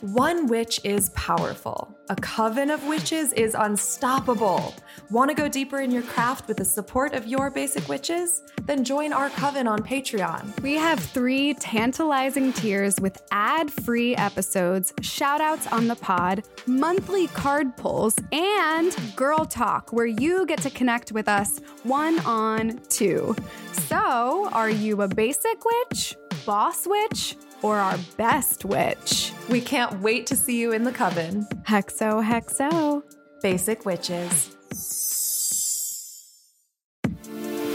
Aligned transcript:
One 0.00 0.46
witch 0.46 0.80
is 0.84 1.10
powerful. 1.10 1.92
A 2.08 2.14
coven 2.14 2.70
of 2.70 2.86
witches 2.86 3.32
is 3.32 3.56
unstoppable. 3.58 4.72
Want 5.10 5.28
to 5.28 5.34
go 5.34 5.48
deeper 5.48 5.80
in 5.80 5.90
your 5.90 6.04
craft 6.04 6.46
with 6.46 6.58
the 6.58 6.64
support 6.64 7.14
of 7.14 7.26
your 7.26 7.50
basic 7.50 7.88
witches? 7.88 8.42
Then 8.62 8.84
join 8.84 9.12
our 9.12 9.28
coven 9.30 9.66
on 9.66 9.80
Patreon. 9.80 10.62
We 10.62 10.74
have 10.74 11.00
three 11.00 11.54
tantalizing 11.54 12.52
tiers 12.52 13.00
with 13.00 13.20
ad 13.32 13.72
free 13.72 14.14
episodes, 14.14 14.92
shout 15.00 15.40
outs 15.40 15.66
on 15.66 15.88
the 15.88 15.96
pod, 15.96 16.44
monthly 16.66 17.26
card 17.26 17.76
pulls, 17.76 18.14
and 18.30 18.96
Girl 19.16 19.44
Talk, 19.44 19.92
where 19.92 20.06
you 20.06 20.46
get 20.46 20.62
to 20.62 20.70
connect 20.70 21.10
with 21.10 21.26
us 21.26 21.60
one 21.82 22.20
on 22.20 22.78
two. 22.88 23.34
So, 23.72 24.48
are 24.52 24.70
you 24.70 25.02
a 25.02 25.08
basic 25.08 25.64
witch, 25.64 26.14
boss 26.46 26.86
witch, 26.86 27.34
or 27.62 27.76
our 27.76 27.98
best 28.16 28.64
witch? 28.64 29.32
We 29.48 29.60
can't 29.60 30.00
wait 30.00 30.26
to 30.28 30.36
see 30.36 30.60
you 30.60 30.72
in 30.72 30.84
the 30.84 30.92
coven. 30.92 31.46
Hexo, 31.66 32.24
hexo. 32.24 33.02
Basic 33.42 33.84
witches. 33.84 34.56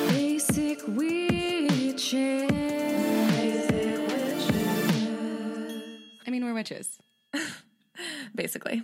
Basic 0.09 0.88
witches. 0.88 2.52
I 6.26 6.30
mean, 6.30 6.45
we're 6.45 6.54
witches. 6.54 6.98
Basically. 8.36 8.84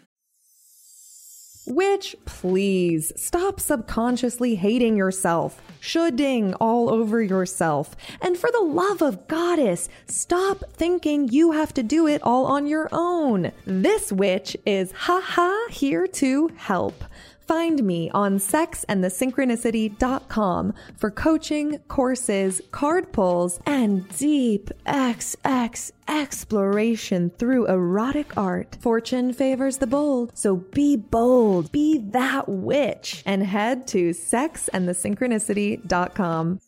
Which, 1.70 2.16
please, 2.26 3.14
stop 3.16 3.60
subconsciously 3.60 4.56
hating 4.56 4.98
yourself, 4.98 5.62
shoulding 5.80 6.56
all 6.56 6.90
over 6.90 7.22
yourself. 7.22 7.96
And 8.22 8.36
for 8.36 8.50
the 8.52 8.60
love 8.60 9.04
of 9.04 9.28
goddess, 9.28 9.88
stop 10.08 10.64
thinking 10.74 11.28
you 11.28 11.52
have 11.52 11.72
to 11.76 11.84
do 11.84 12.08
it 12.08 12.24
all 12.24 12.48
on 12.48 12.66
your 12.66 12.90
own. 12.92 13.52
This 13.66 14.12
witch 14.12 14.58
is 14.66 14.92
haha 14.94 15.54
here 15.70 16.08
to 16.08 16.48
help. 16.58 17.04
Find 17.50 17.84
me 17.84 18.10
on 18.12 18.38
sexandthesynchronicity.com 18.38 20.74
for 20.98 21.10
coaching, 21.10 21.80
courses, 21.88 22.62
card 22.70 23.12
pulls, 23.12 23.60
and 23.66 24.08
deep 24.20 24.70
XX 24.86 25.92
exploration 26.08 27.32
through 27.32 27.66
erotic 27.66 28.38
art. 28.38 28.78
Fortune 28.80 29.34
favors 29.34 29.80
the 29.80 29.88
bold, 29.88 30.38
so 30.38 30.58
be 30.58 30.96
bold, 30.96 31.72
be 31.72 31.98
that 32.12 32.48
witch, 32.48 33.24
and 33.26 33.42
head 33.42 33.88
to 33.88 34.12
sexandthesynchronicity.com. 34.12 36.60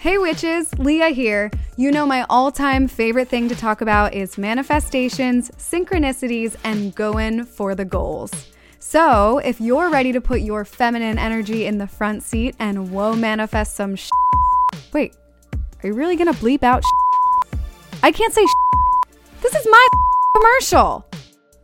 Hey 0.00 0.16
witches, 0.16 0.72
Leah 0.78 1.08
here. 1.08 1.50
You 1.76 1.90
know 1.90 2.06
my 2.06 2.24
all 2.30 2.52
time 2.52 2.86
favorite 2.86 3.26
thing 3.26 3.48
to 3.48 3.56
talk 3.56 3.80
about 3.80 4.14
is 4.14 4.38
manifestations, 4.38 5.50
synchronicities, 5.58 6.54
and 6.62 6.94
going 6.94 7.44
for 7.44 7.74
the 7.74 7.84
goals. 7.84 8.30
So, 8.78 9.38
if 9.38 9.60
you're 9.60 9.90
ready 9.90 10.12
to 10.12 10.20
put 10.20 10.40
your 10.42 10.64
feminine 10.64 11.18
energy 11.18 11.66
in 11.66 11.78
the 11.78 11.88
front 11.88 12.22
seat 12.22 12.54
and 12.60 12.92
whoa 12.92 13.16
manifest 13.16 13.74
some 13.74 13.96
sh- 13.96 14.08
Wait, 14.92 15.16
are 15.82 15.88
you 15.88 15.94
really 15.94 16.14
gonna 16.14 16.32
bleep 16.34 16.62
out 16.62 16.84
sh- 16.84 17.56
I 18.00 18.12
can't 18.12 18.32
say 18.32 18.44
sh- 18.46 19.14
This 19.42 19.56
is 19.56 19.66
my 19.68 19.86
commercial. 20.36 21.06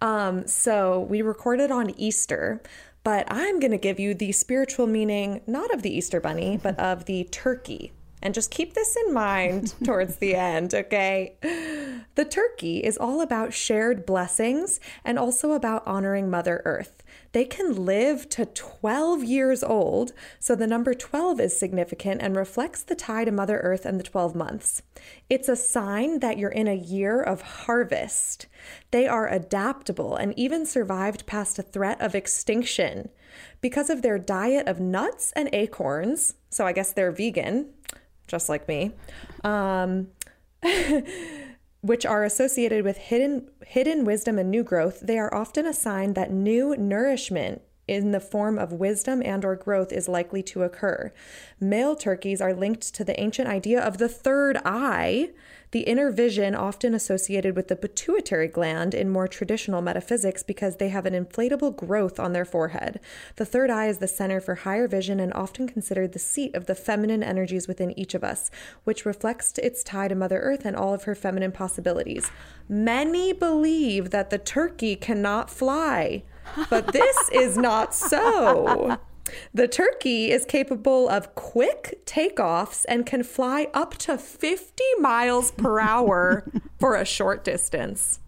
Um, 0.00 0.46
so 0.46 1.00
we 1.00 1.22
recorded 1.22 1.70
on 1.70 1.90
Easter, 1.98 2.62
but 3.02 3.26
I'm 3.30 3.60
going 3.60 3.70
to 3.70 3.78
give 3.78 3.98
you 3.98 4.14
the 4.14 4.32
spiritual 4.32 4.86
meaning, 4.86 5.40
not 5.46 5.72
of 5.72 5.82
the 5.82 5.94
Easter 5.94 6.20
bunny, 6.20 6.58
but 6.62 6.78
of 6.78 7.06
the 7.06 7.24
turkey. 7.24 7.92
And 8.22 8.34
just 8.34 8.50
keep 8.50 8.74
this 8.74 8.96
in 9.06 9.14
mind 9.14 9.74
towards 9.84 10.16
the 10.16 10.34
end, 10.34 10.74
okay? 10.74 11.36
The 12.14 12.24
turkey 12.24 12.78
is 12.78 12.98
all 12.98 13.22
about 13.22 13.54
shared 13.54 14.04
blessings 14.04 14.78
and 15.04 15.18
also 15.18 15.52
about 15.52 15.86
honoring 15.86 16.28
Mother 16.28 16.60
Earth. 16.64 16.99
They 17.32 17.44
can 17.44 17.84
live 17.84 18.28
to 18.30 18.46
12 18.46 19.22
years 19.22 19.62
old, 19.62 20.12
so 20.40 20.56
the 20.56 20.66
number 20.66 20.94
12 20.94 21.40
is 21.40 21.56
significant 21.56 22.20
and 22.22 22.34
reflects 22.34 22.82
the 22.82 22.96
tie 22.96 23.24
to 23.24 23.30
Mother 23.30 23.58
Earth 23.58 23.86
and 23.86 24.00
the 24.00 24.04
12 24.04 24.34
months. 24.34 24.82
It's 25.28 25.48
a 25.48 25.54
sign 25.54 26.18
that 26.20 26.38
you're 26.38 26.50
in 26.50 26.66
a 26.66 26.74
year 26.74 27.22
of 27.22 27.42
harvest. 27.42 28.46
They 28.90 29.06
are 29.06 29.28
adaptable 29.28 30.16
and 30.16 30.36
even 30.36 30.66
survived 30.66 31.26
past 31.26 31.58
a 31.58 31.62
threat 31.62 32.00
of 32.00 32.14
extinction. 32.16 33.10
Because 33.60 33.90
of 33.90 34.02
their 34.02 34.18
diet 34.18 34.66
of 34.66 34.80
nuts 34.80 35.32
and 35.36 35.48
acorns, 35.52 36.34
so 36.48 36.66
I 36.66 36.72
guess 36.72 36.92
they're 36.92 37.12
vegan, 37.12 37.68
just 38.26 38.48
like 38.48 38.66
me. 38.66 38.92
Um, 39.44 40.08
which 41.80 42.04
are 42.04 42.24
associated 42.24 42.84
with 42.84 42.96
hidden 42.96 43.48
hidden 43.66 44.04
wisdom 44.04 44.38
and 44.38 44.50
new 44.50 44.62
growth, 44.62 45.00
they 45.00 45.18
are 45.18 45.34
often 45.34 45.66
a 45.66 45.72
sign 45.72 46.14
that 46.14 46.32
new 46.32 46.76
nourishment 46.76 47.62
in 47.90 48.12
the 48.12 48.20
form 48.20 48.56
of 48.56 48.72
wisdom 48.72 49.20
and 49.24 49.44
or 49.44 49.56
growth 49.56 49.92
is 49.92 50.08
likely 50.08 50.44
to 50.44 50.62
occur. 50.62 51.12
Male 51.58 51.96
turkeys 51.96 52.40
are 52.40 52.54
linked 52.54 52.94
to 52.94 53.02
the 53.02 53.20
ancient 53.20 53.48
idea 53.48 53.80
of 53.80 53.98
the 53.98 54.08
third 54.08 54.56
eye, 54.64 55.30
the 55.72 55.80
inner 55.80 56.10
vision 56.10 56.54
often 56.54 56.94
associated 56.94 57.54
with 57.54 57.68
the 57.68 57.76
pituitary 57.76 58.48
gland 58.48 58.94
in 58.94 59.08
more 59.08 59.28
traditional 59.28 59.82
metaphysics 59.82 60.42
because 60.42 60.76
they 60.76 60.88
have 60.88 61.06
an 61.06 61.24
inflatable 61.24 61.76
growth 61.76 62.18
on 62.18 62.32
their 62.32 62.44
forehead. 62.44 63.00
The 63.36 63.44
third 63.44 63.70
eye 63.70 63.86
is 63.86 63.98
the 63.98 64.08
center 64.08 64.40
for 64.40 64.56
higher 64.56 64.88
vision 64.88 65.20
and 65.20 65.32
often 65.32 65.68
considered 65.68 66.12
the 66.12 66.18
seat 66.18 66.54
of 66.54 66.66
the 66.66 66.74
feminine 66.74 67.22
energies 67.22 67.68
within 67.68 67.96
each 67.98 68.14
of 68.14 68.24
us, 68.24 68.50
which 68.84 69.06
reflects 69.06 69.58
its 69.58 69.84
tie 69.84 70.08
to 70.08 70.14
Mother 70.14 70.40
Earth 70.40 70.64
and 70.64 70.76
all 70.76 70.94
of 70.94 71.04
her 71.04 71.14
feminine 71.14 71.52
possibilities. 71.52 72.30
Many 72.68 73.32
believe 73.32 74.10
that 74.10 74.30
the 74.30 74.38
turkey 74.38 74.96
cannot 74.96 75.50
fly, 75.50 76.24
but 76.68 76.92
this 76.92 77.30
is 77.30 77.56
not 77.56 77.94
so. 77.94 78.98
The 79.54 79.68
turkey 79.68 80.30
is 80.30 80.44
capable 80.44 81.08
of 81.08 81.34
quick 81.34 82.02
takeoffs 82.04 82.84
and 82.88 83.06
can 83.06 83.22
fly 83.22 83.68
up 83.72 83.96
to 83.98 84.18
50 84.18 84.82
miles 84.98 85.52
per 85.52 85.78
hour 85.78 86.50
for 86.78 86.96
a 86.96 87.04
short 87.04 87.44
distance. 87.44 88.20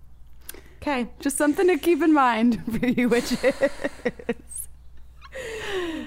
Okay. 0.81 1.09
Just 1.21 1.37
something 1.37 1.67
to 1.69 1.79
keep 1.79 2.03
in 2.03 2.13
mind 2.13 2.63
for 2.81 2.87
you 2.87 3.09
witches. 3.09 3.39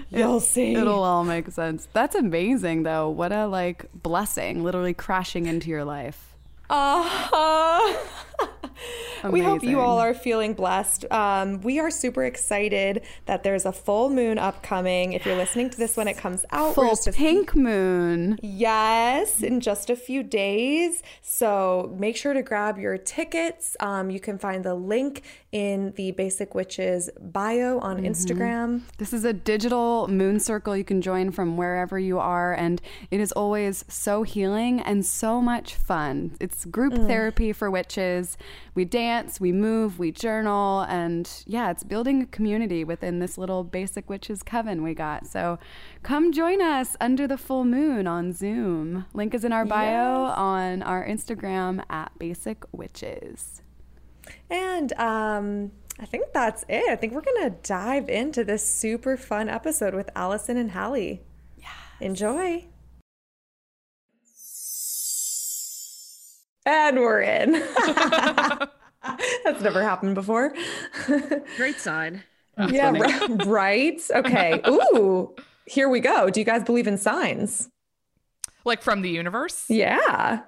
You'll 0.10 0.40
see. 0.40 0.76
It'll 0.76 1.04
all 1.04 1.24
make 1.24 1.50
sense. 1.52 1.88
That's 1.94 2.16
amazing, 2.16 2.84
though. 2.84 3.10
What 3.10 3.32
a 3.32 3.48
like 3.48 3.86
blessing, 3.94 4.64
literally 4.64 4.94
crashing 4.94 5.46
into 5.48 5.70
your 5.70 5.84
life. 5.84 6.36
Uh-huh. 6.70 7.98
we 9.30 9.42
hope 9.42 9.64
you 9.64 9.80
all 9.80 10.00
are 10.00 10.14
feeling 10.14 10.54
blessed. 10.54 11.06
Um, 11.12 11.62
we 11.62 11.80
are 11.80 11.90
super 11.90 12.24
excited 12.24 13.02
that 13.26 13.44
there's 13.44 13.66
a 13.66 13.72
full 13.72 14.10
moon 14.10 14.38
upcoming. 14.38 15.14
If 15.14 15.26
you're 15.26 15.36
listening 15.36 15.70
to 15.72 15.78
this 15.78 15.98
when 15.98 16.08
it 16.08 16.18
comes 16.18 16.46
out, 16.52 16.76
Full 16.76 16.98
pink 17.14 17.56
moon. 17.56 18.38
Yes, 18.42 19.42
in 19.42 19.60
just 19.60 19.90
a 19.90 19.96
few 19.96 20.24
days. 20.24 21.02
So 21.22 21.96
make 21.98 22.18
sure 22.18 22.34
to 22.34 22.42
grab 22.42 22.78
your 22.78 22.98
tickets. 22.98 23.76
Um, 23.80 24.10
you 24.10 24.20
can 24.20 24.38
find 24.38 24.64
the 24.64 24.76
link 24.76 25.24
in 25.52 25.94
the 25.96 26.12
Basic 26.12 26.54
Witches 26.54 27.10
bio 27.20 27.80
on 27.80 28.02
Instagram. 28.02 28.82
This 28.98 29.14
is 29.14 29.24
a 29.24 29.34
digital 29.34 30.08
moon 30.08 30.40
circle 30.40 30.76
you 30.76 30.84
can 30.84 31.02
join 31.02 31.32
from 31.32 31.56
wherever 31.56 31.98
you 31.98 32.20
are, 32.20 32.54
and 32.54 32.82
it 33.10 33.20
is 33.20 33.32
always 33.32 33.86
so 33.88 34.24
healing 34.24 34.82
and 34.82 35.06
so 35.06 35.40
much 35.42 35.76
fun. 35.76 36.36
It's 36.42 36.66
group 36.66 36.94
therapy 36.94 37.54
for 37.54 37.72
witches. 37.72 38.25
We 38.74 38.86
dance. 38.86 39.40
we 39.40 39.52
move, 39.52 40.00
we 40.00 40.12
journal, 40.12 40.82
and 40.82 41.30
yeah, 41.46 41.72
it's 41.72 41.84
building 41.84 42.22
a 42.22 42.26
community 42.26 42.84
within 42.84 43.20
this 43.20 43.38
little 43.38 43.64
basic 43.64 44.10
witches 44.10 44.44
coven 44.44 44.84
we 44.84 44.94
got. 44.94 45.28
So 45.28 45.60
come 46.04 46.32
join 46.32 46.62
us 46.62 46.96
under 47.00 47.28
the 47.28 47.38
full 47.38 47.66
moon 47.66 48.08
on 48.08 48.34
Zoom. 48.34 49.06
Link 49.14 49.34
is 49.34 49.44
in 49.44 49.52
our 49.52 49.66
bio 49.66 50.26
on 50.36 50.82
our 50.84 51.06
Instagram 51.06 51.84
at 51.90 52.18
Basic 52.20 52.64
Witches. 52.72 53.62
And 54.50 54.94
um, 54.94 55.72
I 56.00 56.06
think 56.06 56.34
that's 56.34 56.66
it. 56.68 56.90
I 56.90 56.96
think 56.96 57.14
we're 57.14 57.22
going 57.22 57.50
to 57.50 57.58
dive 57.64 58.10
into 58.10 58.44
this 58.44 58.68
super 58.68 59.18
fun 59.18 59.50
episode 59.50 59.94
with 59.94 60.10
Allison 60.16 60.58
and 60.58 60.72
Hallie. 60.72 61.22
Yeah. 61.58 61.68
Enjoy. 62.02 62.66
And 66.66 66.98
we're 67.00 67.22
in. 67.22 67.52
That's 69.44 69.62
never 69.62 69.84
happened 69.84 70.16
before. 70.16 70.54
Great 71.58 71.78
sign. 71.78 72.24
yeah, 72.70 72.92
ri- 72.92 73.36
right. 73.46 74.02
Okay. 74.10 74.62
Ooh, 74.68 75.36
here 75.68 75.90
we 75.90 76.00
go. 76.00 76.30
Do 76.30 76.40
you 76.40 76.46
guys 76.46 76.64
believe 76.64 76.88
in 76.88 76.98
signs? 76.98 77.70
Like 78.64 78.82
from 78.82 79.02
the 79.04 79.10
universe? 79.10 79.66
Yeah. 79.70 80.42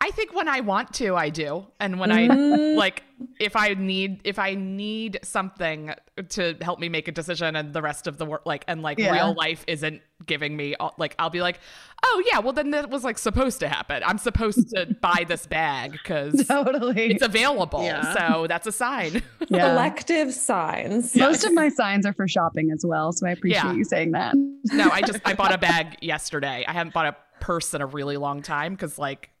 I 0.00 0.12
think 0.12 0.32
when 0.32 0.46
I 0.48 0.60
want 0.60 0.94
to, 0.94 1.16
I 1.16 1.28
do. 1.28 1.66
And 1.80 1.98
when 1.98 2.12
I 2.12 2.28
mm. 2.28 2.76
like 2.76 3.02
if 3.40 3.56
I 3.56 3.74
need 3.74 4.20
if 4.22 4.38
I 4.38 4.54
need 4.54 5.18
something 5.24 5.92
to 6.28 6.56
help 6.60 6.78
me 6.78 6.88
make 6.88 7.08
a 7.08 7.12
decision 7.12 7.56
and 7.56 7.72
the 7.72 7.82
rest 7.82 8.06
of 8.06 8.16
the 8.16 8.24
work 8.24 8.42
like 8.46 8.64
and 8.68 8.80
like 8.80 8.98
Yeah. 9.00 9.12
real 9.12 9.34
life 9.34 9.64
isn't 9.66 10.00
giving 10.24 10.56
me 10.56 10.76
all- 10.76 10.94
like 10.98 11.16
I'll 11.18 11.30
be 11.30 11.40
like, 11.42 11.58
"Oh 12.04 12.22
yeah, 12.30 12.38
well 12.38 12.52
then 12.52 12.70
that 12.70 12.90
was 12.90 13.02
like 13.02 13.18
supposed 13.18 13.58
to 13.60 13.68
happen. 13.68 14.04
I'm 14.06 14.18
supposed 14.18 14.68
to 14.70 14.86
buy 15.00 15.24
this 15.26 15.46
bag 15.46 15.98
cuz 16.04 16.46
Totally. 16.46 17.10
it's 17.10 17.22
available." 17.24 17.82
Yeah. 17.82 18.14
So 18.14 18.46
that's 18.46 18.68
a 18.68 18.72
sign. 18.72 19.20
yeah. 19.48 19.72
Elective 19.72 20.32
signs. 20.32 21.16
Most 21.16 21.42
of 21.44 21.52
my 21.54 21.70
signs 21.70 22.06
are 22.06 22.12
for 22.12 22.28
shopping 22.28 22.70
as 22.70 22.84
well, 22.86 23.10
so 23.10 23.26
I 23.26 23.30
appreciate 23.32 23.64
Yeah. 23.64 23.72
you 23.72 23.82
saying 23.84 24.12
that. 24.12 24.34
no, 24.36 24.90
I 24.90 25.02
just 25.02 25.18
I 25.24 25.34
bought 25.34 25.52
a 25.52 25.58
bag 25.70 25.96
yesterday. 26.02 26.64
I 26.68 26.72
haven't 26.72 26.94
bought 26.94 27.06
a 27.06 27.16
purse 27.40 27.74
in 27.74 27.80
a 27.80 27.86
really 27.86 28.16
long 28.16 28.42
time 28.42 28.76
cuz 28.76 28.96
like 28.96 29.30
why 29.30 29.37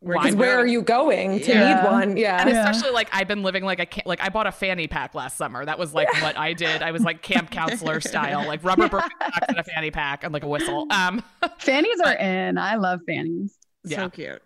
Because 0.00 0.36
where 0.36 0.56
are 0.58 0.66
you 0.66 0.82
going 0.82 1.40
to 1.40 1.52
Yeah. 1.52 1.74
need 1.82 1.90
one? 1.90 2.16
Yeah. 2.16 2.40
And 2.40 2.48
especially 2.50 2.90
like 2.92 3.08
I've 3.12 3.26
been 3.26 3.42
living 3.42 3.64
like 3.64 3.80
a 3.80 3.86
ca- 3.86 4.02
like 4.06 4.20
I 4.22 4.28
bought 4.28 4.46
a 4.46 4.52
fanny 4.52 4.86
pack 4.86 5.14
last 5.14 5.36
summer. 5.36 5.64
That 5.64 5.78
was 5.78 5.92
like 5.92 6.08
what 6.22 6.38
I 6.38 6.52
did. 6.52 6.82
I 6.82 6.92
was 6.92 7.02
like 7.02 7.22
camp 7.22 7.50
counselor 7.58 8.00
style, 8.00 8.46
like 8.46 8.62
rubber 8.62 8.88
Birkenstocks 8.88 9.48
and 9.48 9.58
a 9.58 9.64
fanny 9.64 9.90
pack 9.90 10.22
and 10.22 10.32
like 10.32 10.44
a 10.44 10.48
whistle. 10.48 10.86
Um, 10.90 11.22
Fannies 11.58 11.98
are 12.04 12.14
in. 12.14 12.58
I 12.58 12.76
love 12.76 13.00
fannies. 13.06 13.56
Yeah. 13.84 14.04
So 14.04 14.10
cute. 14.10 14.42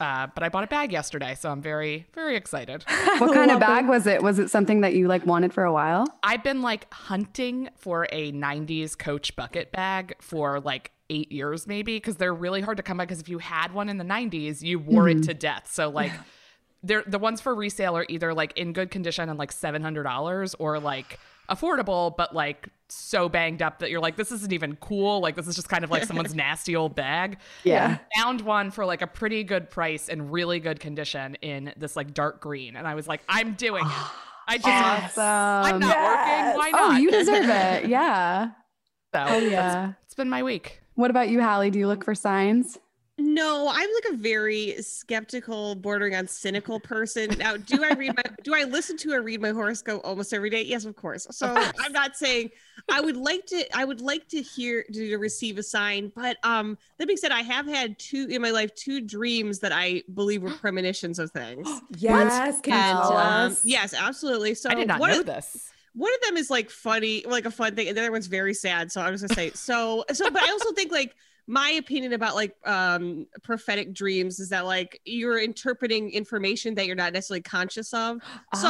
uh, 0.00 0.26
but 0.34 0.42
I 0.44 0.48
bought 0.48 0.64
a 0.64 0.68
bag 0.68 0.92
yesterday, 0.92 1.34
so 1.34 1.50
I'm 1.50 1.60
very 1.62 2.06
very 2.14 2.36
excited. 2.36 2.84
What 3.18 3.32
kind 3.32 3.50
of 3.50 3.60
love 3.60 3.68
bag 3.68 3.86
was 3.88 4.06
it? 4.08 4.22
Was 4.22 4.38
it 4.40 4.50
something 4.50 4.80
that 4.80 4.94
you 4.94 5.06
like 5.08 5.24
wanted 5.26 5.52
for 5.54 5.62
a 5.64 5.72
while? 5.72 6.04
I've 6.24 6.42
been 6.42 6.62
like 6.62 6.92
hunting 6.92 7.68
for 7.76 8.06
a 8.12 8.32
'90s 8.32 8.96
Coach 8.98 9.34
bucket 9.36 9.70
bag 9.72 10.14
for 10.20 10.58
like 10.60 10.90
eight 11.10 11.30
years, 11.32 11.66
maybe, 11.66 11.96
because 11.96 12.16
they're 12.16 12.34
really 12.34 12.60
hard 12.60 12.76
to 12.78 12.82
come 12.82 12.96
by. 12.96 13.04
Because 13.04 13.20
if 13.20 13.28
you 13.28 13.38
had 13.38 13.72
one 13.72 13.88
in 13.88 13.98
the 13.98 14.04
'90s, 14.04 14.62
you 14.62 14.78
wore 14.78 15.08
it 15.08 15.18
mm-hmm. 15.18 15.22
to 15.22 15.34
death. 15.34 15.70
So 15.70 15.88
like. 15.90 16.12
They're, 16.86 17.02
the 17.06 17.18
ones 17.18 17.40
for 17.40 17.54
resale 17.54 17.96
are 17.96 18.04
either 18.10 18.34
like 18.34 18.58
in 18.58 18.74
good 18.74 18.90
condition 18.90 19.30
and 19.30 19.38
like 19.38 19.52
seven 19.52 19.80
hundred 19.80 20.02
dollars 20.02 20.54
or 20.58 20.78
like 20.78 21.18
affordable 21.48 22.14
but 22.16 22.34
like 22.34 22.68
so 22.88 23.28
banged 23.28 23.62
up 23.62 23.78
that 23.80 23.90
you're 23.90 24.00
like 24.00 24.16
this 24.16 24.32
isn't 24.32 24.52
even 24.52 24.76
cool 24.76 25.20
like 25.20 25.36
this 25.36 25.46
is 25.46 25.54
just 25.54 25.68
kind 25.68 25.84
of 25.84 25.90
like 25.90 26.04
someone's 26.04 26.34
nasty 26.44 26.74
old 26.76 26.94
bag 26.94 27.38
Yeah. 27.64 27.98
found 28.16 28.40
one 28.42 28.70
for 28.70 28.86
like 28.86 29.02
a 29.02 29.06
pretty 29.06 29.44
good 29.44 29.68
price 29.70 30.08
and 30.08 30.32
really 30.32 30.60
good 30.60 30.80
condition 30.80 31.36
in 31.36 31.72
this 31.76 31.96
like 31.96 32.14
dark 32.14 32.40
green 32.40 32.76
and 32.76 32.86
i 32.86 32.94
was 32.94 33.06
like 33.06 33.22
i'm 33.28 33.54
doing 33.54 33.84
it 33.84 33.92
i 34.48 34.58
just 34.58 35.18
i'm 35.18 35.78
not 35.80 35.96
working 35.96 36.58
why 36.58 36.68
oh, 36.68 36.76
not 36.76 36.94
Oh, 36.94 36.96
you 36.96 37.10
deserve 37.10 37.48
it. 37.48 37.88
Yeah. 37.88 38.48
so 39.14 39.24
Oh, 39.26 39.38
yeah. 39.38 39.92
it's 40.04 40.14
been 40.14 40.28
my 40.28 40.42
week 40.42 40.80
What 40.94 41.10
about 41.10 41.28
you, 41.28 41.42
Hallie? 41.42 41.70
Do 41.70 41.78
you 41.78 41.86
look 41.88 42.04
for 42.04 42.14
signs? 42.14 42.78
No, 43.16 43.68
I'm 43.68 43.88
like 43.94 44.12
a 44.14 44.16
very 44.16 44.74
skeptical, 44.82 45.76
bordering 45.76 46.16
on 46.16 46.26
cynical 46.26 46.80
person. 46.80 47.30
Now, 47.38 47.56
do 47.56 47.84
I 47.84 47.92
read 47.94 48.16
my 48.16 48.22
do 48.42 48.52
I 48.56 48.64
listen 48.64 48.96
to 48.98 49.12
or 49.12 49.22
read 49.22 49.40
my 49.40 49.50
horoscope 49.50 50.00
almost 50.04 50.34
every 50.34 50.50
day? 50.50 50.62
Yes, 50.62 50.84
of 50.84 50.96
course. 50.96 51.24
So 51.30 51.46
I'm 51.78 51.92
not 51.92 52.16
saying 52.16 52.50
I 52.90 53.00
would 53.00 53.16
like 53.16 53.46
to 53.46 53.64
I 53.76 53.84
would 53.84 54.00
like 54.00 54.26
to 54.30 54.42
hear 54.42 54.82
to, 54.92 55.08
to 55.10 55.16
receive 55.18 55.58
a 55.58 55.62
sign, 55.62 56.10
but 56.16 56.38
um 56.42 56.76
that 56.98 57.06
being 57.06 57.16
said, 57.16 57.30
I 57.30 57.42
have 57.42 57.66
had 57.68 57.96
two 58.00 58.26
in 58.30 58.42
my 58.42 58.50
life 58.50 58.74
two 58.74 59.00
dreams 59.00 59.60
that 59.60 59.70
I 59.72 60.02
believe 60.12 60.42
were 60.42 60.50
premonitions 60.60 61.20
of 61.20 61.30
things. 61.30 61.68
Yes. 61.96 62.60
Can 62.62 62.72
you 62.72 62.78
And 62.80 62.98
tell 62.98 63.16
um, 63.16 63.52
us? 63.52 63.64
yes, 63.64 63.94
absolutely. 63.94 64.54
So 64.54 64.70
i 64.70 64.74
did 64.74 64.88
not 64.88 64.98
one 64.98 65.10
know 65.12 65.20
of- 65.20 65.26
this 65.26 65.70
one 65.94 66.12
of 66.12 66.20
them 66.22 66.36
is 66.36 66.50
like 66.50 66.70
funny, 66.70 67.24
like 67.26 67.46
a 67.46 67.50
fun 67.50 67.74
thing, 67.74 67.88
and 67.88 67.96
the 67.96 68.02
other 68.02 68.12
one's 68.12 68.26
very 68.26 68.54
sad. 68.54 68.90
So 68.90 69.00
I 69.00 69.10
was 69.10 69.22
gonna 69.22 69.34
say 69.34 69.50
so. 69.54 70.04
So, 70.12 70.30
but 70.30 70.42
I 70.42 70.50
also 70.50 70.72
think 70.72 70.92
like 70.92 71.14
my 71.46 71.70
opinion 71.70 72.14
about 72.14 72.34
like 72.34 72.56
um 72.64 73.26
prophetic 73.42 73.92
dreams 73.92 74.40
is 74.40 74.48
that 74.48 74.64
like 74.64 75.00
you're 75.04 75.38
interpreting 75.38 76.10
information 76.10 76.74
that 76.74 76.86
you're 76.86 76.96
not 76.96 77.12
necessarily 77.12 77.42
conscious 77.42 77.92
of. 77.92 78.18
So 78.54 78.68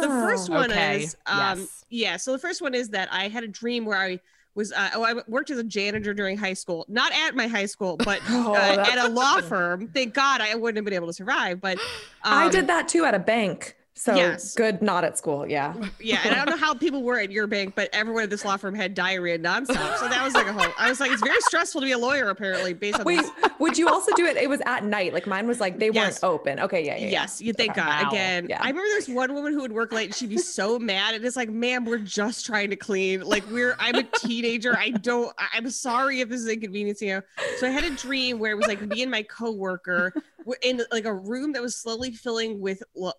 the 0.00 0.08
first 0.08 0.50
one 0.50 0.70
okay. 0.70 1.04
is 1.04 1.16
um 1.26 1.60
Yes. 1.60 1.84
yeah. 1.90 2.16
So 2.16 2.32
the 2.32 2.38
first 2.38 2.62
one 2.62 2.74
is 2.74 2.88
that 2.90 3.08
I 3.12 3.28
had 3.28 3.44
a 3.44 3.48
dream 3.48 3.84
where 3.84 3.98
I 3.98 4.20
was 4.54 4.72
uh, 4.72 4.90
oh 4.94 5.04
I 5.04 5.14
worked 5.28 5.50
as 5.50 5.58
a 5.58 5.64
janitor 5.64 6.14
during 6.14 6.36
high 6.38 6.54
school, 6.54 6.86
not 6.88 7.12
at 7.12 7.36
my 7.36 7.46
high 7.46 7.66
school, 7.66 7.96
but 8.04 8.20
Oh, 8.28 8.54
uh, 8.54 8.84
at 8.88 8.98
a 8.98 9.08
law 9.08 9.40
firm. 9.40 9.88
Thank 9.88 10.14
God 10.14 10.40
I 10.40 10.54
wouldn't 10.54 10.78
have 10.78 10.84
been 10.84 10.94
able 10.94 11.08
to 11.08 11.12
survive. 11.12 11.60
But 11.60 11.78
I 12.22 12.46
um, 12.46 12.50
did 12.50 12.66
that 12.68 12.88
too 12.88 13.04
at 13.04 13.14
a 13.14 13.18
bank. 13.18 13.76
So 13.96 14.14
Yes. 14.16 14.54
good, 14.54 14.82
not 14.82 15.04
at 15.04 15.16
school. 15.16 15.48
Yeah. 15.48 15.72
Yeah, 16.00 16.20
and 16.24 16.34
I 16.34 16.44
don't 16.44 16.50
know 16.50 16.56
how 16.66 16.74
people 16.74 17.02
were 17.02 17.18
at 17.18 17.30
your 17.30 17.46
bank, 17.46 17.74
but 17.74 17.88
everyone 17.94 18.24
at 18.24 18.30
this 18.30 18.44
law 18.44 18.56
firm 18.58 18.74
had 18.74 18.92
diarrhea 18.94 19.38
nonstop. 19.38 19.96
So 19.98 20.08
that 20.08 20.22
was 20.22 20.34
like 20.34 20.46
a 20.46 20.52
whole. 20.52 20.70
I 20.76 20.90
was 20.90 21.00
like, 21.00 21.10
it's 21.12 21.22
very 21.22 21.40
stressful 21.42 21.80
to 21.80 21.86
be 21.86 21.92
a 21.92 21.98
lawyer, 21.98 22.28
apparently, 22.28 22.74
based 22.74 22.98
on 22.98 23.04
Wait, 23.04 23.20
this. 23.20 23.30
would 23.58 23.78
you 23.78 23.88
also 23.88 24.12
do 24.16 24.26
it? 24.26 24.36
It 24.36 24.50
was 24.50 24.60
at 24.66 24.84
night. 24.84 25.14
Like 25.14 25.26
mine 25.26 25.46
was 25.46 25.60
like 25.60 25.78
they 25.78 25.90
Yes. 25.90 26.22
weren't 26.22 26.32
open. 26.34 26.60
Okay, 26.60 26.84
yeah, 26.84 26.96
yeah. 26.96 27.04
yeah. 27.04 27.10
Yes, 27.10 27.40
you 27.40 27.52
thank 27.54 27.74
God. 27.74 27.86
Wow. 28.04 28.10
Again, 28.10 28.48
Yeah. 28.50 28.58
I 28.60 28.68
remember 28.68 28.88
there's 28.90 29.08
one 29.08 29.32
woman 29.32 29.52
who 29.54 29.60
would 29.62 29.72
work 29.72 29.92
late 29.92 30.06
and 30.06 30.14
she'd 30.14 30.28
be 30.28 30.36
so 30.38 30.78
mad. 30.78 31.14
And 31.14 31.24
it's 31.24 31.36
like, 31.36 31.48
ma'am, 31.48 31.84
we're 31.86 31.98
just 31.98 32.44
trying 32.44 32.68
to 32.70 32.76
clean. 32.76 33.22
Like 33.22 33.48
we're 33.50 33.76
I'm 33.78 33.94
a 33.94 34.02
teenager. 34.02 34.76
I 34.76 34.90
don't 34.90 35.32
I'm 35.54 35.70
sorry 35.70 36.20
if 36.20 36.28
this 36.28 36.40
is 36.42 36.48
inconveniencing 36.48 37.08
you. 37.08 37.22
So 37.58 37.66
I 37.66 37.70
had 37.70 37.84
a 37.84 37.90
dream 37.90 38.38
where 38.40 38.50
it 38.52 38.56
was 38.56 38.66
like 38.66 38.82
me 38.82 39.00
and 39.02 39.10
my 39.10 39.22
coworker 39.22 40.12
were 40.44 40.58
in 40.62 40.82
like 40.92 41.06
a 41.06 41.14
room 41.14 41.52
that 41.52 41.62
was 41.62 41.74
slowly 41.74 42.10
filling 42.12 42.60
with 42.60 42.82
l- 43.00 43.16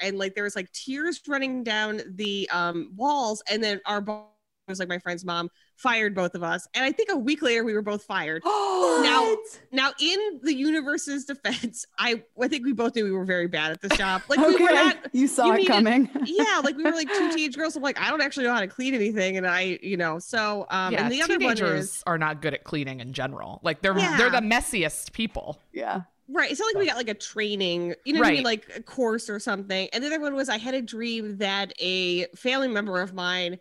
water 0.00 0.08
and 0.08 0.18
like 0.18 0.34
there 0.34 0.44
was 0.44 0.56
like 0.56 0.70
tears 0.72 1.20
running 1.26 1.64
down 1.64 2.00
the 2.14 2.48
um 2.52 2.92
walls 2.96 3.42
and 3.50 3.62
then 3.62 3.80
our 3.86 4.00
boss 4.00 4.24
was 4.68 4.80
like 4.80 4.88
my 4.88 4.98
friend's 4.98 5.24
mom 5.24 5.48
fired 5.76 6.12
both 6.12 6.34
of 6.34 6.42
us. 6.42 6.66
And 6.74 6.84
I 6.84 6.90
think 6.90 7.08
a 7.12 7.16
week 7.16 7.40
later 7.40 7.62
we 7.62 7.72
were 7.72 7.82
both 7.82 8.02
fired. 8.02 8.42
Now, 8.96 9.36
now 9.70 9.90
in 10.00 10.40
the 10.42 10.54
universe's 10.54 11.24
defense, 11.26 11.84
I 11.98 12.22
I 12.42 12.48
think 12.48 12.64
we 12.64 12.72
both 12.72 12.96
knew 12.96 13.04
we 13.04 13.12
were 13.12 13.24
very 13.24 13.46
bad 13.46 13.70
at 13.72 13.80
this 13.80 13.96
job. 13.96 14.22
Like 14.28 14.38
we 14.40 14.56
were 14.60 14.72
not 14.72 14.96
you 15.12 15.28
saw 15.28 15.46
you 15.46 15.52
it 15.52 15.56
needed- 15.58 15.68
coming. 15.70 16.10
yeah, 16.24 16.60
like 16.64 16.76
we 16.76 16.82
were 16.82 16.90
like 16.92 17.06
two 17.08 17.30
teenage 17.30 17.56
girls. 17.56 17.76
I'm 17.76 17.82
like, 17.82 18.00
I 18.00 18.10
don't 18.10 18.22
actually 18.22 18.46
know 18.46 18.54
how 18.54 18.60
to 18.60 18.66
clean 18.66 18.94
anything. 18.94 19.36
And 19.36 19.46
I, 19.46 19.78
you 19.82 19.96
know, 19.96 20.18
so 20.18 20.66
um 20.70 20.92
yeah 20.92 21.04
and 21.04 21.12
the 21.12 21.22
other 21.22 21.34
one 21.34 21.56
teenagers 21.56 21.84
is 21.84 22.02
are 22.06 22.18
not 22.18 22.42
good 22.42 22.54
at 22.54 22.64
cleaning 22.64 22.98
in 23.00 23.12
general 23.12 23.60
like 23.62 23.82
they're 23.82 23.96
Yeah. 23.96 24.16
they're 24.16 24.30
the 24.30 24.38
messiest 24.40 25.12
people 25.12 25.60
yeah. 25.72 26.02
Right. 26.28 26.50
It's 26.50 26.60
not 26.60 26.66
like 26.66 26.76
we 26.76 26.86
got 26.86 26.96
like 26.96 27.08
a 27.08 27.14
training, 27.14 27.94
you 28.04 28.12
know 28.12 28.20
what 28.20 28.28
I 28.28 28.32
mean, 28.32 28.44
like 28.44 28.66
a 28.74 28.82
course 28.82 29.28
or 29.28 29.38
something. 29.38 29.88
And 29.92 30.02
the 30.02 30.08
other 30.08 30.20
one 30.20 30.34
was 30.34 30.48
I 30.48 30.58
had 30.58 30.74
a 30.74 30.82
dream 30.82 31.38
that 31.38 31.72
a 31.80 32.26
family 32.36 32.68
member 32.68 33.00
of 33.00 33.14
mine 33.14 33.58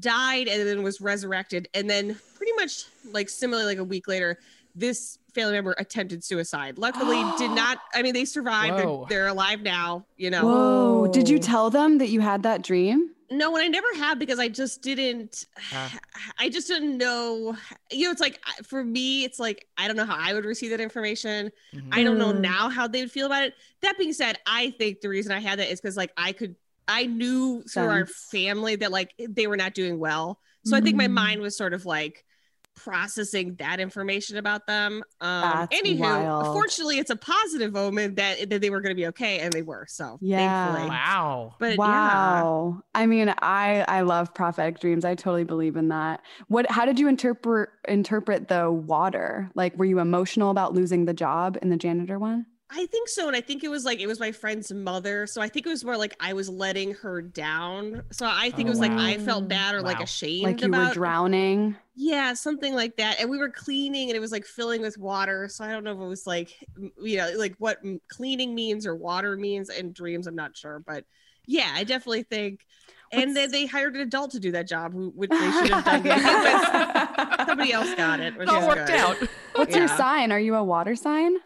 died 0.00 0.48
and 0.48 0.66
then 0.66 0.82
was 0.82 1.00
resurrected. 1.00 1.68
And 1.74 1.88
then 1.88 2.18
pretty 2.36 2.52
much 2.54 2.84
like 3.12 3.28
similarly 3.28 3.66
like 3.66 3.78
a 3.78 3.84
week 3.84 4.08
later, 4.08 4.38
this 4.74 5.18
family 5.34 5.52
member 5.52 5.74
attempted 5.78 6.24
suicide. 6.24 6.78
Luckily 6.78 7.22
did 7.38 7.50
not 7.50 7.78
I 7.94 8.02
mean 8.02 8.14
they 8.14 8.24
survived. 8.24 8.78
They're, 8.78 9.06
they're 9.08 9.28
alive 9.28 9.62
now, 9.62 10.06
you 10.16 10.30
know. 10.30 10.44
Whoa. 10.44 11.06
Did 11.12 11.28
you 11.28 11.38
tell 11.38 11.70
them 11.70 11.98
that 11.98 12.08
you 12.08 12.20
had 12.20 12.42
that 12.44 12.62
dream? 12.62 13.10
No, 13.30 13.56
and 13.56 13.64
I 13.64 13.68
never 13.68 13.86
have 13.96 14.18
because 14.18 14.38
I 14.38 14.48
just 14.48 14.82
didn't. 14.82 15.44
I 16.38 16.48
just 16.48 16.68
didn't 16.68 16.96
know. 16.96 17.56
You 17.90 18.04
know, 18.06 18.10
it's 18.12 18.20
like 18.20 18.40
for 18.64 18.84
me, 18.84 19.24
it's 19.24 19.38
like 19.38 19.66
I 19.76 19.86
don't 19.86 19.96
know 19.96 20.04
how 20.04 20.16
I 20.18 20.32
would 20.32 20.44
receive 20.44 20.70
that 20.70 20.80
information. 20.80 21.50
Mhm. 21.74 21.88
I 21.92 22.02
don't 22.04 22.18
know 22.18 22.32
Mm. 22.32 22.40
now 22.40 22.68
how 22.68 22.86
they 22.86 23.00
would 23.00 23.10
feel 23.12 23.26
about 23.26 23.42
it. 23.44 23.54
That 23.82 23.98
being 23.98 24.12
said, 24.12 24.38
I 24.46 24.70
think 24.70 25.00
the 25.00 25.08
reason 25.08 25.32
I 25.32 25.40
had 25.40 25.58
that 25.58 25.70
is 25.70 25.80
because 25.80 25.96
like 25.96 26.12
I 26.16 26.32
could, 26.32 26.56
I 26.88 27.06
knew 27.06 27.62
through 27.62 27.88
our 27.88 28.06
family 28.06 28.76
that 28.76 28.92
like 28.92 29.12
they 29.18 29.46
were 29.46 29.56
not 29.56 29.74
doing 29.74 29.98
well. 29.98 30.38
So 30.64 30.76
I 30.76 30.80
think 30.80 30.96
my 30.96 31.06
Mm. 31.08 31.12
mind 31.12 31.40
was 31.42 31.56
sort 31.56 31.74
of 31.74 31.86
like 31.86 32.24
processing 32.76 33.54
that 33.56 33.80
information 33.80 34.36
about 34.36 34.66
them. 34.66 35.02
Um, 35.20 35.40
That's 35.42 35.74
anywho, 35.80 36.00
wild. 36.00 36.46
fortunately, 36.54 36.98
it's 36.98 37.10
a 37.10 37.16
positive 37.16 37.74
omen 37.74 38.14
that 38.14 38.48
that 38.50 38.60
they 38.60 38.70
were 38.70 38.80
going 38.80 38.90
to 38.94 38.96
be 38.96 39.06
okay, 39.08 39.40
and 39.40 39.52
they 39.52 39.62
were. 39.62 39.86
So 39.88 40.18
Yeah. 40.20 40.64
thankfully. 40.66 40.88
wow 40.90 41.54
But 41.58 41.70
yeah. 41.78 41.78
wow. 41.78 42.82
I 42.94 43.06
mean, 43.06 43.34
I 43.40 43.84
I 43.88 44.02
love 44.02 44.32
prophetic 44.34 44.78
dreams. 44.80 45.04
I 45.04 45.14
totally 45.14 45.44
believe 45.44 45.76
in 45.76 45.88
that. 45.88 46.20
What 46.48 46.70
how 46.70 46.84
did 46.84 46.98
you 47.00 47.08
interpret 47.08 47.70
interpret 47.88 48.48
the 48.48 48.70
water? 48.70 49.50
Like 49.54 49.76
were 49.76 49.84
you 49.86 49.98
emotional 49.98 50.50
about 50.50 50.74
losing 50.74 51.06
the 51.06 51.14
job 51.14 51.58
in 51.62 51.70
the 51.70 51.76
janitor 51.76 52.18
one? 52.18 52.46
I 52.68 52.86
think 52.86 53.08
so. 53.08 53.28
And 53.28 53.36
I 53.36 53.40
think 53.40 53.62
it 53.62 53.68
was 53.68 53.84
like 53.84 54.00
it 54.00 54.08
was 54.08 54.18
my 54.18 54.32
friend's 54.32 54.72
mother. 54.72 55.26
So 55.26 55.40
I 55.40 55.48
think 55.48 55.66
it 55.66 55.68
was 55.68 55.84
more 55.84 55.96
like 55.96 56.14
I 56.18 56.32
was 56.32 56.48
letting 56.48 56.94
her 56.94 57.22
down. 57.22 58.02
So 58.10 58.26
I 58.28 58.50
think 58.50 58.66
Oh, 58.66 58.70
it 58.70 58.70
was 58.70 58.80
like. 58.80 58.90
I 58.90 59.18
felt 59.18 59.46
bad 59.48 59.74
or 59.74 59.82
like 59.82 60.00
ashamed 60.00 60.44
Like 60.44 60.60
you 60.60 60.66
about 60.66 60.88
were 60.88 60.94
drowning. 60.94 61.76
Yeah, 61.94 62.34
something 62.34 62.74
like 62.74 62.96
that. 62.96 63.20
And 63.20 63.30
we 63.30 63.38
were 63.38 63.50
cleaning 63.50 64.08
and 64.10 64.16
it 64.16 64.20
was 64.20 64.32
like 64.32 64.44
filling 64.44 64.82
with 64.82 64.98
water. 64.98 65.48
So 65.48 65.64
I 65.64 65.70
don't 65.70 65.84
know 65.84 65.92
if 65.92 66.00
it 66.00 66.08
was 66.08 66.26
like, 66.26 66.56
you 67.00 67.16
know, 67.18 67.30
like 67.36 67.54
what 67.58 67.78
cleaning 68.08 68.54
means 68.54 68.84
or 68.84 68.96
water 68.96 69.36
means 69.36 69.70
in 69.70 69.92
dreams. 69.92 70.26
I'm 70.26 70.34
not 70.34 70.56
sure. 70.56 70.80
But 70.80 71.04
yeah, 71.46 71.70
I 71.72 71.84
definitely 71.84 72.24
think. 72.24 72.66
And 73.12 73.36
then 73.36 73.52
they 73.52 73.66
hired 73.66 73.94
an 73.94 74.00
adult 74.02 74.32
to 74.32 74.40
do 74.40 74.50
that 74.52 74.66
job, 74.66 74.92
who 74.92 75.10
which 75.14 75.30
they 75.30 75.50
should 75.52 75.70
have 75.70 75.84
done. 75.84 76.02
but 77.36 77.46
somebody 77.46 77.72
else 77.72 77.94
got 77.94 78.18
it. 78.18 78.36
Which 78.36 78.48
It 78.48 78.54
all 78.54 78.66
worked 78.66 78.88
good. 78.88 78.96
out. 78.98 79.16
What's 79.54 79.76
your 79.76 79.86
sign? 79.86 80.32
Are 80.32 80.40
you 80.40 80.56
a 80.56 80.64
water 80.64 80.96
sign? 80.96 81.36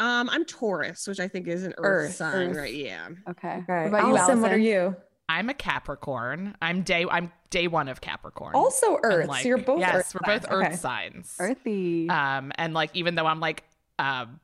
Um, 0.00 0.28
I'm 0.30 0.44
Taurus, 0.44 1.06
which 1.06 1.20
I 1.20 1.28
think 1.28 1.46
is 1.46 1.62
an 1.64 1.74
Earth, 1.78 2.08
Earth, 2.08 2.14
sign, 2.16 2.50
Earth. 2.50 2.56
right? 2.56 2.74
Yeah. 2.74 3.08
Okay. 3.28 3.58
Okay. 3.58 3.64
What 3.82 3.86
about 3.88 4.08
you, 4.08 4.16
Allison, 4.16 4.40
what 4.40 4.50
are 4.52 4.58
you? 4.58 4.96
I'm 5.28 5.48
a 5.48 5.54
Capricorn. 5.54 6.56
I'm 6.60 6.82
day 6.82 7.06
I'm 7.08 7.30
day 7.50 7.68
one 7.68 7.86
of 7.88 8.00
Capricorn. 8.00 8.54
Also 8.56 8.94
I'm 8.96 9.00
Earth. 9.04 9.28
like- 9.28 9.42
so 9.42 9.48
you're 9.48 9.58
both 9.58 9.76
Earth. 9.76 9.80
yes, 9.80 9.94
Earth 9.96 10.14
we're 10.14 10.34
both 10.38 10.42
signs. 10.44 10.52
Earth 10.52 10.66
Okay. 10.66 10.76
signs. 10.76 11.36
Earthy. 11.38 12.08
Um, 12.08 12.50
and 12.56 12.74
like 12.74 12.90
even 12.94 13.14
though 13.14 13.26
I'm 13.26 13.38
like 13.40 13.62
um 14.00 14.40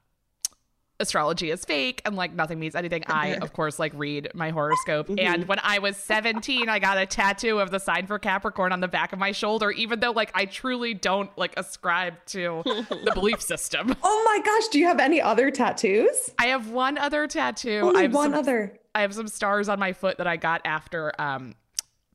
astrology 1.01 1.51
is 1.51 1.65
fake 1.65 2.03
and 2.05 2.17
like 2.17 2.35
nothing 2.35 2.59
means 2.59 2.75
anything, 2.75 3.05
I 3.09 3.35
of 3.35 3.53
course 3.53 3.79
like 3.79 3.93
read 3.95 4.31
my 4.35 4.51
horoscope. 4.51 5.11
And 5.19 5.47
when 5.49 5.59
I 5.63 5.79
was 5.79 5.97
17, 5.97 6.69
I 6.69 6.79
got 6.79 6.99
a 6.99 7.07
tattoo 7.07 7.61
of 7.61 7.71
the 7.71 7.79
sign 7.79 8.07
for 8.07 8.19
Capricorn 8.19 8.73
on 8.73 8.81
the 8.81 8.89
back 8.89 9.13
of 9.13 9.19
my 9.19 9.33
shoulder, 9.33 9.71
even 9.71 10.01
though 10.01 10.13
like 10.13 10.31
I 10.35 10.47
truly 10.47 10.95
don't 10.95 11.31
like 11.37 11.55
ascribe 11.57 12.15
to 12.27 12.63
the 12.65 13.11
belief 13.15 13.43
system. 13.43 13.95
Oh 14.03 14.23
my 14.25 14.41
gosh, 14.45 14.69
do 14.69 14.79
you 14.79 14.87
have 14.87 15.01
any 15.01 15.21
other 15.21 15.51
tattoos? 15.51 16.31
I 16.39 16.47
have 16.47 16.71
one 16.71 16.99
other 16.99 17.27
tattoo. 17.27 17.81
Only 17.83 18.01
I 18.01 18.03
have 18.03 18.15
one 18.15 18.31
some, 18.31 18.39
other. 18.39 18.79
I 18.95 19.03
have 19.03 19.15
some 19.15 19.29
stars 19.29 19.69
on 19.69 19.79
my 19.79 19.93
foot 19.93 20.19
that 20.19 20.27
I 20.27 20.37
got 20.37 20.63
after 20.65 21.13
um 21.21 21.55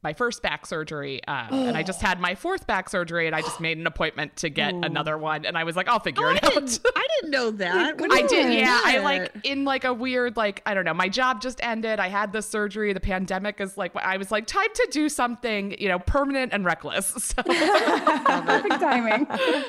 my 0.03 0.13
first 0.13 0.41
back 0.41 0.65
surgery, 0.65 1.24
um, 1.27 1.48
and 1.53 1.77
I 1.77 1.84
just 1.84 2.01
had 2.08 2.20
my 2.20 2.34
fourth 2.36 2.65
back 2.67 2.89
surgery, 2.89 3.27
and 3.27 3.36
I 3.36 3.41
just 3.41 3.60
made 3.60 3.77
an 3.77 3.86
appointment 3.86 4.36
to 4.38 4.50
get 4.50 4.74
another 4.74 5.17
one, 5.17 5.46
and 5.46 5.58
I 5.58 5.63
was 5.63 5.75
like, 5.75 5.88
I'll 5.88 6.00
figure 6.00 6.27
I 6.27 6.36
it 6.38 6.43
out. 6.43 6.53
didn't, 6.53 6.79
I 6.96 7.08
didn't 7.20 7.31
know 7.31 7.51
that. 7.65 7.96
I 8.12 8.22
did, 8.24 8.53
yeah. 8.53 8.81
I 8.84 8.98
like 9.00 9.31
in 9.43 9.63
like 9.65 9.84
a 9.84 9.93
weird, 9.93 10.38
like 10.38 10.62
I 10.65 10.74
don't 10.74 10.86
know. 10.86 10.93
My 10.93 11.10
job 11.10 11.41
just 11.41 11.63
ended. 11.63 12.00
I 12.00 12.08
had 12.10 12.34
the 12.34 12.41
surgery. 12.41 12.93
The 12.93 13.00
pandemic 13.00 13.62
is 13.62 13.77
like 13.77 13.96
I 13.96 14.17
was 14.17 14.31
like 14.31 14.48
time 14.48 14.70
to 14.74 14.88
do 14.91 15.08
something, 15.10 15.75
you 15.79 15.88
know, 15.88 16.00
permanent 16.00 16.53
and 16.53 16.65
reckless. 16.65 17.12
So 17.31 17.43
Perfect 17.43 18.79
timing. 18.81 19.25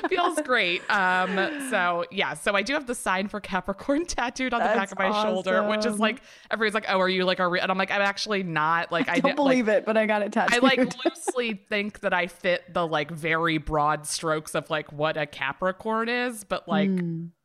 feels 0.09 0.41
great. 0.41 0.81
Um, 0.89 1.69
so 1.69 2.05
yeah, 2.11 2.33
so 2.33 2.55
I 2.55 2.61
do 2.61 2.73
have 2.73 2.87
the 2.87 2.95
sign 2.95 3.27
for 3.27 3.39
Capricorn 3.39 4.05
tattooed 4.05 4.53
on 4.53 4.59
the 4.61 4.65
back 4.67 4.91
of 4.91 4.97
my 4.97 5.11
shoulder, 5.23 5.63
which 5.67 5.85
is 5.85 5.99
like 5.99 6.21
everybody's 6.51 6.73
like, 6.73 6.85
oh, 6.89 6.99
are 6.99 7.09
you 7.09 7.23
like 7.25 7.39
a? 7.39 7.47
Re-? 7.47 7.59
And 7.59 7.71
I'm 7.71 7.77
like, 7.77 7.91
I'm 7.91 8.01
actually 8.01 8.43
not. 8.43 8.91
Like 8.91 9.07
I 9.09 9.13
I 9.13 9.19
don't 9.19 9.21
did- 9.21 9.27
like, 9.29 9.35
believe 9.35 9.67
it, 9.69 9.85
but 9.85 9.95
I 9.97 10.05
got 10.05 10.22
it 10.23 10.31
tattooed. 10.33 10.63
I 10.63 10.67
like 10.67 11.05
loosely 11.05 11.53
think 11.53 11.99
that 12.01 12.13
I 12.13 12.27
fit 12.27 12.73
the 12.73 12.85
like 12.85 13.11
very 13.11 13.57
broad 13.57 14.05
strokes 14.07 14.55
of 14.55 14.69
like 14.69 14.91
what 14.91 15.17
a 15.17 15.25
Capricorn 15.25 16.09
is, 16.09 16.43
but 16.43 16.67
like 16.67 16.89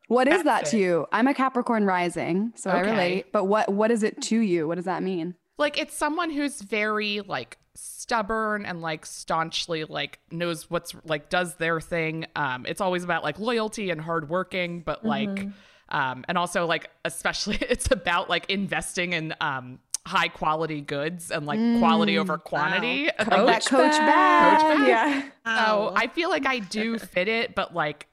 What 0.09 0.27
is 0.29 0.39
that 0.39 0.45
That's 0.45 0.71
to 0.71 0.79
you? 0.79 1.07
I'm 1.13 1.27
a 1.29 1.35
Capricorn 1.35 1.85
rising, 1.85 2.53
so 2.57 2.71
I 2.71 2.81
relate. 2.81 3.33
But 3.33 3.45
what 3.45 3.73
what 3.73 3.91
is 3.91 4.03
it 4.03 4.23
to 4.23 4.39
you? 4.39 4.67
What 4.67 4.77
does 4.77 4.87
that 4.87 5.03
mean? 5.03 5.35
like 5.59 5.77
it's 5.79 5.95
someone 5.95 6.31
who's 6.31 6.63
very 6.63 7.21
like 7.21 7.59
stubborn 7.75 8.65
and 8.65 8.81
like 8.81 9.05
staunchly 9.05 9.85
like 9.85 10.19
knows 10.31 10.71
what's 10.71 10.95
like 11.05 11.29
does 11.29 11.57
their 11.57 11.81
thing 11.81 12.27
um 12.35 12.65
it's 12.67 12.81
always 12.81 13.05
about 13.05 13.23
like 13.23 13.39
loyalty 13.39 13.91
and 13.91 14.01
hard 14.01 14.29
working 14.29 14.81
but 14.81 15.05
like 15.05 15.47
um 15.91 16.25
and 16.29 16.39
also 16.39 16.67
like 16.67 16.91
especially 17.05 17.57
it's 17.61 17.91
about 17.91 18.29
like 18.29 18.49
investing 18.51 19.13
in 19.13 19.35
um 19.41 19.79
high 20.09 20.29
quality 20.29 20.81
goods 20.81 21.31
and 21.31 21.47
like 21.47 21.59
quality 21.79 22.19
over 22.19 22.39
quantity 22.39 23.09
And, 23.19 23.29
like, 23.29 23.63
that 23.63 23.67
coach 23.67 23.93
bag. 23.99 24.89
Yeah. 24.89 25.23
So 25.23 25.29
Wow. 25.47 25.93
I 25.97 26.07
feel 26.09 26.31
like 26.31 26.47
I 26.47 26.59
do 26.59 26.99
fit 26.99 27.29
it, 27.29 27.55
but 27.55 27.75
like 27.75 28.07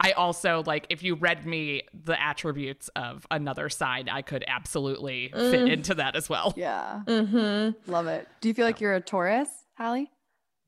I 0.00 0.12
also 0.12 0.62
like 0.66 0.86
if 0.90 1.02
you 1.04 1.14
read 1.14 1.46
me 1.46 1.82
the 2.04 2.20
attributes 2.20 2.88
of 2.96 3.26
another 3.30 3.68
sign, 3.68 4.08
I 4.08 4.22
could 4.22 4.44
absolutely 4.48 5.30
fit 5.32 5.68
into 5.68 5.94
that 5.94 6.16
as 6.16 6.28
well. 6.28 6.52
Yeah. 6.56 7.02
Mm-hmm. 7.06 7.90
Love 7.90 8.06
it. 8.08 8.26
Do 8.40 8.48
you 8.48 8.54
feel 8.54 8.66
like 8.66 8.80
you're 8.80 8.94
a 8.94 9.00
Taurus, 9.00 9.48
Hallie? 9.78 10.10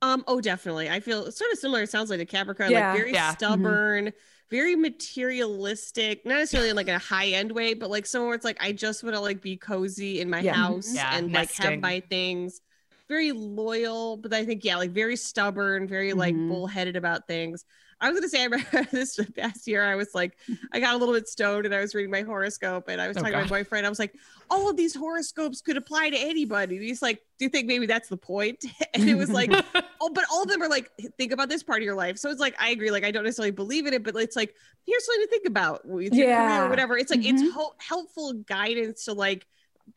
Um, 0.04 0.22
oh, 0.26 0.40
definitely. 0.40 0.90
I 0.90 1.00
feel 1.00 1.30
sort 1.32 1.50
of 1.52 1.58
similar. 1.58 1.82
It 1.82 1.90
sounds 1.90 2.10
like 2.10 2.20
a 2.20 2.26
Capricorn, 2.26 2.70
Yeah. 2.70 2.92
like 2.92 2.98
very 2.98 3.14
Yeah. 3.14 3.30
stubborn, 3.32 4.12
very 4.50 4.76
materialistic, 4.76 6.26
not 6.26 6.34
necessarily 6.34 6.68
in 6.70 6.76
like 6.76 6.88
a 6.88 6.98
high 6.98 7.28
end 7.28 7.50
way, 7.52 7.72
but 7.72 7.88
like 7.90 8.04
somewhere 8.04 8.28
where 8.28 8.36
it's 8.36 8.44
like 8.44 8.58
I 8.60 8.72
just 8.72 9.02
want 9.02 9.14
to 9.14 9.20
like 9.20 9.40
be 9.40 9.56
cozy 9.56 10.20
in 10.20 10.28
my 10.28 10.42
Yeah. 10.42 10.54
house 10.54 10.94
Yeah, 10.94 11.16
and 11.16 11.32
like 11.32 11.52
have 11.54 11.80
my 11.80 12.00
things. 12.10 12.60
Very 13.08 13.32
loyal, 13.32 14.18
but 14.18 14.32
I 14.34 14.44
think 14.44 14.64
yeah, 14.64 14.76
like 14.76 14.90
very 14.90 15.16
stubborn, 15.16 15.88
very 15.88 16.12
like 16.12 16.34
Mhm. 16.34 16.48
bullheaded 16.48 16.96
about 16.96 17.26
things. 17.26 17.64
I 18.04 18.10
was 18.10 18.18
gonna 18.20 18.28
say 18.28 18.42
I 18.42 18.44
remember 18.44 18.86
this 18.92 19.18
past 19.36 19.66
year 19.66 19.82
I 19.84 19.94
was 19.94 20.14
like 20.14 20.36
I 20.72 20.80
got 20.80 20.94
a 20.94 20.98
little 20.98 21.14
bit 21.14 21.26
stoned 21.28 21.64
and 21.66 21.74
I 21.74 21.80
was 21.80 21.94
reading 21.94 22.10
my 22.10 22.22
horoscope 22.22 22.88
and 22.88 23.00
I 23.00 23.08
was 23.08 23.16
Oh, 23.16 23.20
talking 23.20 23.34
to 23.34 23.42
my 23.42 23.48
boyfriend. 23.48 23.86
I 23.86 23.88
was 23.88 23.98
like, 23.98 24.14
all 24.50 24.68
of 24.68 24.76
these 24.76 24.94
horoscopes 24.94 25.60
could 25.60 25.76
apply 25.76 26.10
to 26.10 26.16
anybody. 26.18 26.76
And 26.76 26.84
he's 26.84 27.00
like, 27.02 27.22
Do 27.38 27.44
you 27.46 27.48
think 27.48 27.66
maybe 27.66 27.86
that's 27.86 28.08
the 28.08 28.16
point? 28.16 28.64
And 28.94 29.08
it 29.08 29.16
was 29.16 29.30
like, 29.30 29.50
oh, 30.00 30.10
but 30.10 30.24
all 30.30 30.42
of 30.42 30.48
them 30.48 30.62
are 30.62 30.68
like, 30.68 30.88
think 31.18 31.32
about 31.32 31.48
this 31.48 31.62
part 31.64 31.78
of 31.80 31.84
your 31.84 31.96
life. 31.96 32.16
So 32.18 32.30
it's 32.30 32.38
like, 32.40 32.54
I 32.60 32.70
agree. 32.70 32.92
Like, 32.92 33.02
I 33.04 33.10
don't 33.10 33.24
necessarily 33.24 33.50
believe 33.50 33.86
in 33.86 33.92
it, 33.94 34.04
but 34.04 34.14
it's 34.14 34.36
like, 34.36 34.54
here's 34.86 35.04
something 35.04 35.22
to 35.26 35.30
think 35.30 35.46
about 35.46 35.84
with 35.84 36.12
your 36.14 36.26
career 36.26 36.28
Yeah. 36.28 36.66
or 36.66 36.68
whatever. 36.68 36.96
It's 36.96 37.10
like, 37.10 37.20
Mhm. 37.20 37.32
it's 37.32 37.54
hel- 37.54 37.74
helpful 37.78 38.34
guidance 38.34 39.06
to 39.06 39.12
like, 39.14 39.46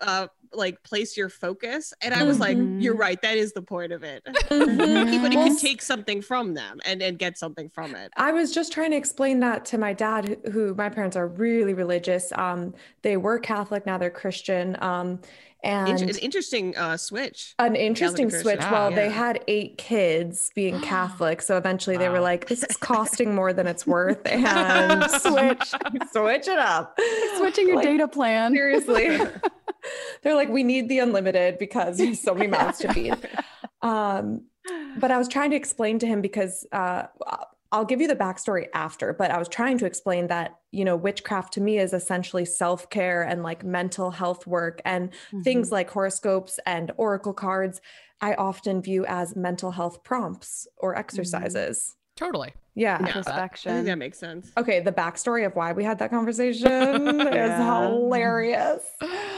uh, 0.01 0.27
like 0.53 0.82
place 0.84 1.17
your 1.17 1.29
focus. 1.29 1.94
And 2.01 2.13
I 2.13 2.24
was 2.24 2.39
like, 2.39 2.58
Mhm. 2.58 2.82
you're 2.82 2.96
right. 2.96 3.22
That 3.22 3.38
is 3.38 3.51
the 3.53 3.62
point 3.62 3.91
of 3.91 4.03
it. 4.03 4.24
Mm-hmm. 4.48 4.79
Anybody 4.82 5.36
Well, 5.36 5.48
can 5.48 5.58
take 5.58 5.82
something 5.82 6.22
from 6.22 6.53
them 6.53 6.79
and, 6.86 7.01
and 7.01 7.20
get 7.20 7.38
something 7.38 7.70
from 7.70 7.96
it. 7.96 8.12
I 8.17 8.32
was 8.32 8.53
just 8.53 8.72
trying 8.72 8.91
to 8.91 8.98
explain 8.98 9.39
that 9.41 9.65
to 9.65 9.77
my 9.77 9.94
dad, 9.94 10.25
who, 10.46 10.51
who 10.51 10.75
my 10.75 10.89
parents 10.89 11.15
are 11.17 11.27
really 11.27 11.74
religious. 11.74 12.32
Um, 12.36 12.74
they 13.01 13.17
were 13.17 13.39
Catholic, 13.39 13.86
now 13.86 13.98
they're 13.98 14.10
Christian. 14.10 14.77
Um, 14.82 15.20
and 15.68 15.90
Int- 15.90 16.12
an 16.12 16.18
interesting 16.20 16.76
uh, 16.78 16.96
switch. 16.98 17.54
an 17.60 17.76
interesting 17.76 18.30
switch. 18.32 18.60
Yeah. 18.62 18.72
Well, 18.72 18.92
they 18.92 19.10
had 19.10 19.44
eight 19.48 19.78
kids 19.78 20.50
being 20.56 20.80
Catholic, 20.94 21.42
so 21.42 21.58
eventually 21.58 21.98
they 21.98 22.10
were 22.10 22.22
like, 22.22 22.48
"This 22.48 22.64
is 22.64 22.78
costing 22.82 23.36
more 23.36 23.52
than 23.54 23.68
it's 23.68 23.86
worth," 23.86 24.22
and 24.26 25.04
switch, 25.22 25.74
switch 26.12 26.48
it 26.48 26.58
up. 26.60 26.98
Switching 27.38 27.68
your 27.68 27.78
Like, 27.78 27.86
data 27.86 28.08
plan. 28.08 28.54
Seriously. 28.54 29.20
They're 30.24 30.36
like, 30.36 30.50
we 30.50 30.64
need 30.64 30.90
the 30.90 31.00
unlimited 31.00 31.58
because 31.60 31.98
there's 31.98 32.20
so 32.20 32.34
many 32.34 32.48
mouths 32.48 32.80
to 32.80 32.94
feed. 32.94 33.16
Um, 33.82 34.46
but 34.98 35.12
I 35.12 35.18
was 35.18 35.28
trying 35.30 35.52
to 35.52 35.56
explain 35.56 36.00
to 36.00 36.08
him 36.08 36.20
because 36.22 36.66
uh, 36.74 37.04
I'll 37.72 37.86
give 37.86 38.02
you 38.02 38.08
the 38.08 38.16
backstory 38.16 38.68
after, 38.74 39.14
but 39.14 39.32
I 39.32 39.38
was 39.38 39.50
trying 39.50 39.78
to 39.80 39.86
explain 39.86 40.28
that, 40.28 40.60
you 40.72 40.86
know, 40.86 40.96
witchcraft 40.96 41.54
to 41.54 41.62
me 41.62 41.80
is 41.80 41.94
essentially 41.94 42.46
self 42.46 42.90
care 42.90 43.24
and 43.24 43.44
like 43.44 43.64
mental 43.64 44.12
health 44.12 44.48
work 44.48 44.82
and 44.86 45.10
things 45.44 45.72
like 45.72 45.90
horoscopes 45.90 46.60
and 46.66 46.92
oracle 46.98 47.34
cards. 47.34 47.82
I 48.22 48.34
often 48.34 48.82
view 48.82 49.06
as 49.08 49.36
mental 49.36 49.72
health 49.72 50.04
prompts 50.04 50.68
or 50.78 50.98
exercises. 50.98 51.96
Totally. 52.16 52.54
Yeah. 52.74 52.84
Yeah. 52.84 52.96
I 52.96 52.98
think 52.98 53.08
Introspection. 53.16 53.86
that 53.86 53.98
makes 53.98 54.20
sense. 54.20 54.52
Okay, 54.58 54.80
the 54.80 54.92
backstory 54.92 55.46
of 55.46 55.56
why 55.56 55.72
we 55.74 55.84
had 55.84 56.00
that 56.00 56.10
conversation 56.10 57.20
is 57.22 57.58
hilarious. 57.58 58.84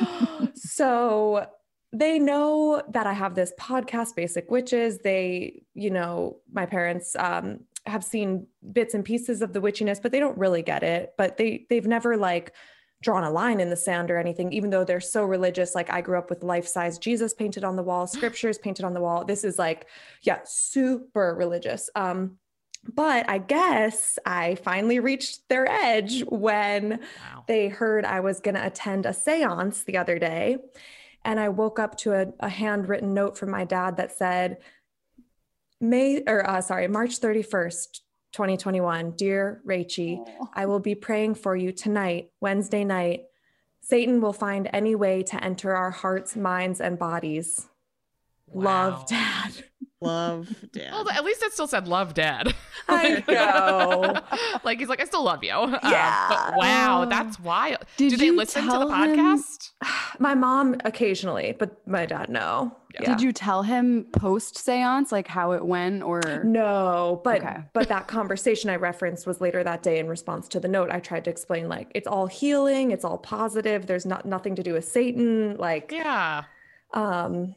so 0.55 1.47
they 1.91 2.19
know 2.19 2.81
that 2.89 3.07
I 3.07 3.13
have 3.13 3.35
this 3.35 3.51
podcast, 3.59 4.15
Basic 4.15 4.51
Witches. 4.51 4.99
They, 4.99 5.63
you 5.73 5.89
know, 5.89 6.37
my 6.51 6.65
parents 6.65 7.15
um, 7.17 7.61
have 7.85 8.03
seen 8.03 8.47
bits 8.71 8.93
and 8.93 9.03
pieces 9.05 9.41
of 9.41 9.53
the 9.53 9.61
witchiness, 9.61 10.01
but 10.01 10.11
they 10.11 10.19
don't 10.19 10.37
really 10.37 10.61
get 10.61 10.83
it. 10.83 11.13
But 11.17 11.37
they 11.37 11.65
they've 11.69 11.87
never 11.87 12.17
like 12.17 12.53
drawn 13.01 13.23
a 13.23 13.31
line 13.31 13.61
in 13.61 13.69
the 13.69 13.77
sand 13.77 14.11
or 14.11 14.17
anything, 14.17 14.51
even 14.51 14.69
though 14.69 14.83
they're 14.83 14.99
so 14.99 15.23
religious. 15.23 15.73
Like 15.73 15.89
I 15.89 16.01
grew 16.01 16.17
up 16.17 16.29
with 16.29 16.43
life-size 16.43 16.97
Jesus 16.99 17.33
painted 17.33 17.63
on 17.63 17.75
the 17.77 17.83
wall, 17.83 18.07
scriptures 18.17 18.57
painted 18.57 18.83
on 18.83 18.93
the 18.93 18.99
wall. 19.01 19.23
This 19.23 19.43
is 19.43 19.57
like, 19.57 19.87
yeah, 20.23 20.39
super 20.43 21.33
religious. 21.33 21.89
Um, 21.95 22.37
but 22.93 23.29
I 23.29 23.37
guess 23.37 24.19
I 24.25 24.55
finally 24.55 24.99
reached 24.99 25.47
their 25.49 25.69
edge 25.69 26.21
when 26.27 26.91
Wow. 26.91 27.43
they 27.47 27.67
heard 27.67 28.05
I 28.05 28.19
was 28.21 28.39
going 28.39 28.55
to 28.55 28.65
attend 28.65 29.05
a 29.05 29.13
seance 29.13 29.83
the 29.83 29.97
other 29.97 30.17
day. 30.19 30.57
And 31.25 31.39
I 31.39 31.49
woke 31.49 31.79
up 31.79 31.97
to 31.99 32.13
a, 32.13 32.27
a 32.39 32.47
handwritten 32.49 33.13
note 33.13 33.37
from 33.37 33.51
my 33.51 33.65
dad 33.65 33.97
that 33.97 34.11
said, 34.13 34.57
May 35.81 36.21
or 36.27 36.47
uh, 36.47 36.61
sorry, 36.61 36.87
March 36.87 37.19
31st, 37.19 37.99
2021. 38.33 39.11
Dear 39.11 39.61
Rachie, 39.67 40.19
I 40.53 40.65
will 40.65 40.79
be 40.79 40.95
praying 40.95 41.35
for 41.35 41.55
you 41.55 41.71
tonight, 41.71 42.31
Wednesday 42.41 42.83
night. 42.83 43.23
Satan 43.81 44.21
will 44.21 44.33
find 44.33 44.69
any 44.73 44.95
way 44.95 45.23
to 45.23 45.43
enter 45.43 45.75
our 45.75 45.91
hearts, 45.91 46.35
minds, 46.35 46.81
and 46.81 46.99
bodies. 46.99 47.67
Wow. 48.47 48.89
Love, 48.89 49.07
Dad. 49.07 49.51
Love 50.01 50.47
dad. 50.71 50.91
Well, 50.91 51.09
at 51.09 51.25
least 51.25 51.43
it 51.43 51.51
still 51.53 51.67
said 51.67 51.87
love 51.87 52.13
dad. 52.13 52.53
I 52.87 53.23
know. 53.27 54.21
like 54.63 54.79
he's 54.79 54.87
like, 54.87 55.01
I 55.01 55.05
still 55.05 55.23
love 55.23 55.43
you. 55.43 55.51
Um, 55.53 55.77
Yeah. 55.83 56.27
but 56.29 56.57
wow, 56.57 57.05
that's 57.05 57.39
wild. 57.39 57.79
Did 57.97 58.11
Do 58.11 58.17
they 58.17 58.25
you 58.27 58.37
listen 58.37 58.63
to 58.63 58.67
the 58.71 58.77
tell 58.77 58.89
him- 59.03 59.17
podcast? 59.19 59.71
my 60.19 60.35
mom 60.35 60.75
occasionally, 60.85 61.55
but 61.57 61.85
my 61.87 62.05
dad 62.05 62.29
no. 62.29 62.75
Yeah. 62.99 63.05
Did 63.11 63.21
you 63.21 63.31
tell 63.31 63.61
him 63.61 64.07
post 64.13 64.57
seance 64.57 65.11
like 65.11 65.27
how 65.27 65.51
it 65.51 65.63
went 65.63 66.01
or 66.01 66.21
No, 66.43 67.21
but 67.23 67.41
Okay. 67.43 67.57
but 67.73 67.87
that 67.89 68.07
conversation 68.07 68.69
I 68.71 68.77
referenced 68.77 69.27
was 69.27 69.39
later 69.41 69.63
that 69.63 69.83
day 69.83 69.99
in 69.99 70.07
response 70.07 70.47
to 70.49 70.59
the 70.59 70.67
note. 70.67 70.89
I 70.89 70.99
tried 70.99 71.25
to 71.25 71.29
explain 71.29 71.67
like 71.69 71.91
it's 71.93 72.07
all 72.07 72.25
healing, 72.25 72.89
it's 72.91 73.05
all 73.05 73.17
positive. 73.19 73.85
There's 73.85 74.05
not 74.07 74.25
nothing 74.25 74.55
to 74.55 74.63
do 74.63 74.73
with 74.73 74.85
Satan. 74.87 75.55
Like, 75.57 75.91
Yeah. 75.91 76.45
um, 76.95 77.53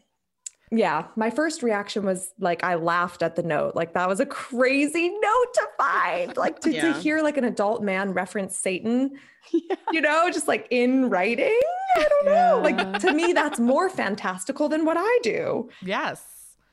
yeah. 0.75 1.05
My 1.17 1.29
first 1.29 1.63
reaction 1.63 2.05
was 2.07 2.33
like 2.41 2.65
I 2.65 2.77
laughed 2.77 3.23
at 3.23 3.37
the 3.37 3.43
note. 3.43 3.77
Like 3.77 3.93
that 3.93 4.09
was 4.09 4.21
a 4.21 4.27
crazy 4.27 5.11
note 5.11 5.55
to 5.55 5.69
find. 5.77 6.37
Like 6.37 6.61
to, 6.61 6.73
to 6.73 6.93
hear 6.95 7.23
like 7.23 7.37
an 7.37 7.45
adult 7.45 7.83
man 7.83 8.15
reference 8.15 8.57
Satan, 8.57 9.13
you 9.93 10.01
know, 10.01 10.31
just 10.31 10.49
like 10.49 10.67
in 10.71 11.11
writing. 11.11 11.61
I 11.97 12.09
don't 12.09 12.25
know. 12.25 12.61
Like 12.63 13.01
to 13.01 13.13
me, 13.13 13.35
that's 13.35 13.61
more 13.61 13.91
fantastical 13.91 14.71
than 14.71 14.87
what 14.87 14.97
I 14.99 15.19
do. 15.23 15.69
Yes. 15.83 16.25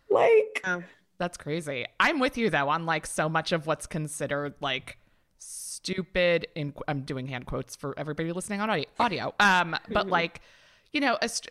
Like, 0.10 0.62
That's 1.18 1.36
crazy. 1.36 1.86
I'm 2.00 2.20
with 2.20 2.38
you 2.38 2.50
though 2.50 2.70
on 2.70 2.86
like 2.86 3.06
so 3.06 3.28
much 3.28 3.52
of 3.52 3.68
what's 3.68 3.86
considered 3.86 4.54
like 4.62 4.98
stupid 5.40 6.48
in 6.56 6.74
I'm 6.88 7.02
doing 7.02 7.28
hand 7.28 7.48
quotes 7.48 7.76
for 7.76 7.94
everybody 8.00 8.32
listening 8.32 8.62
on 8.62 8.70
audio, 8.70 8.86
audio. 8.98 9.36
Um 9.42 9.76
but 9.90 10.08
like 10.20 10.40
you 10.94 11.02
know 11.02 11.18
ast- 11.22 11.50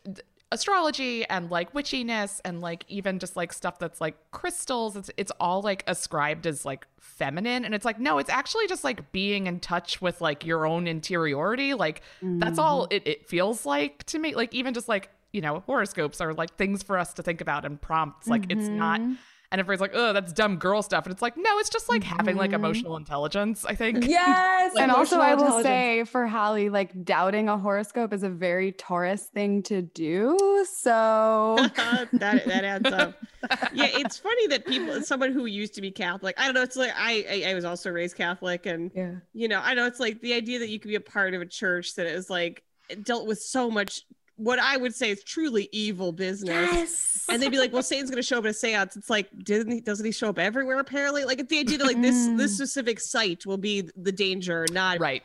astrology 0.51 1.25
and 1.27 1.51
like 1.51 1.73
witchiness 1.73 2.41
and 2.45 2.61
like 2.61 2.85
even 2.89 3.19
just 3.19 3.37
like 3.37 3.53
stuff 3.53 3.79
that's 3.79 4.01
like 4.01 4.17
crystals. 4.31 4.97
It's 4.97 5.11
it's 5.17 5.33
all 5.41 5.63
like 5.63 5.85
ascribed 5.87 6.47
as 6.47 6.65
like 6.65 6.87
feminine. 7.01 7.65
And 7.65 7.75
it's 7.75 7.85
like 7.85 7.99
no 7.99 8.19
it's 8.19 8.31
actually 8.31 8.67
just 8.67 8.85
like 8.85 9.13
being 9.13 9.47
in 9.47 9.61
touch 9.61 10.01
with 10.01 10.21
like 10.21 10.45
your 10.45 10.67
own 10.67 10.87
interiority. 10.87 11.75
Like 11.75 12.03
that's 12.23 12.53
mm-hmm. 12.53 12.61
all 12.61 12.89
it, 12.91 13.03
it 13.07 13.29
feels 13.29 13.67
like 13.67 14.05
to 14.05 14.19
me. 14.19 14.35
Like 14.35 14.55
even 14.55 14.75
just 14.75 14.89
like 14.89 15.11
you 15.33 15.41
know 15.41 15.63
horoscopes 15.67 16.21
are 16.21 16.33
like 16.33 16.57
things 16.57 16.83
for 16.83 16.99
us 16.99 17.15
to 17.15 17.23
think 17.23 17.41
about 17.41 17.65
and 17.65 17.81
prompts. 17.81 18.29
Like 18.29 18.51
it's 18.51 18.69
not 18.69 19.01
mm-hmm. 19.01 19.15
And 19.51 19.61
everybody's 19.61 19.81
like 19.81 19.93
oh 19.95 20.13
that's 20.13 20.33
dumb 20.33 20.57
girl 20.57 20.83
stuff 20.83 21.07
and 21.07 21.13
it's 21.13 21.23
like 21.23 21.37
no 21.37 21.59
it's 21.59 21.71
just 21.71 21.89
like 21.89 22.05
having 22.05 22.37
like 22.37 22.51
mm-hmm. 22.51 22.57
emotional 22.57 22.97
intelligence 22.97 23.65
i 23.65 23.75
think 23.75 24.07
yes. 24.07 24.75
and 24.77 24.91
also 24.91 25.19
I 25.21 25.35
will 25.35 25.63
say 25.63 26.05
for 26.05 26.27
Hallie, 26.27 26.69
like 26.69 27.05
doubting 27.05 27.49
a 27.49 27.59
horoscope 27.59 28.13
is 28.13 28.23
a 28.23 28.29
very 28.29 28.73
Taurus 28.73 29.25
thing 29.25 29.63
to 29.65 29.83
do. 29.83 30.37
So 30.71 31.57
that 31.77 32.09
that 32.13 32.65
adds 32.65 32.93
up. 32.93 33.15
Yeah, 33.73 33.87
it's 33.91 34.19
funny 34.19 34.49
that 34.49 34.67
people, 34.67 35.01
someone 35.03 35.33
who 35.33 35.47
used 35.47 35.75
to 35.75 35.81
be 35.81 35.91
Catholic, 35.91 36.35
I 36.39 36.47
don't 36.47 36.55
know. 36.55 36.63
It's 36.63 36.77
like 36.77 36.91
I, 36.97 37.45
I, 37.47 37.51
I 37.51 37.55
was 37.55 37.65
also 37.65 37.91
raised 37.91 38.17
Catholic, 38.17 38.67
and 38.67 38.91
Yeah. 38.95 39.15
you 39.33 39.47
know, 39.47 39.61
I 39.63 39.75
know 39.75 39.87
it's 39.87 40.01
like 40.01 40.21
the 40.21 40.35
idea 40.35 40.59
that 40.59 40.69
you 40.69 40.81
could 40.81 40.89
be 40.89 40.97
a 40.97 41.01
part 41.01 41.35
of 41.35 41.41
a 41.41 41.47
church 41.47 41.95
that 41.95 42.07
is 42.07 42.29
like 42.29 42.65
dealt 43.03 43.27
with 43.27 43.41
so 43.41 43.71
much 43.71 44.03
what 44.39 44.59
I 44.59 44.77
would 44.77 44.95
say 44.95 45.11
is 45.11 45.23
truly 45.23 45.69
evil 45.71 46.11
business. 46.13 46.73
Yes. 46.73 47.27
And 47.29 47.43
they'd 47.43 47.51
be 47.51 47.59
like, 47.59 47.73
"Well, 47.73 47.83
Satan's 47.85 48.11
going 48.11 48.23
to 48.23 48.27
show 48.27 48.39
up 48.39 48.45
at 48.47 48.51
a 48.51 48.55
séance." 48.55 48.97
It's 48.97 49.11
like, 49.11 49.29
didn't 49.45 49.73
he? 49.73 49.81
Doesn't 49.81 50.07
he 50.07 50.13
show 50.13 50.31
up 50.31 50.39
everywhere? 50.39 50.79
Apparently, 50.79 51.25
like 51.25 51.39
it's 51.39 51.51
the 51.51 51.59
idea 51.59 51.79
that 51.79 51.87
like 51.87 52.01
this 52.01 52.27
this 52.37 52.53
mm. 52.53 52.57
specific 52.57 52.99
site 52.99 53.45
will 53.45 53.59
be 53.59 53.91
the 53.97 54.13
danger, 54.13 54.67
not 54.73 54.99
right 54.99 55.23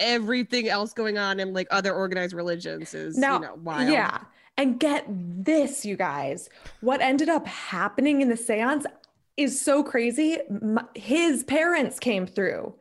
everything 0.00 0.68
else 0.68 0.92
going 0.92 1.18
on 1.18 1.40
in 1.40 1.52
like 1.52 1.66
other 1.70 1.94
organized 1.94 2.34
religions 2.34 2.94
is 2.94 3.16
now, 3.16 3.34
you 3.34 3.40
know 3.40 3.54
wild. 3.62 3.90
Yeah. 3.90 4.18
And 4.58 4.80
get 4.80 5.04
this, 5.08 5.84
you 5.84 5.96
guys. 5.96 6.48
What 6.80 7.02
ended 7.02 7.28
up 7.28 7.46
happening 7.46 8.22
in 8.22 8.28
the 8.28 8.36
seance 8.36 8.86
is 9.36 9.60
so 9.60 9.82
crazy. 9.82 10.38
M- 10.48 10.88
His 10.94 11.44
parents 11.44 11.98
came 11.98 12.26
through. 12.26 12.74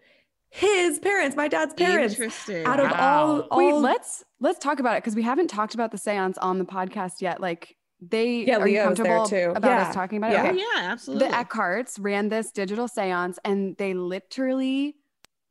His 0.49 0.99
parents, 0.99 1.35
my 1.35 1.49
dad's 1.49 1.73
parents. 1.73 2.13
Interesting. 2.13 2.65
Out 2.65 2.79
of 2.79 2.93
all, 2.93 3.41
all 3.51 3.57
wait, 3.57 3.73
let's 3.73 4.23
let's 4.39 4.59
talk 4.59 4.79
about 4.79 4.97
it 4.97 5.03
because 5.03 5.15
we 5.15 5.21
haven't 5.23 5.47
talked 5.49 5.73
about 5.73 5.91
the 5.91 5.97
seance 5.97 6.37
on 6.39 6.57
the 6.59 6.65
podcast 6.65 7.21
yet. 7.21 7.39
Like 7.41 7.75
they 8.01 8.45
Yeah, 8.45 8.57
are 8.57 8.67
you 8.67 8.79
Leo's 8.81 8.97
there 8.97 9.05
comfortable 9.05 9.25
too. 9.25 9.53
about 9.57 9.69
Yeah. 9.69 9.87
us 9.87 9.95
talking 9.95 10.17
about 10.17 10.31
Yeah. 10.31 10.43
it? 10.43 10.47
Oh, 10.47 10.49
Okay. 10.51 10.59
yeah, 10.59 10.91
absolutely. 10.91 11.27
The 11.29 11.33
Eckharts 11.33 11.97
ran 11.99 12.29
this 12.29 12.51
digital 12.51 12.87
seance 12.87 13.39
and 13.45 13.75
they 13.77 13.93
literally 13.93 14.97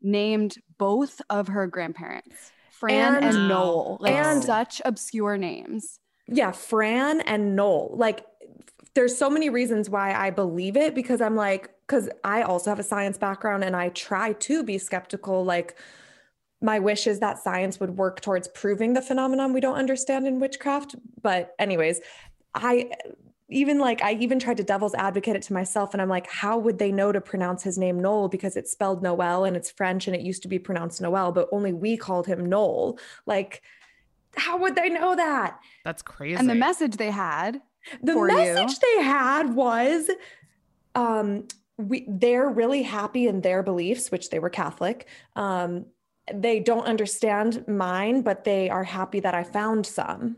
named 0.03 0.57
both 0.79 1.20
of 1.31 1.49
her 1.49 1.66
grandparents, 1.66 2.53
Fran 2.70 3.16
and, 3.16 3.25
And- 3.25 3.49
Noel, 3.49 3.97
like 4.01 4.12
and- 4.12 4.44
such 4.44 4.83
obscure 4.85 5.38
names. 5.38 6.01
yeah, 6.27 6.53
Fran 6.53 7.23
and 7.23 7.57
Noel. 7.57 7.90
Like, 7.97 8.27
there's 8.94 9.16
so 9.16 9.31
many 9.31 9.49
reasons 9.49 9.88
why 9.90 10.12
I 10.14 10.31
believe 10.31 10.77
it 10.77 10.94
because 10.94 11.20
I'm 11.23 11.35
like, 11.37 11.70
because 11.87 12.09
I 12.23 12.42
also 12.42 12.70
have 12.70 12.79
a 12.79 12.83
science 12.85 13.18
background 13.18 13.64
and 13.64 13.75
I 13.75 13.88
try 13.88 14.35
to 14.35 14.62
be 14.62 14.79
skeptical. 14.79 15.44
Like, 15.44 15.77
my 16.64 16.79
wish 16.79 17.07
is 17.07 17.20
that 17.20 17.38
science 17.38 17.79
would 17.79 17.96
work 17.96 18.20
towards 18.20 18.48
proving 18.48 18.94
the 18.94 19.03
phenomenon 19.03 19.53
we 19.53 19.61
don't 19.61 19.77
understand 19.77 20.27
in 20.27 20.40
witchcraft. 20.40 20.96
But, 21.22 21.55
anyways, 21.59 22.00
I 22.55 22.90
even 23.50 23.79
like, 23.79 24.03
I 24.03 24.14
even 24.14 24.38
tried 24.38 24.57
to 24.57 24.64
devil's 24.64 24.94
advocate 24.94 25.37
it 25.37 25.42
to 25.42 25.53
myself. 25.53 25.92
And 25.92 26.00
I'm 26.00 26.09
like, 26.09 26.27
how 26.29 26.59
would 26.59 26.79
they 26.79 26.90
know 26.90 27.12
to 27.12 27.20
pronounce 27.20 27.62
his 27.62 27.77
name 27.77 28.00
Noel? 28.00 28.29
Because 28.29 28.57
it's 28.57 28.72
spelled 28.72 29.03
Noel 29.03 29.44
and 29.44 29.57
it's 29.57 29.70
French 29.70 30.07
and 30.07 30.16
it 30.16 30.22
used 30.22 30.42
to 30.42 30.48
be 30.48 30.59
pronounced 30.59 31.00
Noel, 31.03 31.31
but 31.31 31.48
only 31.53 31.72
we 31.72 31.96
called 31.96 32.27
him 32.27 32.46
Noel. 32.46 32.98
Like, 33.27 33.62
how 34.37 34.57
would 34.59 34.74
they 34.74 34.88
know 34.88 35.14
that? 35.14 35.61
that's 35.85 36.03
crazy 36.03 36.37
And 36.37 36.48
the 36.48 36.55
message 36.55 36.96
they 36.96 37.11
had, 37.11 37.61
the 38.03 38.14
for 38.14 38.29
you. 38.29 38.37
message 38.37 38.79
they 38.79 39.03
had 39.03 39.55
was 39.55 40.11
um 40.94 41.46
we 41.77 42.07
they're 42.09 42.48
really 42.48 42.83
happy 42.83 43.27
in 43.27 43.40
their 43.42 43.62
beliefs 43.62 44.11
which 44.11 44.31
they 44.31 44.38
were 44.38 44.48
catholic 44.48 45.07
um 45.37 45.85
they 46.33 46.61
don't 46.61 46.87
understand 46.87 47.67
mine 47.69 48.23
but 48.23 48.45
they 48.45 48.71
are 48.71 48.85
happy 48.85 49.21
that 49.21 49.35
i 49.35 49.43
found 49.43 49.87
some. 49.87 50.37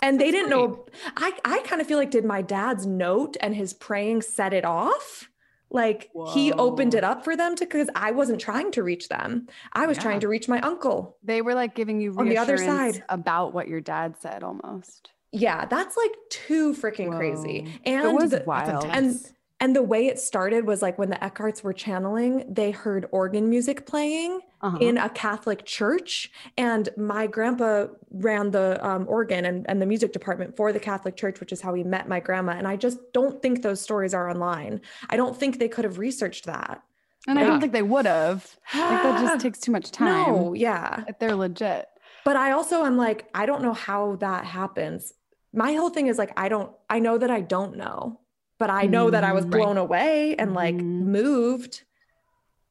And 0.00 0.20
they 0.20 0.30
didn't 0.30 0.50
know 0.50 0.86
i 1.16 1.32
i 1.44 1.58
kind 1.64 1.80
of 1.80 1.86
feel 1.88 1.98
like 1.98 2.10
did 2.12 2.24
my 2.24 2.42
dad's 2.42 2.86
note 2.86 3.36
and 3.40 3.54
his 3.54 3.72
praying 3.74 4.22
set 4.22 4.52
it 4.54 4.64
off? 4.64 5.28
Like 5.70 6.10
he 6.32 6.52
opened 6.52 6.94
it 6.94 7.04
up 7.04 7.24
for 7.24 7.36
them 7.36 7.54
to 7.56 7.64
because 7.64 7.90
i 7.94 8.10
wasn't 8.12 8.40
trying 8.40 8.70
to 8.72 8.82
reach 8.82 9.08
them. 9.08 9.48
I 9.72 9.86
was 9.86 9.96
Yeah. 9.96 10.04
trying 10.04 10.20
to 10.20 10.28
reach 10.28 10.48
my 10.48 10.60
uncle. 10.60 11.18
They 11.24 11.42
were 11.42 11.54
like 11.54 11.74
giving 11.74 12.00
you 12.00 12.14
On 12.16 12.28
the 12.28 12.38
other 12.38 12.56
side. 12.56 13.02
about 13.08 13.52
what 13.52 13.66
your 13.68 13.80
dad 13.80 14.16
said 14.20 14.42
almost. 14.44 15.10
yeah 15.32 15.66
that's 15.66 15.96
like 15.96 16.12
too 16.30 16.72
freaking 16.74 17.14
crazy. 17.16 17.66
And 17.84 18.04
it 18.06 18.12
was 18.14 18.34
wild. 18.46 18.84
and 18.86 19.18
and 19.60 19.74
the 19.74 19.82
way 19.82 20.06
it 20.06 20.18
started 20.20 20.66
was 20.66 20.82
like 20.82 20.98
when 20.98 21.10
the 21.10 21.16
Eckharts 21.16 21.62
were 21.62 21.72
channeling, 21.72 22.44
they 22.48 22.70
heard 22.70 23.06
organ 23.10 23.48
music 23.50 23.86
playing 23.86 24.40
Uh-huh. 24.60 24.78
in 24.80 24.98
a 24.98 25.08
Catholic 25.08 25.64
church, 25.64 26.30
and 26.56 26.88
my 26.96 27.26
grandpa 27.28 27.86
ran 28.10 28.50
the 28.50 28.84
um, 28.84 29.04
organ 29.08 29.44
and, 29.44 29.64
and 29.68 29.80
the 29.80 29.86
music 29.86 30.12
department 30.12 30.56
for 30.56 30.72
the 30.72 30.80
Catholic 30.80 31.16
Church, 31.16 31.38
which 31.40 31.52
is 31.52 31.60
how 31.60 31.74
he 31.74 31.84
met 31.84 32.08
my 32.08 32.18
grandma. 32.20 32.52
And 32.52 32.66
I 32.66 32.76
just 32.76 32.98
don't 33.12 33.40
think 33.42 33.62
those 33.62 33.80
stories 33.80 34.14
are 34.14 34.28
online. 34.30 34.80
I 35.10 35.16
don't 35.16 35.36
think 35.38 35.58
they 35.58 35.68
could 35.68 35.84
have 35.84 35.98
researched 35.98 36.44
that. 36.46 36.82
and 37.28 37.38
I 37.38 37.44
don't 37.44 37.60
think 37.60 37.72
they 37.72 37.82
would 37.82 38.06
have. 38.06 38.56
Like 38.74 39.02
that 39.04 39.20
just 39.20 39.40
takes 39.46 39.58
too 39.60 39.70
much 39.72 39.90
time. 39.92 40.08
No, 40.32 40.54
yeah. 40.54 41.04
If 41.06 41.18
they're 41.18 41.36
legit. 41.36 41.86
But 42.24 42.36
I 42.36 42.50
also 42.52 42.84
am 42.84 42.96
like, 42.96 43.28
I 43.34 43.44
don't 43.46 43.62
know 43.62 43.74
how 43.74 44.16
that 44.16 44.44
happens. 44.44 45.12
My 45.52 45.72
whole 45.74 45.90
thing 45.90 46.06
is 46.08 46.18
like, 46.18 46.32
I 46.36 46.48
don't, 46.48 46.70
I 46.90 46.98
know 46.98 47.16
that 47.18 47.30
I 47.30 47.40
don't 47.42 47.76
know, 47.76 48.20
but 48.58 48.70
I 48.70 48.86
know 48.86 49.10
that 49.10 49.24
I 49.24 49.32
was 49.32 49.46
Mm, 49.46 49.54
right. 49.54 49.62
blown 49.62 49.76
away 49.76 50.36
and 50.36 50.52
like 50.54 50.74
Mhm. 50.74 51.02
moved. 51.06 51.82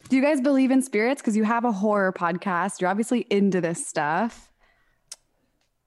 Do 0.10 0.16
you 0.16 0.22
guys 0.22 0.42
believe 0.42 0.72
in 0.72 0.82
spirits? 0.82 1.22
Because 1.22 1.36
you 1.36 1.44
have 1.44 1.66
a 1.66 1.72
horror 1.72 2.14
podcast. 2.14 2.80
You're 2.82 2.90
obviously 2.90 3.22
into 3.30 3.60
this 3.62 3.86
stuff. 3.86 4.52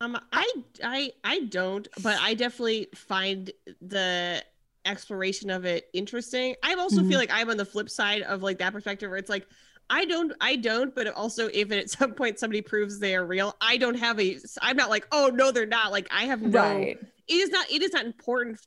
Um, 0.01 0.19
I, 0.33 0.51
I, 0.83 1.13
I 1.25 1.41
don't, 1.41 1.87
but 2.03 2.19
I 2.21 2.33
definitely 2.35 2.89
find 2.95 3.51
the 3.83 4.43
exploration 4.87 5.51
of 5.51 5.67
it 5.67 5.89
interesting. 5.93 6.57
I 6.63 6.75
also 6.75 7.03
Mhm. 7.03 7.09
feel 7.09 7.19
like 7.19 7.31
I'm 7.31 7.51
on 7.51 7.59
the 7.59 7.67
flip 7.67 7.91
side 7.91 8.23
of 8.23 8.43
like 8.43 8.59
that 8.59 8.73
perspective 8.73 9.11
where 9.11 9.19
it's 9.19 9.29
like, 9.29 9.47
I 9.91 10.07
don't, 10.07 10.33
I 10.41 10.57
don't, 10.57 10.95
but 10.95 11.07
also 11.09 11.51
if 11.53 11.71
at 11.73 11.91
some 11.91 12.15
point 12.15 12.39
somebody 12.39 12.63
proves 12.63 12.99
they 12.99 13.15
are 13.15 13.27
real, 13.27 13.55
I 13.61 13.77
don't 13.77 13.99
have 13.99 14.19
a, 14.19 14.39
I'm 14.63 14.77
not 14.77 14.89
like, 14.89 15.07
oh 15.13 15.31
no, 15.35 15.51
they're 15.53 15.67
not. 15.67 15.93
Like 15.93 16.09
I 16.11 16.25
have 16.25 16.41
no, 16.41 16.61
Right. 16.63 16.99
it 17.29 17.35
is 17.35 17.51
not, 17.51 17.71
it 17.71 17.83
is 17.83 17.93
not 17.93 18.07
important 18.07 18.59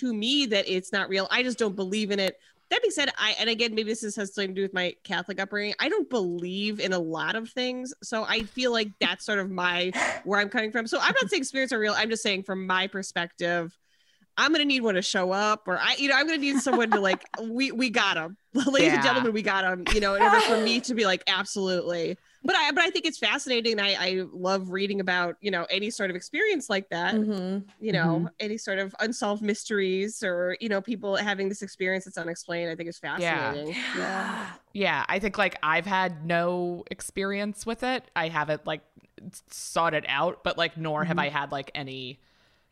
to 0.00 0.14
me 0.14 0.46
that 0.46 0.68
it's 0.68 0.92
not 0.92 1.08
real. 1.08 1.28
I 1.30 1.42
just 1.42 1.58
don't 1.58 1.76
believe 1.76 2.10
in 2.10 2.18
it. 2.20 2.38
That 2.70 2.82
being 2.82 2.90
said, 2.90 3.10
I 3.16 3.34
and 3.40 3.48
again 3.48 3.74
maybe 3.74 3.90
this 3.90 4.02
has 4.02 4.14
something 4.14 4.48
to 4.48 4.54
do 4.54 4.60
with 4.62 4.74
my 4.74 4.94
Catholic 5.02 5.40
upbringing. 5.40 5.74
I 5.80 5.88
don't 5.88 6.08
believe 6.10 6.80
in 6.80 6.92
a 6.92 6.98
lot 6.98 7.34
of 7.34 7.48
things, 7.50 7.94
so 8.02 8.24
I 8.24 8.40
feel 8.42 8.72
like 8.72 8.88
that's 9.00 9.24
sort 9.24 9.38
of 9.38 9.50
my 9.50 9.90
where 10.24 10.38
I'm 10.38 10.50
coming 10.50 10.70
from. 10.70 10.86
So 10.86 10.98
I'm 11.00 11.14
not 11.20 11.30
saying 11.30 11.44
spirits 11.44 11.72
are 11.72 11.78
real. 11.78 11.94
I'm 11.96 12.10
just 12.10 12.22
saying 12.22 12.42
from 12.42 12.66
my 12.66 12.86
perspective, 12.86 13.74
I'm 14.36 14.52
gonna 14.52 14.66
need 14.66 14.82
one 14.82 14.96
to 14.96 15.02
show 15.02 15.32
up, 15.32 15.62
or 15.66 15.78
I, 15.78 15.94
you 15.98 16.08
know, 16.10 16.14
I'm 16.16 16.26
gonna 16.26 16.38
need 16.38 16.58
someone 16.58 16.90
to 16.90 17.00
like, 17.00 17.24
we 17.42 17.72
we 17.72 17.88
got 17.88 18.18
him, 18.18 18.36
ladies 18.54 18.88
Yeah. 18.88 18.94
and 18.96 19.02
gentlemen, 19.02 19.32
we 19.32 19.40
got 19.42 19.64
him. 19.64 19.84
You 19.94 20.00
know, 20.00 20.14
in 20.14 20.22
order 20.22 20.40
for 20.40 20.58
me 20.60 20.80
to 20.82 20.94
be 20.94 21.06
like, 21.06 21.22
absolutely. 21.26 22.18
But 22.44 22.54
I 22.56 22.70
but 22.72 22.82
I 22.84 22.90
think 22.90 23.06
it's 23.06 23.18
fascinating. 23.18 23.80
I 23.80 23.94
I 23.94 24.24
love 24.32 24.70
reading 24.70 25.00
about 25.00 25.36
you 25.40 25.50
know 25.50 25.66
any 25.70 25.90
sort 25.90 26.10
of 26.10 26.16
experience 26.16 26.70
like 26.70 26.88
that. 26.90 27.14
Mhm. 27.14 27.64
You 27.80 27.92
know, 27.92 28.28
any 28.40 28.58
sort 28.58 28.78
of 28.78 28.94
unsolved 29.00 29.42
mysteries 29.42 30.22
or 30.22 30.56
you 30.60 30.68
know 30.68 30.80
people 30.80 31.16
having 31.16 31.48
this 31.48 31.62
experience 31.62 32.04
that's 32.04 32.18
unexplained. 32.18 32.70
I 32.70 32.76
think 32.76 32.88
is 32.88 32.98
fascinating. 32.98 33.74
Yeah. 33.96 34.46
Yeah, 34.72 35.04
I 35.08 35.18
think 35.18 35.38
like 35.38 35.56
I've 35.62 35.86
had 35.86 36.24
no 36.24 36.84
experience 36.90 37.66
with 37.66 37.82
it. 37.82 38.04
I 38.14 38.28
haven't 38.28 38.66
like 38.66 38.82
sought 39.50 39.94
it 39.94 40.04
out, 40.08 40.44
but 40.44 40.56
like 40.56 40.76
nor 40.76 41.04
have 41.04 41.18
I 41.18 41.28
had 41.28 41.50
like 41.50 41.70
any, 41.74 42.20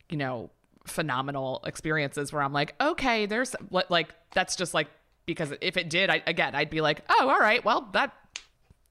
you 0.09 0.17
know, 0.17 0.49
phenomenal 0.85 1.61
experiences 1.65 2.31
where 2.31 2.41
I'm 2.41 2.53
like, 2.53 2.75
okay, 2.79 3.25
there's 3.25 3.55
like 3.89 4.13
that's 4.33 4.55
just 4.55 4.73
like 4.73 4.87
because 5.25 5.53
if 5.59 5.75
it 5.75 5.89
did, 5.89 6.09
I 6.09 6.23
again 6.25 6.55
I'd 6.55 6.69
be 6.69 6.79
like, 6.79 7.01
oh, 7.09 7.27
all 7.29 7.39
right, 7.39 7.63
well 7.65 7.89
that 7.93 8.13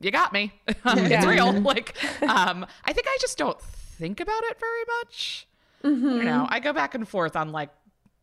you 0.00 0.10
got 0.10 0.32
me, 0.32 0.52
it's 0.68 0.84
Yeah. 1.10 1.26
real. 1.28 1.52
Like, 1.62 1.96
um, 2.22 2.66
I 2.84 2.92
think 2.92 3.06
I 3.08 3.16
just 3.20 3.38
don't 3.38 3.60
think 3.60 4.20
about 4.20 4.42
it 4.44 4.58
very 4.60 4.84
much. 5.00 5.46
You 5.82 6.24
know, 6.24 6.46
I 6.48 6.58
go 6.60 6.72
back 6.72 6.94
and 6.96 7.06
forth 7.08 7.36
on 7.36 7.52
like, 7.52 7.70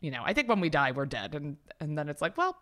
you 0.00 0.10
know, 0.10 0.22
I 0.24 0.34
think 0.34 0.48
when 0.50 0.60
we 0.60 0.68
die 0.68 0.90
we're 0.92 1.06
dead, 1.06 1.34
and 1.34 1.56
and 1.80 1.96
then 1.96 2.08
it's 2.08 2.20
like, 2.22 2.36
well. 2.36 2.56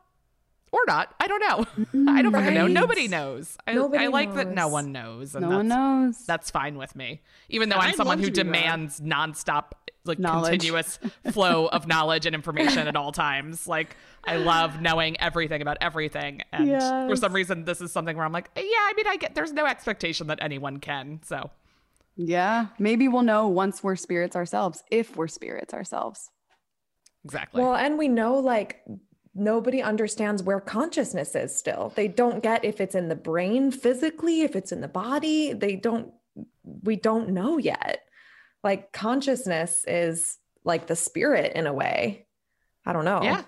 Or 0.74 0.80
not. 0.86 1.14
I 1.20 1.26
don't 1.28 1.40
know. 1.40 2.10
I 2.10 2.22
don't 2.22 2.32
fucking 2.32 2.54
know. 2.54 2.66
Nobody 2.66 3.06
knows. 3.06 3.58
I, 3.66 3.74
Nobody 3.74 4.04
I 4.04 4.06
like 4.06 4.32
that 4.36 4.54
no 4.54 4.68
one 4.68 4.90
knows. 4.90 5.34
And 5.34 5.42
No 5.42 5.48
that's, 5.50 5.56
one 5.58 5.68
knows. 5.68 6.24
That's 6.24 6.50
fine 6.50 6.78
with 6.78 6.96
me. 6.96 7.20
Even 7.50 7.68
though 7.68 7.76
I'm 7.76 7.92
someone 7.94 8.18
who 8.18 8.30
to 8.30 8.32
be 8.32 8.38
wrong. 8.40 8.46
demands 8.54 8.98
nonstop, 8.98 9.72
like 10.04 10.18
Knowledge. 10.18 10.50
continuous 10.50 10.98
flow 11.30 11.66
of 11.68 11.86
knowledge 11.86 12.26
and 12.26 12.34
information 12.34 12.88
at 12.88 12.96
all 12.96 13.12
times. 13.12 13.66
Like 13.68 13.96
I 14.24 14.36
love 14.36 14.80
knowing 14.80 15.20
everything 15.20 15.62
about 15.62 15.78
everything. 15.80 16.42
And 16.52 17.08
for 17.08 17.16
some 17.16 17.32
reason, 17.32 17.64
this 17.64 17.80
is 17.80 17.92
something 17.92 18.16
where 18.16 18.26
I'm 18.26 18.32
like, 18.32 18.50
yeah, 18.56 18.62
I 18.62 18.92
mean, 18.96 19.06
I 19.06 19.16
get 19.16 19.34
there's 19.34 19.52
no 19.52 19.64
expectation 19.66 20.26
that 20.26 20.38
anyone 20.42 20.78
can. 20.78 21.20
So 21.24 21.50
Yeah. 22.16 22.66
Maybe 22.78 23.06
we'll 23.08 23.22
know 23.22 23.46
once 23.48 23.82
we're 23.82 23.96
spirits 23.96 24.34
ourselves, 24.36 24.82
if 24.90 25.16
we're 25.16 25.28
spirits 25.28 25.72
ourselves. 25.72 26.30
exactly. 27.24 27.62
Well, 27.62 27.74
and 27.74 27.96
we 27.98 28.08
know 28.08 28.34
like 28.38 28.82
nobody 29.34 29.80
understands 29.80 30.42
where 30.42 30.60
consciousness 30.60 31.34
is 31.34 31.56
still. 31.56 31.92
They 31.96 32.08
don't 32.08 32.42
get 32.42 32.64
if 32.64 32.80
it's 32.80 32.94
in 32.94 33.08
the 33.08 33.14
brain 33.16 33.70
physically, 33.70 34.42
if 34.42 34.54
it's 34.56 34.72
in 34.72 34.80
the 34.82 34.88
body. 34.88 35.52
They 35.54 35.76
don't, 35.76 36.12
we 36.82 36.96
don't 36.96 37.30
know 37.30 37.56
yet. 37.58 38.00
Like 38.62 38.92
consciousness 38.92 39.84
is 39.86 40.38
like 40.64 40.86
the 40.86 40.96
spirit 40.96 41.52
in 41.54 41.66
a 41.66 41.72
way. 41.72 42.26
I 42.86 42.92
don't 42.92 43.04
know. 43.04 43.22
yeah. 43.22 43.42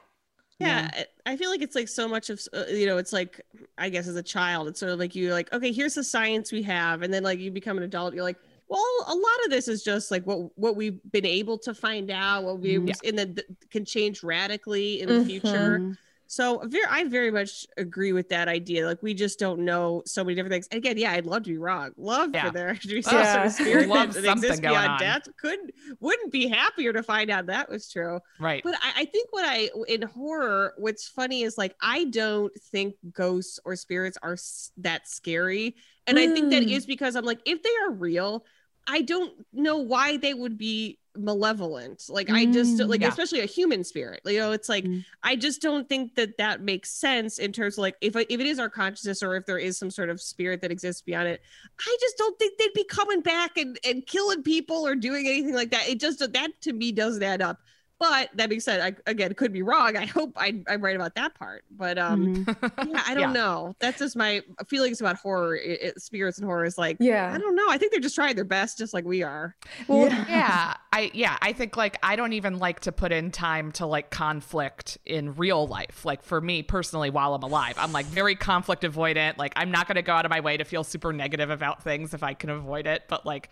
Yeah, 0.61 0.89
I 1.27 1.33
I 1.33 1.37
feel 1.37 1.51
like 1.51 1.63
it's 1.63 1.75
like 1.75 1.89
so 1.89 2.07
much 2.07 2.31
of 2.31 2.41
uh, 2.55 2.67
you 2.71 2.87
know, 2.87 2.97
it's 2.97 3.13
like 3.13 3.41
I 3.77 3.89
guess 3.89 4.07
as 4.07 4.15
a 4.15 4.23
child, 4.23 4.69
it's 4.69 4.79
sort 4.79 4.93
of 4.93 5.01
like 5.01 5.17
you're 5.17 5.33
like 5.33 5.53
okay, 5.53 5.73
here's 5.73 5.95
the 5.95 6.05
science 6.05 6.53
we 6.53 6.63
have, 6.63 7.03
and 7.03 7.13
then 7.13 7.25
like 7.25 7.41
you 7.41 7.51
become 7.51 7.77
an 7.77 7.83
adult, 7.83 8.15
you're 8.15 8.23
like, 8.23 8.39
well, 8.69 8.81
a 9.09 9.15
lot 9.15 9.45
of 9.45 9.51
this 9.51 9.67
is 9.67 9.83
just 9.83 10.13
like 10.13 10.25
what 10.25 10.57
what 10.57 10.77
we've 10.77 11.01
been 11.11 11.27
able 11.27 11.59
to 11.59 11.75
find 11.75 12.09
out, 12.09 12.45
what 12.45 12.61
we 12.61 12.77
Mhm. 12.77 12.97
and 13.05 13.19
then 13.19 13.35
th- 13.35 13.47
can 13.71 13.85
change 13.85 14.23
radically 14.23 15.01
in 15.01 15.09
the 15.09 15.25
future. 15.25 15.97
So 16.27 16.63
very, 16.65 16.85
I 16.89 17.05
very 17.05 17.31
much 17.31 17.67
agree 17.77 18.13
with 18.13 18.29
that 18.31 18.49
idea. 18.49 18.87
Like 18.87 19.03
we 19.03 19.15
just 19.15 19.39
don't 19.39 19.61
know 19.65 20.03
so 20.07 20.25
many 20.25 20.35
different 20.35 20.53
things. 20.53 20.67
And 20.71 20.79
again, 20.79 20.97
yeah, 20.97 21.13
I'd 21.13 21.27
love 21.27 21.43
to 21.45 21.51
be 21.51 21.59
wrong. 21.59 21.91
Love 21.97 22.31
Yeah. 22.35 22.47
for 22.47 22.51
there 22.53 22.75
to 22.75 22.89
be 22.89 23.03
some 23.03 23.15
Yeah. 23.19 23.33
sort 23.35 23.47
of 23.47 23.53
spirit 23.53 23.89
Love 23.89 24.15
that, 24.15 24.23
that 24.23 24.33
exists 24.33 24.57
something 24.57 24.71
beyond 24.71 24.93
on. 24.93 24.99
death. 24.99 25.23
Couldn't 25.37 25.71
wouldn't 26.01 26.33
be 26.33 26.49
happier 26.49 26.93
to 26.93 27.03
find 27.03 27.31
out 27.31 27.47
that 27.47 27.69
was 27.69 27.91
true. 27.91 28.21
Right. 28.41 28.63
But 28.65 28.75
I, 28.83 29.03
I 29.03 29.05
think 29.05 29.29
what 29.33 29.45
I 29.47 29.71
in 29.87 30.03
horror, 30.03 30.75
what's 30.79 31.07
funny 31.09 31.43
is 31.43 31.59
like 31.59 31.75
I 31.81 32.05
don't 32.05 32.53
think 32.73 32.95
ghosts 33.13 33.61
or 33.65 33.77
spirits 33.77 34.17
are 34.23 34.33
s- 34.35 34.73
that 34.79 35.07
scary, 35.09 35.77
and 36.07 36.19
I 36.19 36.27
think 36.29 36.51
that 36.51 36.63
Mm. 36.65 36.87
because 36.87 37.17
I'm 37.17 37.25
like, 37.25 37.41
if 37.45 37.63
they 37.63 37.71
are 37.87 37.91
real, 37.93 38.45
I 38.87 39.03
don't 39.03 39.33
know 39.53 39.79
why 39.79 40.17
they 40.17 40.35
would 40.35 40.57
be 40.59 40.99
malevolent. 41.17 42.05
Like 42.09 42.31
I 42.31 42.47
just 42.47 42.79
Mm, 42.79 42.89
like, 42.89 43.01
yeah. 43.01 43.09
especially 43.09 43.41
a 43.41 43.47
human 43.47 43.85
spirit. 43.85 44.21
You 44.25 44.39
know, 44.39 44.53
it's 44.53 44.69
like 44.69 44.85
Mm. 44.85 45.05
I 45.23 45.37
just 45.37 45.63
don't 45.63 45.89
think 45.89 46.15
that 46.17 46.37
that 46.39 46.61
makes 46.63 46.91
sense 46.91 47.39
in 47.39 47.53
terms 47.53 47.75
of 47.75 47.83
like 47.83 47.97
if 48.01 48.17
if 48.17 48.31
it 48.41 48.47
is 48.47 48.59
our 48.59 48.69
consciousness 48.69 49.23
or 49.23 49.37
if 49.37 49.47
there 49.47 49.59
is 49.59 49.79
some 49.79 49.91
sort 49.91 50.11
of 50.11 50.21
spirit 50.21 50.61
that 50.63 50.71
exists 50.71 51.03
beyond 51.03 51.29
it. 51.29 51.41
I 51.81 51.97
just 52.01 52.17
don't 52.19 52.39
think 52.39 52.59
they'd 52.59 52.73
be 52.75 52.85
coming 52.85 53.21
back 53.21 53.57
and 53.57 53.79
and 53.85 54.05
killing 54.07 54.43
people 54.43 54.87
or 54.87 54.95
doing 54.95 55.27
anything 55.27 55.55
like 55.55 55.71
that. 55.71 55.89
It 55.89 56.01
just 56.01 56.19
that 56.19 56.51
to 56.63 56.73
me 56.73 56.93
doesn't 56.93 57.23
add 57.23 57.43
up. 57.43 57.59
But 58.01 58.31
that 58.35 58.49
being 58.49 58.61
said, 58.61 58.81
I 58.81 59.11
again 59.11 59.33
could 59.35 59.53
be 59.53 59.63
wrong. 59.63 59.97
I 59.97 60.05
hope 60.07 60.33
I, 60.37 60.63
I'm 60.69 60.83
right 60.83 60.97
about 60.97 61.15
that 61.15 61.35
part. 61.35 61.65
But 61.71 61.97
um, 61.97 62.45
Mhm. 62.45 62.93
yeah, 62.93 63.03
I 63.07 63.15
don't 63.15 63.23
Yeah. 63.23 63.33
know. 63.33 63.77
That's 63.79 63.99
just 64.01 64.17
my 64.17 64.43
feelings 64.69 65.01
about 65.01 65.17
horror, 65.17 65.57
it, 65.57 65.81
it- 65.81 66.03
spirits 66.03 66.39
and 66.39 66.45
horror. 66.47 66.65
Is 66.65 66.77
like, 66.77 66.97
yeah, 67.01 67.33
I 67.33 67.39
don't 67.39 67.55
know. 67.55 67.67
I 67.69 67.79
think 67.79 67.93
they're 67.93 68.01
just 68.01 68.15
trying 68.17 68.35
their 68.35 68.45
best, 68.45 68.79
just 68.79 68.93
like 68.95 69.05
we 69.05 69.23
are. 69.23 69.55
Well, 69.89 70.09
yeah 70.29 70.75
i 70.93 71.11
yeah 71.13 71.37
i 71.43 71.53
think 71.53 71.77
like 71.77 71.99
i 72.05 72.15
don't 72.15 72.33
even 72.35 72.59
like 72.59 72.79
to 72.81 72.93
put 72.93 73.11
in 73.11 73.31
time 73.33 73.73
to 73.73 73.85
like 73.85 74.11
conflict 74.11 74.97
in 75.05 75.35
real 75.35 75.67
life 75.67 76.05
like 76.05 76.23
for 76.23 76.41
me 76.41 76.63
personally 76.63 77.11
while 77.11 77.35
i'm 77.35 77.43
alive 77.43 77.75
i'm 77.79 77.93
like 77.93 78.07
very 78.07 78.37
conflict 78.37 78.83
avoidant 78.85 79.37
like 79.37 79.53
i'm 79.57 79.73
not 79.73 79.89
going 79.89 79.97
to 79.97 80.03
go 80.03 80.13
out 80.13 80.25
of 80.25 80.31
my 80.31 80.39
way 80.39 80.57
to 80.57 80.65
feel 80.65 80.85
super 80.85 81.13
negative 81.13 81.51
about 81.51 81.83
things 81.83 82.15
if 82.15 82.23
i 82.23 82.33
can 82.33 82.49
avoid 82.49 82.87
it 82.87 83.03
but 83.09 83.27
like 83.27 83.51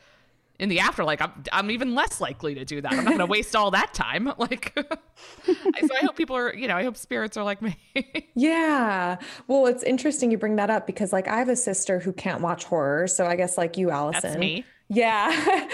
in 0.63 0.69
the 0.69 0.81
afterlife 0.81 1.21
i'm, 1.21 1.33
I'm 1.53 1.71
even 1.71 1.95
less 1.95 2.21
likely 2.21 2.55
to 2.55 2.65
do 2.65 2.81
that 2.81 2.93
i'm 2.93 3.05
not 3.05 3.07
going 3.07 3.19
to 3.19 3.27
waste 3.27 3.55
all 3.55 3.71
that 3.73 3.93
time 3.93 4.33
like 4.39 4.73
so 5.45 5.95
i 6.01 6.01
hope 6.01 6.17
people 6.17 6.37
are 6.37 6.55
you 6.55 6.69
know 6.69 6.77
i 6.77 6.85
hope 6.85 6.97
spirits 6.97 7.37
are 7.37 7.45
like 7.45 7.61
me 7.61 7.77
Yeah. 8.35 9.19
Well, 9.47 9.67
it's 9.67 9.83
interesting 9.83 10.31
you 10.31 10.39
bring 10.39 10.57
that 10.57 10.71
up 10.71 10.87
because 10.87 11.13
like 11.13 11.29
I 11.29 11.37
have 11.37 11.51
a 11.51 11.57
sister 11.57 11.99
who 11.99 12.13
can't 12.13 12.41
watch 12.41 12.65
horror. 12.65 13.07
So 13.07 13.27
I 13.27 13.37
guess 13.37 13.59
like 13.59 13.77
you, 13.77 13.91
Allison. 13.91 14.21
that's 14.23 14.39
me 14.39 14.65
Yeah. 14.89 15.69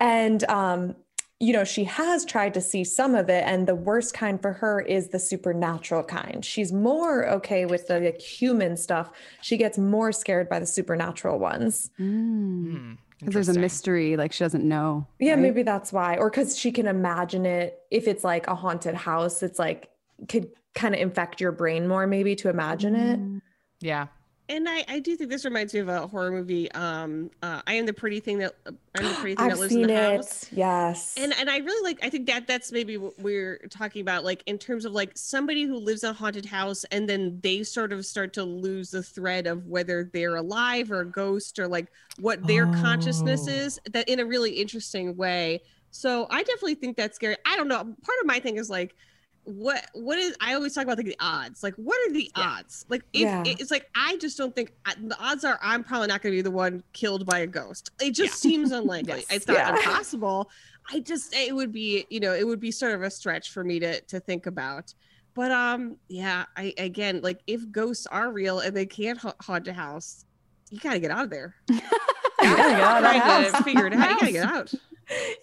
and 0.00 0.42
um 0.44 0.96
you 1.42 1.54
know, 1.54 1.64
she 1.64 1.84
has 1.84 2.26
tried 2.26 2.52
to 2.52 2.60
see 2.60 2.84
some 2.84 3.14
of 3.14 3.30
it 3.30 3.44
and 3.46 3.66
the 3.66 3.74
worst 3.74 4.12
kind 4.12 4.42
for 4.42 4.52
her 4.54 4.78
is 4.82 5.08
the 5.08 5.18
supernatural 5.18 6.02
kind. 6.02 6.44
She's 6.44 6.70
more 6.70 7.26
okay 7.30 7.64
with 7.64 7.86
the 7.86 7.98
like, 7.98 8.20
human 8.20 8.76
stuff. 8.76 9.10
She 9.40 9.56
gets 9.56 9.78
more 9.78 10.12
scared 10.12 10.50
by 10.50 10.58
the 10.58 10.66
supernatural 10.66 11.38
ones. 11.38 11.90
Mm. 11.98 12.98
Because 13.20 13.34
there's 13.46 13.56
a 13.56 13.60
mystery, 13.60 14.16
like 14.16 14.32
she 14.32 14.44
doesn't 14.44 14.64
know. 14.64 15.06
Yeah, 15.18 15.32
right? 15.32 15.40
maybe 15.40 15.62
that's 15.62 15.92
why. 15.92 16.16
Or 16.16 16.30
cuz 16.30 16.58
she 16.58 16.72
can 16.72 16.86
imagine 16.86 17.46
it 17.46 17.78
if 17.90 18.08
it's 18.08 18.24
like 18.24 18.46
a 18.46 18.54
haunted 18.54 18.94
house, 18.94 19.42
it's 19.42 19.58
like 19.58 19.90
could 20.28 20.50
kind 20.74 20.94
of 20.94 21.00
infect 21.00 21.40
your 21.40 21.52
brain 21.52 21.86
more 21.88 22.06
maybe 22.06 22.36
to 22.36 22.48
imagine 22.48 22.94
it. 22.94 23.20
Mm. 23.20 23.42
yeah 23.80 24.06
And 24.50 24.68
I, 24.68 24.84
I 24.88 24.98
do 24.98 25.16
think 25.16 25.30
this 25.30 25.44
reminds 25.44 25.72
me 25.72 25.78
of 25.78 25.88
a 25.88 26.08
horror 26.08 26.32
movie. 26.32 26.70
Um, 26.72 27.30
uh, 27.40 27.62
I 27.68 27.74
am 27.74 27.86
the 27.86 27.92
pretty 27.92 28.18
thing 28.18 28.38
that 28.40 28.56
I'm 28.66 28.74
the 29.04 29.14
pretty 29.14 29.36
thing 29.36 29.48
that 29.48 29.58
lives 29.58 29.72
in 29.72 29.78
seen 29.78 29.86
the 29.86 29.94
it. 29.94 30.16
house. 30.16 30.52
Yes. 30.52 31.14
And 31.16 31.32
and 31.38 31.48
I 31.48 31.58
really 31.58 31.88
like. 31.88 32.04
I 32.04 32.10
think 32.10 32.26
that 32.26 32.48
that's 32.48 32.72
maybe 32.72 32.96
what 32.96 33.16
we're 33.20 33.58
talking 33.70 34.02
about, 34.02 34.24
like 34.24 34.42
in 34.46 34.58
terms 34.58 34.84
of 34.84 34.92
like 34.92 35.12
somebody 35.16 35.62
who 35.62 35.76
lives 35.78 36.02
in 36.02 36.10
a 36.10 36.12
haunted 36.12 36.44
house, 36.44 36.84
and 36.90 37.08
then 37.08 37.38
they 37.44 37.62
sort 37.62 37.92
of 37.92 38.04
start 38.04 38.32
to 38.34 38.42
lose 38.44 38.90
the 38.90 39.04
thread 39.04 39.46
of 39.46 39.66
whether 39.68 40.10
they're 40.12 40.34
alive 40.36 40.90
or 40.90 41.00
a 41.02 41.06
ghost 41.06 41.60
or 41.60 41.68
like 41.68 41.86
what 42.18 42.44
their 42.44 42.66
consciousness 42.66 43.46
Oh. 43.48 43.52
is. 43.52 43.80
That 43.92 44.08
in 44.08 44.18
a 44.18 44.26
really 44.26 44.50
interesting 44.50 45.16
way. 45.16 45.62
So 45.92 46.26
I 46.28 46.42
definitely 46.42 46.74
think 46.74 46.96
that's 46.96 47.14
scary. 47.14 47.36
I 47.46 47.56
don't 47.56 47.68
know. 47.68 47.76
Part 47.78 48.18
of 48.20 48.26
my 48.26 48.40
thing 48.40 48.56
is 48.56 48.68
like 48.68 48.96
what 49.44 49.84
what 49.94 50.18
is 50.18 50.36
i 50.40 50.54
always 50.54 50.74
talk 50.74 50.84
about 50.84 50.96
like 50.98 51.06
the 51.06 51.16
odds 51.18 51.62
like 51.62 51.74
what 51.76 51.96
are 52.06 52.12
the 52.12 52.30
Yeah. 52.36 52.56
odds 52.58 52.84
like 52.88 53.02
if 53.12 53.22
Yeah. 53.22 53.42
it's 53.46 53.70
like 53.70 53.88
i 53.94 54.16
just 54.18 54.36
don't 54.36 54.54
think 54.54 54.72
the 55.02 55.16
odds 55.18 55.44
are 55.44 55.58
i'm 55.62 55.82
probably 55.82 56.08
not 56.08 56.20
going 56.22 56.32
to 56.32 56.38
be 56.38 56.42
the 56.42 56.50
one 56.50 56.82
killed 56.92 57.24
by 57.26 57.38
a 57.40 57.46
ghost 57.46 57.90
it 58.00 58.10
just 58.12 58.34
seems 58.40 58.70
unlikely 58.80 59.20
Yes. 59.20 59.26
it's 59.30 59.46
not 59.48 59.56
Yeah. 59.56 59.68
impossible 59.76 60.50
i 60.92 61.00
just 61.00 61.34
it 61.34 61.54
would 61.54 61.72
be 61.72 62.06
you 62.10 62.20
know 62.20 62.34
it 62.34 62.46
would 62.46 62.60
be 62.60 62.70
sort 62.70 62.92
of 62.92 63.02
a 63.02 63.10
stretch 63.10 63.50
for 63.50 63.64
me 63.64 63.80
to 63.80 64.00
to 64.02 64.20
think 64.20 64.46
about 64.46 64.92
but 65.34 65.50
um 65.50 65.96
yeah 66.08 66.44
i 66.56 66.74
again 66.76 67.20
like 67.22 67.40
if 67.46 67.68
ghosts 67.72 68.06
are 68.06 68.30
real 68.30 68.60
and 68.60 68.76
they 68.76 68.86
can't 68.86 69.18
ha- 69.18 69.34
haunt 69.40 69.66
a 69.68 69.72
house 69.72 70.26
you 70.70 70.78
gotta 70.80 70.98
get 71.00 71.10
out 71.10 71.24
of 71.24 71.30
there 71.30 71.54
You 71.70 72.46
gotta 72.56 72.70
get 72.72 72.80
out 72.80 72.96
of 72.98 73.02
that 73.02 73.22
Trying 73.22 73.44
to 73.44 73.52
house. 73.52 73.64
figure 73.64 73.86
it 73.86 73.92
out 73.94 74.08
you 74.10 74.16
gotta 74.18 74.32
get 74.32 74.44
out 74.46 74.74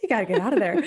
you 0.01 0.07
got 0.07 0.19
to 0.19 0.25
get 0.25 0.39
out 0.39 0.53
of 0.53 0.59
there. 0.59 0.81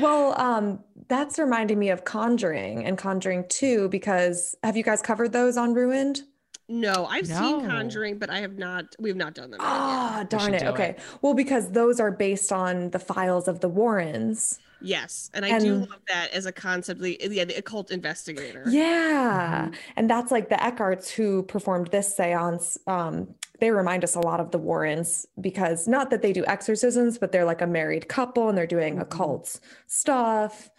well, 0.00 0.40
um, 0.40 0.82
that's 1.12 1.38
reminding 1.38 1.78
me 1.78 1.90
of 1.90 2.04
Conjuring 2.04 2.86
and 2.86 2.96
Conjuring 2.96 3.44
2 3.50 3.88
because 3.90 4.56
have 4.62 4.76
you 4.78 4.82
guys 4.82 5.02
covered 5.02 5.32
those 5.32 5.56
on 5.58 5.74
Ruined? 5.74 6.22
no 6.68 7.06
i've 7.06 7.26
seen 7.26 7.66
conjuring 7.66 8.18
but 8.18 8.30
i 8.30 8.38
have 8.38 8.56
not 8.56 8.94
we 8.98 9.10
have 9.10 9.16
not 9.16 9.34
done 9.34 9.50
them 9.50 9.60
yet. 9.60 9.68
Ah, 9.68 10.24
darn 10.28 10.54
it. 10.54 10.62
Okay. 10.62 10.90
it. 10.90 10.98
Well, 11.20 11.34
because 11.34 11.72
those 11.72 11.98
are 12.00 12.10
based 12.12 12.50
on 12.52 12.90
the 12.90 12.98
files 13.00 13.46
of 13.48 13.60
the 13.60 13.68
Warrens. 13.68 14.58
Yes, 14.80 15.30
and 15.34 15.44
I 15.44 15.58
do 15.58 15.74
love 15.74 16.00
that 16.08 16.30
as 16.32 16.46
a 16.46 16.52
concept. 16.52 17.00
The, 17.00 17.16
yeah, 17.30 17.44
the 17.44 17.54
occult 17.56 17.90
investigator. 17.92 18.64
Yeah. 18.68 19.70
And 19.96 20.08
that's 20.10 20.32
like 20.32 20.48
the 20.48 20.56
Eckharts 20.56 21.08
who 21.10 21.42
performed 21.42 21.88
this 21.88 22.16
seance. 22.16 22.78
Um, 22.88 23.34
they 23.60 23.70
remind 23.70 24.02
us 24.02 24.14
a 24.16 24.20
lot 24.20 24.40
of 24.40 24.50
the 24.50 24.58
Warrens 24.58 25.24
because 25.40 25.86
not 25.86 26.10
that 26.10 26.20
they 26.22 26.32
do 26.32 26.44
exorcisms, 26.46 27.16
but 27.18 27.30
they're 27.30 27.44
like 27.44 27.60
a 27.60 27.66
married 27.66 28.08
couple 28.08 28.48
and 28.48 28.56
they're 28.58 28.66
doing 28.66 28.96
Mhm. 28.96 29.02
occult 29.02 29.60
stuff. 29.86 30.70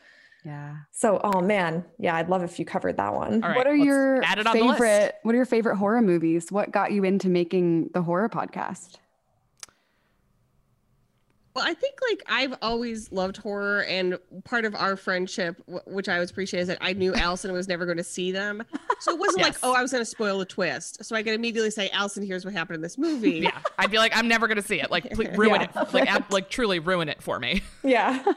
Yeah. 0.45 0.75
So, 0.91 1.21
oh 1.23 1.41
man, 1.41 1.85
yeah, 1.99 2.15
I'd 2.15 2.27
love 2.29 2.43
if 2.43 2.59
you 2.59 2.65
covered 2.65 2.97
that 2.97 3.13
one. 3.13 3.43
All 3.43 3.49
right, 3.49 3.57
what 3.57 3.65
are 3.67 3.75
your 3.75 4.21
add 4.23 4.39
it 4.39 4.45
on 4.47 4.57
the 4.57 4.63
list. 4.63 4.73
favorite 4.79 5.15
what 5.23 5.33
are 5.33 5.37
your 5.37 5.45
favorite 5.45 5.77
horror 5.77 6.01
movies? 6.01 6.51
What 6.51 6.71
got 6.71 6.91
you 6.91 7.03
into 7.03 7.29
making 7.29 7.91
the 7.93 8.01
horror 8.01 8.27
podcast? 8.29 8.95
Well, 11.55 11.63
I 11.67 11.75
think 11.75 11.99
like 12.09 12.23
I've 12.27 12.55
always 12.63 13.11
loved 13.11 13.37
horror, 13.37 13.83
and 13.83 14.17
part 14.43 14.65
of 14.65 14.73
our 14.73 14.95
friendship, 14.97 15.61
wh- 15.67 15.87
which 15.87 16.09
I 16.09 16.15
always 16.15 16.31
appreciate, 16.31 16.61
is 16.61 16.67
that 16.67 16.79
I 16.81 16.93
knew 16.93 17.13
Allison 17.13 17.51
was 17.53 17.67
never 17.67 17.85
going 17.85 17.99
to 17.99 18.03
see 18.03 18.31
them. 18.31 18.63
So 19.01 19.13
it 19.13 19.19
wasn't 19.19 19.43
like, 19.43 19.55
oh, 19.61 19.73
I 19.75 19.83
was 19.83 19.91
going 19.91 20.01
to 20.01 20.05
spoil 20.09 20.39
the 20.39 20.45
twist. 20.45 21.05
So 21.05 21.15
I 21.15 21.21
could 21.21 21.33
immediately 21.35 21.69
say, 21.69 21.91
Allison, 21.91 22.25
here's 22.25 22.43
what 22.43 22.55
happened 22.55 22.77
in 22.77 22.81
this 22.81 22.97
movie. 22.97 23.41
Yeah, 23.41 23.59
I'd 23.77 23.91
be 23.91 23.99
like, 23.99 24.17
I'm 24.17 24.27
never 24.27 24.47
gonna 24.47 24.63
see 24.63 24.81
it. 24.81 24.89
Like, 24.89 25.11
please 25.11 25.29
ruin 25.37 25.61
Yeah. 25.61 25.83
it. 25.83 25.93
Like, 25.93 26.11
ab- 26.11 26.33
like 26.33 26.49
truly 26.49 26.79
ruin 26.79 27.07
it 27.07 27.21
for 27.21 27.37
me. 27.39 27.61
Yeah. 27.83 28.23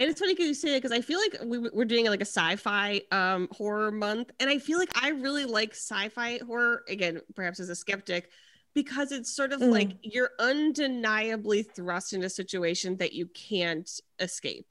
And 0.00 0.08
it's 0.08 0.18
funny 0.18 0.32
because 0.32 0.48
you 0.48 0.54
say 0.54 0.70
that 0.70 0.78
because 0.82 0.96
I 0.96 1.02
feel 1.02 1.18
like 1.20 1.36
we, 1.44 1.58
we're 1.58 1.84
doing 1.84 2.06
like 2.06 2.22
a 2.22 2.24
sci-fi 2.24 3.02
um, 3.12 3.48
horror 3.52 3.92
month, 3.92 4.30
and 4.40 4.48
I 4.48 4.56
feel 4.58 4.78
like 4.78 4.90
I 5.00 5.10
really 5.10 5.44
like 5.44 5.72
sci-fi 5.72 6.40
horror. 6.46 6.84
Again, 6.88 7.20
perhaps 7.36 7.60
as 7.60 7.68
a 7.68 7.76
skeptic, 7.76 8.30
because 8.72 9.12
it's 9.12 9.30
sort 9.30 9.52
of 9.52 9.60
Mm. 9.60 9.70
like 9.70 9.90
you're 10.00 10.30
undeniably 10.38 11.62
thrust 11.62 12.14
in 12.14 12.24
a 12.24 12.30
situation 12.30 12.96
that 12.96 13.12
you 13.12 13.26
can't 13.26 13.90
escape, 14.18 14.66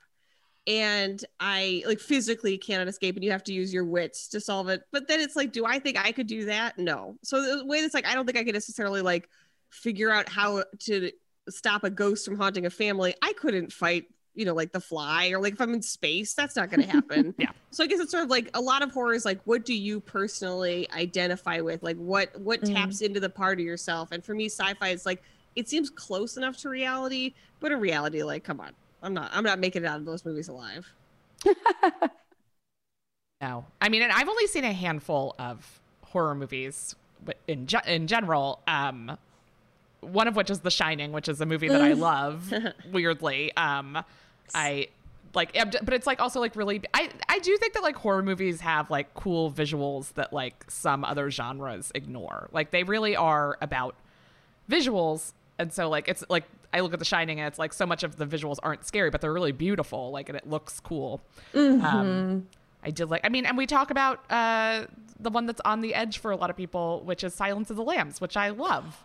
and 0.65 1.24
I 1.39 1.84
like 1.86 2.00
physically 2.00 2.58
cannot 2.58 2.88
escape, 2.88 3.15
and 3.15 3.24
you 3.24 3.30
have 3.30 3.44
to 3.44 3.54
use 3.54 3.72
your 3.72 3.86
wits 3.86 4.30
to 4.30 4.42
solve 4.42 4.68
it. 4.70 4.82
But 4.92 5.08
then 5.08 5.20
it's 5.20 5.36
like, 5.36 5.52
do 5.52 5.63
I 5.63 5.78
think 5.78 5.96
I 6.04 6.12
could 6.12 6.28
do 6.28 6.46
that? 6.46 6.80
No. 6.80 7.18
So 7.24 7.60
the 7.60 7.65
way 7.68 7.82
that's 7.82 7.94
like, 7.94 8.08
I 8.08 8.15
don't 8.15 8.26
think 8.26 8.39
I 8.39 8.44
could 8.44 8.56
necessarily 8.56 9.02
like 9.02 9.30
figure 9.70 10.10
out 10.10 10.28
how 10.28 10.63
to 10.86 11.12
stop 11.50 11.84
a 11.84 11.92
ghost 11.92 12.26
from 12.26 12.36
haunting 12.36 12.65
a 12.65 12.72
family. 12.72 13.13
I 13.22 13.34
couldn't 13.34 13.72
fight 13.72 14.06
you 14.39 14.45
know, 14.45 14.54
like 14.54 14.71
the 14.71 14.80
fly 14.80 15.30
or 15.32 15.41
like 15.41 15.54
if 15.54 15.62
I'm 15.62 15.73
in 15.73 15.82
space, 15.82 16.34
that's 16.34 16.56
not 16.56 16.69
going 16.71 16.82
to 16.82 16.88
happen. 16.89 17.36
Yeah. 17.38 17.52
So 17.71 17.84
I 17.84 17.88
guess 17.88 17.99
it's 17.99 18.10
sort 18.12 18.23
of 18.23 18.30
like 18.30 18.49
a 18.54 18.62
lot 18.62 18.82
of 18.82 18.91
horror 18.91 19.13
is 19.13 19.25
like, 19.25 19.41
what 19.43 19.65
do 19.65 19.73
you 19.73 19.99
personally 19.99 20.88
identify 20.91 21.60
with? 21.60 21.84
Like 21.84 21.97
what, 21.97 22.39
what 22.39 22.62
Mm. 22.62 22.73
taps 22.73 23.02
into 23.02 23.19
the 23.19 23.30
part 23.30 23.60
of 23.60 23.65
yourself? 23.65 24.12
And 24.13 24.23
for 24.23 24.34
me, 24.34 24.45
sci-fi 24.45 24.89
is 24.89 25.06
like, 25.06 25.21
it 25.58 25.67
seems 25.67 25.89
close 25.89 26.38
enough 26.38 26.56
to 26.60 26.69
reality, 26.69 27.34
but 27.60 27.71
in 27.73 27.80
reality, 27.82 28.23
like, 28.23 28.43
come 28.45 28.60
on, 28.62 28.71
I'm 29.04 29.13
not, 29.13 29.30
I'm 29.34 29.43
not 29.43 29.60
making 29.60 29.84
it 29.84 29.88
out 29.88 29.99
of 29.99 30.06
those 30.06 30.23
movies 30.25 30.47
alive. 30.47 30.88
No, 33.41 33.65
I 33.82 33.88
mean, 33.88 34.02
and 34.02 34.12
I've 34.12 34.28
only 34.28 34.47
seen 34.47 34.65
a 34.65 34.73
handful 34.73 35.34
of 35.39 35.80
horror 36.02 36.36
movies, 36.36 36.95
but 37.23 37.38
in 37.47 37.67
ge- 37.67 37.86
in 37.88 38.06
general, 38.08 38.62
um, 38.67 39.17
one 40.02 40.28
of 40.28 40.36
which 40.36 40.49
is 40.49 40.60
The 40.60 40.69
Shining, 40.71 41.13
which 41.13 41.30
is 41.30 41.39
a 41.39 41.45
movie 41.45 41.69
that 41.69 41.82
I 41.82 41.93
love. 41.93 42.54
weirdly, 42.91 43.56
um, 43.56 44.04
I 44.54 44.88
like, 45.34 45.54
but 45.54 45.94
it's 45.94 46.08
like 46.08 46.20
also 46.20 46.40
like 46.40 46.56
really. 46.56 46.82
I 46.94 47.10
I 47.28 47.40
do 47.40 47.56
think 47.58 47.74
that 47.74 47.84
like 47.84 47.96
horror 47.96 48.24
movies 48.24 48.62
have 48.62 48.90
like 48.90 49.14
cool 49.14 49.52
visuals 49.52 50.14
that 50.14 50.34
like 50.34 50.66
some 50.70 51.04
other 51.04 51.30
genres 51.32 51.92
ignore. 51.96 52.50
Like 52.52 52.72
they 52.72 52.84
really 52.84 53.16
are 53.16 53.58
about 53.62 53.96
visuals, 54.70 55.34
and 55.58 55.74
so 55.74 55.90
like 55.90 56.08
it's 56.08 56.24
like. 56.30 56.46
I 56.72 56.82
look 56.82 56.94
at 56.94 57.00
The 57.00 57.06
Shining 57.06 57.40
and 57.40 57.48
it's 57.48 57.58
like 57.58 57.74
so 57.74 57.88
much 57.88 58.04
of 58.04 58.18
the 58.18 58.28
visuals 58.28 58.58
aren't 58.62 58.86
scary, 58.86 59.10
but 59.10 59.22
they're 59.22 59.34
really 59.34 59.52
beautiful. 59.52 60.12
Like, 60.12 60.30
and 60.30 60.38
it 60.38 60.48
looks 60.48 60.80
cool. 60.80 61.20
Um, 61.56 62.48
I 62.84 62.92
did 62.92 63.10
like. 63.10 63.22
I 63.24 63.30
mean, 63.30 63.48
and 63.48 63.58
we 63.58 63.66
talk 63.66 63.90
about 63.90 64.24
uh, 64.32 64.86
the 65.20 65.32
one 65.32 65.48
that's 65.48 65.62
on 65.66 65.82
the 65.82 65.96
edge 65.96 66.20
for 66.20 66.30
a 66.30 66.36
lot 66.36 66.52
of 66.52 66.56
people, 66.56 67.02
which 67.06 67.24
is 67.24 67.34
Silence 67.34 67.72
of 67.72 67.76
the 67.76 67.82
Lambs, 67.84 68.22
which 68.22 68.38
I 68.38 68.50
love. 68.50 69.04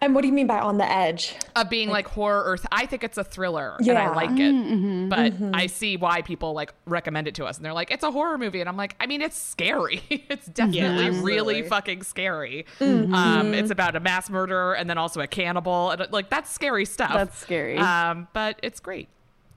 And 0.00 0.14
what 0.14 0.22
do 0.22 0.28
you 0.28 0.32
mean 0.32 0.46
by 0.46 0.60
on 0.60 0.78
the 0.78 0.88
edge? 0.88 1.34
Of 1.56 1.68
being 1.70 1.88
like 1.88 2.06
horror, 2.06 2.44
or 2.44 2.56
th- 2.56 2.68
I 2.70 2.86
think 2.86 3.02
it's 3.02 3.18
a 3.18 3.24
thriller, 3.24 3.76
and 3.80 3.98
I 3.98 4.14
like 4.14 4.30
it. 4.30 4.54
Mm, 4.54 4.70
mm-hmm, 4.70 5.08
but 5.08 5.32
mm-hmm. 5.32 5.50
I 5.52 5.66
see 5.66 5.96
why 5.96 6.22
people 6.22 6.52
like 6.52 6.72
recommend 6.86 7.26
it 7.26 7.34
to 7.36 7.44
us, 7.46 7.56
and 7.56 7.66
they're 7.66 7.72
like, 7.72 7.90
"It's 7.90 8.04
a 8.04 8.12
horror 8.12 8.38
movie," 8.38 8.60
and 8.60 8.68
I'm 8.68 8.76
like, 8.76 8.94
"I 9.00 9.06
mean, 9.06 9.22
it's 9.22 9.36
scary. 9.36 10.02
it's 10.10 10.46
definitely 10.46 11.06
absolutely. 11.06 11.34
really 11.34 11.62
fucking 11.62 12.02
scary. 12.04 12.64
Mm-hmm. 12.78 13.12
Um, 13.12 13.54
it's 13.54 13.72
about 13.72 13.96
a 13.96 14.00
mass 14.00 14.30
murderer 14.30 14.74
and 14.76 14.88
then 14.88 14.98
also 14.98 15.20
a 15.20 15.26
cannibal, 15.26 15.90
and 15.90 16.02
uh, 16.02 16.06
like 16.10 16.30
that's 16.30 16.50
scary 16.50 16.84
stuff. 16.84 17.12
That's 17.12 17.36
scary. 17.36 17.76
Um, 17.76 18.28
but 18.32 18.60
it's 18.62 18.78
great. 18.78 19.08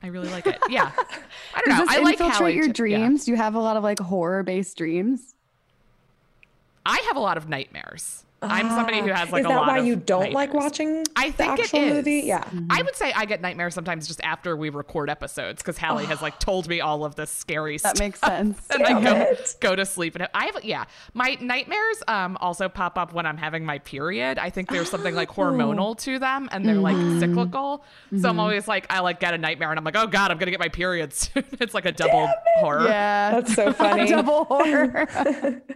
I 0.02 0.08
really 0.08 0.30
like 0.30 0.48
it. 0.48 0.58
Yeah, 0.70 0.92
I 1.54 1.62
don't 1.62 1.68
Does 1.68 1.78
know. 1.78 1.86
this 1.86 1.96
I 1.96 2.00
like 2.00 2.14
infiltrate 2.14 2.34
Hallie 2.38 2.56
your 2.56 2.74
too. 2.74 2.86
Yeah. 2.86 2.98
dreams? 2.98 3.26
Do 3.26 3.32
you 3.32 3.38
have 3.38 3.54
a 3.54 3.60
lot 3.60 3.78
of 3.78 3.84
like 3.84 4.00
horror 4.00 4.42
based 4.42 4.76
dreams? 4.78 5.36
I 6.84 6.98
have 7.08 7.16
a 7.16 7.20
lot 7.20 7.38
of 7.38 7.48
nightmares. 7.48 8.26
I'm 8.44 8.70
somebody 8.70 9.00
who 9.02 9.08
has 9.10 9.32
like 9.32 9.42
is 9.42 9.46
a 9.46 9.50
lot. 9.50 9.62
Is 9.64 9.68
that 9.68 9.68
why 9.68 9.78
you 9.86 9.96
don't 9.96 10.34
like 10.34 10.54
watching 10.54 11.04
I 11.16 11.28
the 11.30 11.34
think 11.34 11.60
it 11.60 11.64
actual 11.66 11.80
is. 11.82 11.94
movie? 11.94 12.22
Yeah. 12.26 12.44
I 12.70 12.82
would 12.82 12.96
say 12.96 13.12
I 13.14 13.26
get 13.26 13.40
nightmares 13.42 13.74
sometimes 13.76 14.08
just 14.08 14.20
after 14.24 14.56
we 14.58 14.70
record 14.70 15.10
episodes 15.10 15.62
because 15.62 15.78
Hallie 15.78 16.06
has 16.06 16.22
like 16.22 16.40
told 16.40 16.68
me 16.68 16.82
all 16.82 17.06
of 17.06 17.16
this 17.16 17.30
scary 17.30 17.78
That 17.78 17.80
stuff. 17.80 17.94
That 17.96 18.00
makes 18.04 18.20
sense. 18.20 18.68
and 18.72 18.84
I 18.84 19.02
go, 19.02 19.36
go 19.60 19.76
to 19.76 19.86
sleep 19.86 20.16
and 20.16 20.28
I 20.34 20.46
have 20.46 20.64
yeah 20.64 20.86
my 21.14 21.38
nightmares 21.40 22.02
um 22.08 22.38
also 22.42 22.68
pop 22.68 22.98
up 22.98 23.14
when 23.14 23.26
I'm 23.26 23.38
having 23.38 23.64
my 23.66 23.78
period 23.80 24.40
I 24.40 24.50
think 24.50 24.70
there's 24.70 24.90
something 24.90 25.14
like 25.14 25.30
hormonal 25.36 25.98
to 26.00 26.18
them 26.18 26.50
and 26.52 26.66
they're 26.66 26.76
like 26.76 26.98
cyclical 27.20 27.84
so 28.20 28.28
I'm 28.30 28.40
always 28.40 28.68
like 28.68 28.88
I 28.90 29.02
like 29.02 29.20
get 29.20 29.34
a 29.34 29.38
nightmare 29.38 29.70
and 29.70 29.78
I'm 29.78 29.86
like 29.86 29.96
oh 29.96 30.08
god 30.08 30.32
I'm 30.32 30.38
gonna 30.40 30.52
get 30.52 30.60
my 30.60 30.70
period 30.70 31.14
soon 31.14 31.44
it's 31.60 31.74
like 31.76 31.86
a 31.86 31.92
double 31.92 32.28
horror 32.58 32.86
Yeah. 32.88 33.32
That's 33.32 33.54
so 33.54 33.72
funny. 33.82 34.10
Double 34.10 34.46
horror. 34.46 35.06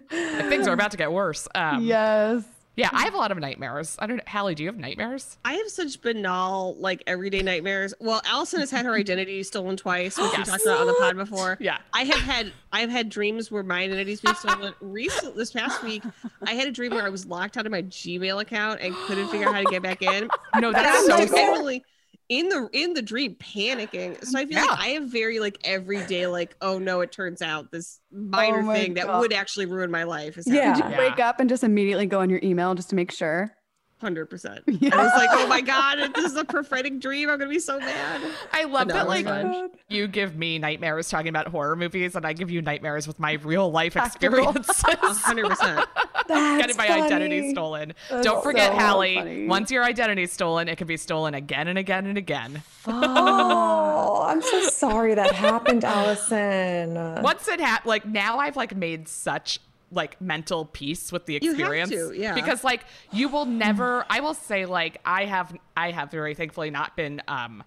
Things 0.09 0.67
are 0.67 0.73
about 0.73 0.91
to 0.91 0.97
get 0.97 1.11
worse 1.11 1.47
um 1.53 1.83
yes. 1.83 2.43
Yeah 2.75 2.89
I 2.91 2.99
hmm. 2.99 3.03
have 3.05 3.13
a 3.13 3.17
lot 3.17 3.31
of 3.31 3.37
nightmares 3.39 3.95
I 3.99 4.07
don't 4.07 4.17
know 4.17 4.23
Hallie 4.27 4.55
do 4.55 4.63
you 4.63 4.69
have 4.69 4.77
nightmares 4.77 5.37
I 5.45 5.53
have 5.53 5.69
such 5.69 6.01
banal, 6.01 6.75
like 6.79 7.03
everyday 7.07 7.41
nightmares. 7.41 7.93
Well, 7.99 8.21
Allison 8.25 8.59
has 8.61 8.71
had 8.71 8.85
her 8.85 8.93
identity 8.93 9.43
stolen 9.43 9.77
twice, 9.77 10.17
which 10.17 10.31
we 10.37 10.43
talked 10.43 10.63
about 10.63 10.81
on 10.81 10.87
the 10.87 10.93
pod 10.93 11.15
before. 11.15 11.57
Yeah. 11.59 11.77
I 11.93 12.03
have 12.03 12.19
had 12.19 12.51
I've 12.71 12.89
had 12.89 13.09
dreams 13.09 13.51
where 13.51 13.63
my 13.63 13.81
identity's 13.81 14.21
been 14.21 14.35
stolen. 14.35 14.73
Recent 14.81 15.35
this 15.35 15.51
past 15.51 15.83
week, 15.83 16.03
I 16.43 16.53
had 16.53 16.67
a 16.67 16.71
dream 16.71 16.91
where 16.91 17.05
I 17.05 17.09
was 17.09 17.25
locked 17.25 17.57
out 17.57 17.65
of 17.65 17.71
my 17.71 17.83
Gmail 17.83 18.41
account 18.41 18.81
and 18.81 18.93
couldn't 18.95 19.29
figure 19.29 19.47
out 19.47 19.55
how 19.55 19.61
to 19.61 19.69
get 19.69 19.81
back 19.81 20.01
in. 20.01 20.29
no 20.59 20.71
that's 20.71 21.05
so 21.05 21.17
literally 21.17 21.83
in 22.29 22.49
the 22.49 22.69
in 22.73 22.93
the 22.93 23.01
dream 23.01 23.35
panicking. 23.35 24.17
So 24.25 24.39
I 24.39 24.45
feel 24.45 24.57
Yeah. 24.57 24.65
like 24.69 24.79
I 24.79 24.87
have 24.89 25.05
very 25.05 25.39
like 25.39 25.57
everyday 25.63 26.27
like, 26.27 26.55
oh 26.61 26.79
no, 26.79 27.01
it 27.01 27.11
turns 27.11 27.41
out 27.41 27.71
this 27.71 27.99
minor 28.11 28.59
Oh 28.59 28.63
my 28.63 28.73
thing 28.73 28.93
that 28.95 29.19
would 29.19 29.33
actually 29.33 29.65
ruin 29.67 29.91
my 29.91 30.03
life 30.03 30.37
is 30.37 30.47
Yeah. 30.47 30.73
Did 30.75 30.85
you 30.85 30.91
Yeah. 30.91 30.97
wake 30.97 31.19
up 31.19 31.39
and 31.39 31.49
just 31.49 31.63
immediately 31.63 32.05
go 32.05 32.19
on 32.21 32.29
your 32.29 32.39
email 32.43 32.73
just 32.75 32.89
to 32.91 32.95
make 32.95 33.11
sure? 33.11 33.55
Hundred 34.01 34.25
percent. 34.29 34.63
Yeah. 34.85 34.93
I 34.95 35.03
was 35.03 35.13
like, 35.15 35.29
oh 35.31 35.47
my 35.47 35.61
god, 35.61 36.13
this 36.15 36.25
is 36.25 36.35
a 36.35 36.43
prophetic 36.45 36.99
dream. 36.99 37.29
I'm 37.29 37.39
gonna 37.39 37.49
be 37.49 37.59
so 37.59 37.79
mad. 37.79 38.21
I 38.51 38.65
love 38.65 38.87
No, 38.87 38.93
that 38.95 39.07
like 39.07 39.25
fine. 39.25 39.69
you 39.89 40.07
give 40.07 40.35
me 40.35 40.59
nightmares 40.59 41.09
talking 41.09 41.29
about 41.29 41.47
horror 41.47 41.75
movies 41.75 42.15
and 42.15 42.25
I 42.25 42.33
give 42.33 42.51
you 42.51 42.61
nightmares 42.61 43.07
with 43.07 43.19
my 43.19 43.33
real 43.33 43.71
life 43.71 43.95
experiences. 43.95 44.81
hundred 44.81 45.47
percent. 45.49 45.87
That's 46.27 46.61
Getting 46.61 46.77
my 46.77 46.89
identity 46.89 47.51
stolen. 47.51 47.93
That's 48.09 48.25
Don't 48.25 48.43
forget, 48.43 48.71
so 48.73 48.77
Hallie, 48.79 49.15
funny. 49.15 49.47
once 49.47 49.71
your 49.71 49.83
identity's 49.83 50.31
stolen, 50.33 50.67
it 50.67 50.77
can 50.77 50.87
be 50.87 50.97
stolen 50.97 51.33
again 51.33 51.67
and 51.67 51.77
again 51.79 52.05
and 52.05 52.17
again. 52.17 52.63
Oh, 52.87 54.23
I'm 54.27 54.41
so 54.41 54.61
sorry 54.69 55.13
that 55.15 55.31
happened, 55.33 55.83
Allison. 55.83 57.21
Once 57.21 57.47
it 57.47 57.59
happened, 57.59 57.87
like 57.89 58.05
now 58.05 58.37
I've 58.39 58.55
like 58.57 58.75
made 58.75 59.07
such 59.07 59.59
like 59.95 60.19
mental 60.21 60.65
peace 60.65 61.11
with 61.11 61.25
the 61.25 61.35
experience 61.37 61.89
to, 61.89 62.11
yeah. 62.15 62.33
because 62.35 62.63
like 62.63 62.83
you 63.11 63.29
will 63.29 63.45
never 63.45 64.05
i 64.09 64.19
will 64.19 64.33
say 64.33 64.65
like 64.65 64.99
i 65.05 65.25
have 65.25 65.55
i 65.77 65.91
have 65.91 66.11
very 66.11 66.35
thankfully 66.35 66.69
not 66.69 66.95
been 66.95 67.21
um 67.27 67.63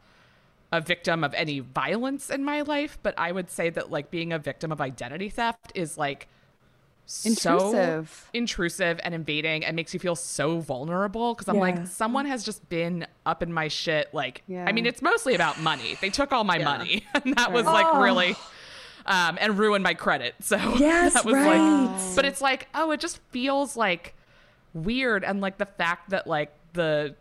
a 0.72 0.80
victim 0.80 1.24
of 1.24 1.32
any 1.34 1.60
violence 1.60 2.28
in 2.30 2.44
my 2.44 2.60
life 2.60 2.98
but 3.02 3.14
i 3.18 3.32
would 3.32 3.50
say 3.50 3.70
that 3.70 3.90
like 3.90 4.10
being 4.10 4.32
a 4.32 4.38
victim 4.38 4.70
of 4.70 4.80
identity 4.80 5.28
theft 5.30 5.72
is 5.74 5.96
like 5.96 6.28
so 7.06 7.30
Intrusive. 7.30 8.30
intrusive 8.34 9.00
and 9.02 9.14
invading 9.14 9.64
and 9.64 9.74
makes 9.74 9.94
you 9.94 10.00
feel 10.00 10.14
so 10.14 10.60
vulnerable 10.60 11.32
because 11.32 11.48
i'm 11.48 11.54
Yeah. 11.54 11.60
like 11.62 11.86
someone 11.86 12.26
has 12.26 12.44
just 12.44 12.68
been 12.68 13.06
up 13.24 13.42
in 13.42 13.50
my 13.50 13.68
shit 13.68 14.12
like 14.12 14.42
i 14.50 14.72
mean 14.72 14.84
it's 14.84 15.00
mostly 15.00 15.34
about 15.34 15.58
money 15.58 15.96
they 16.02 16.10
took 16.10 16.32
all 16.32 16.44
my 16.44 16.58
Yeah. 16.58 16.64
money 16.64 17.06
and 17.24 17.34
that 17.38 17.50
was 17.50 17.64
like 17.64 17.94
really 18.02 18.36
um 19.08 19.36
and 19.40 19.58
ruined 19.58 19.82
my 19.82 19.94
credit 19.94 20.34
so 20.40 20.56
Yes, 20.78 21.14
that 21.14 21.24
was 21.24 21.34
right. 21.34 21.58
like 21.58 22.16
but 22.16 22.24
it's 22.24 22.40
like 22.40 22.68
oh 22.74 22.92
it 22.92 23.00
just 23.00 23.18
feels 23.30 23.76
like 23.76 24.14
weird 24.74 25.24
and 25.24 25.40
like 25.40 25.58
the 25.58 25.66
fact 25.66 26.10
that 26.10 26.26
like 26.26 26.52
the 26.74 27.14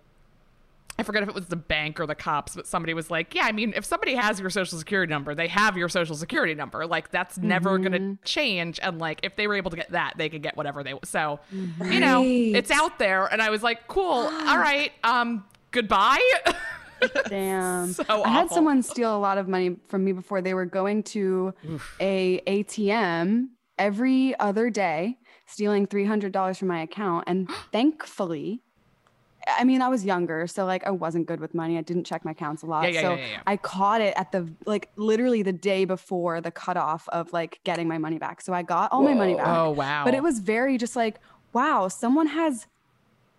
I 1.00 1.04
forget 1.04 1.22
if 1.22 1.30
it 1.30 1.36
was 1.36 1.46
the 1.46 1.56
bank 1.56 2.00
or 2.00 2.08
the 2.08 2.16
cops, 2.16 2.56
but 2.56 2.66
somebody 2.66 2.96
was 2.96 3.12
like, 3.12 3.36
"Yeah, 3.36 3.46
I 3.46 3.52
mean, 3.52 3.72
if 3.76 3.86
somebody 3.86 4.16
has 4.16 4.40
your 4.40 4.50
social 4.50 4.80
security 4.80 5.12
number, 5.12 5.36
they 5.36 5.48
have 5.48 5.78
your 5.78 5.90
social 5.90 6.16
security 6.16 6.56
number. 6.56 6.88
Like 6.88 7.12
that's 7.12 7.38
never 7.38 7.78
going 7.78 7.92
to 7.92 8.18
change. 8.28 8.80
And 8.82 8.98
like 8.98 9.20
if 9.22 9.36
they 9.36 9.46
were 9.46 9.54
able 9.54 9.70
to 9.70 9.78
get 9.78 9.92
that, 9.92 10.14
they 10.18 10.28
could 10.28 10.42
get 10.42 10.58
whatever 10.58 10.84
they 10.84 10.96
so, 11.04 11.40
you 11.52 12.00
know, 12.00 12.24
it's 12.26 12.72
out 12.72 12.98
there." 12.98 13.28
And 13.28 13.44
I 13.44 13.52
was 13.52 13.62
like, 13.62 13.88
"Cool, 13.88 14.06
all 14.06 14.30
right, 14.58 14.92
um, 15.04 15.46
goodbye." 15.70 16.28
Damn. 17.30 17.94
So 17.94 18.04
I 18.24 18.30
had 18.30 18.50
someone 18.50 18.82
steal 18.84 19.16
a 19.16 19.20
lot 19.20 19.38
of 19.38 19.48
money 19.48 19.76
from 19.88 20.04
me 20.04 20.12
before 20.12 20.42
they 20.42 20.54
were 20.54 20.66
going 20.66 21.04
to 21.04 21.54
a 22.00 22.42
ATM 22.48 23.48
every 23.78 24.38
other 24.40 24.70
day, 24.70 25.18
stealing 25.46 25.88
$300 25.88 26.58
from 26.58 26.68
my 26.68 26.82
account. 26.82 27.26
And 27.28 27.50
thankfully, 27.72 28.62
I 29.48 29.64
mean, 29.64 29.82
I 29.82 29.88
was 29.88 30.04
younger, 30.04 30.46
so 30.48 30.66
like 30.66 30.86
I 30.86 30.92
wasn't 30.92 31.26
good 31.26 31.40
with 31.40 31.54
money. 31.54 31.78
I 31.78 31.82
didn't 31.82 32.04
check 32.04 32.26
my 32.26 32.32
accounts 32.32 32.64
a 32.64 32.66
lot. 32.66 32.84
Yeah, 32.84 32.90
yeah, 32.90 33.02
so 33.02 33.16
yeah. 33.16 33.42
I 33.48 33.56
caught 33.56 34.02
it 34.02 34.14
at 34.18 34.32
the 34.34 34.52
like 34.66 34.90
literally 34.98 35.42
the 35.42 35.54
day 35.54 35.86
before 35.86 36.42
the 36.42 36.52
cutoff 36.52 37.08
of 37.10 37.32
like 37.32 37.62
getting 37.64 37.88
my 37.88 37.98
money 37.98 38.18
back. 38.18 38.42
So 38.42 38.52
I 38.52 38.62
got 38.62 38.92
all 38.92 39.04
my 39.04 39.14
money 39.14 39.36
back. 39.36 39.48
oh 39.48 39.72
wow! 39.72 40.04
But 40.04 40.16
it 40.16 40.24
was 40.24 40.40
very 40.40 40.78
just 40.78 40.98
like, 40.98 41.20
wow, 41.54 41.88
someone 41.88 42.28
has 42.28 42.68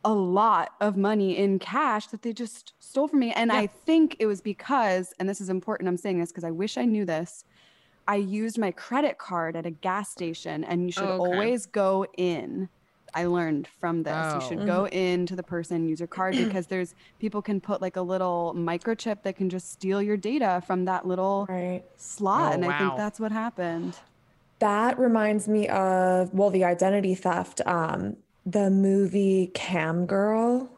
a 0.09 0.14
lot 0.14 0.71
of 0.81 0.97
money 0.97 1.37
in 1.37 1.59
cash 1.59 2.07
that 2.07 2.23
they 2.23 2.33
just 2.33 2.73
stole 2.79 3.09
from 3.09 3.18
me. 3.18 3.31
And 3.33 3.53
I 3.53 3.66
think 3.66 4.16
it 4.18 4.25
was 4.25 4.40
because, 4.40 5.12
and 5.21 5.29
this 5.29 5.38
is 5.38 5.51
important, 5.51 5.87
I'm 5.87 5.99
saying 5.99 6.18
this 6.18 6.31
because 6.33 6.44
I 6.44 6.51
wish 6.51 6.79
I 6.79 6.87
knew 6.87 7.05
this. 7.05 7.44
I 8.07 8.16
used 8.16 8.59
my 8.59 8.71
credit 8.71 9.18
card 9.18 9.55
at 9.55 9.66
a 9.66 9.71
gas 9.71 10.11
station, 10.11 10.64
and 10.64 10.83
you 10.83 10.90
should 10.92 11.11
Oh, 11.11 11.12
okay. 11.12 11.21
always 11.21 11.66
go 11.66 12.07
in. 12.16 12.71
I 13.14 13.27
learned 13.27 13.68
from 13.81 14.03
this. 14.03 14.14
You 14.35 14.40
Oh. 14.40 14.49
should 14.49 14.64
go 14.64 14.88
in 14.88 15.27
to 15.27 15.37
the 15.37 15.42
person, 15.42 15.85
use 15.85 16.01
your 16.01 16.07
card 16.07 16.38
because 16.38 16.66
there's 16.71 16.94
people 17.21 17.42
can 17.42 17.61
put 17.61 17.83
like 17.83 17.97
a 17.97 18.03
little 18.03 18.55
microchip 18.57 19.25
that 19.25 19.37
can 19.37 19.51
just 19.51 19.71
steal 19.71 20.01
your 20.01 20.16
data 20.16 20.62
from 20.66 20.87
that 20.87 21.07
little 21.07 21.47
Right. 21.51 21.85
slot. 21.99 22.53
Oh, 22.53 22.55
and 22.55 22.64
I 22.64 22.79
think 22.79 22.97
that's 22.97 23.21
what 23.21 23.31
happened. 23.31 23.99
That 24.61 24.99
reminds 24.99 25.47
me 25.49 25.68
of, 25.68 26.33
well, 26.33 26.49
the 26.51 26.64
identity 26.64 27.14
theft, 27.14 27.61
um, 27.66 28.16
the 28.50 28.70
movie 28.70 29.50
Cam 29.54 30.06
Girl. 30.06 30.70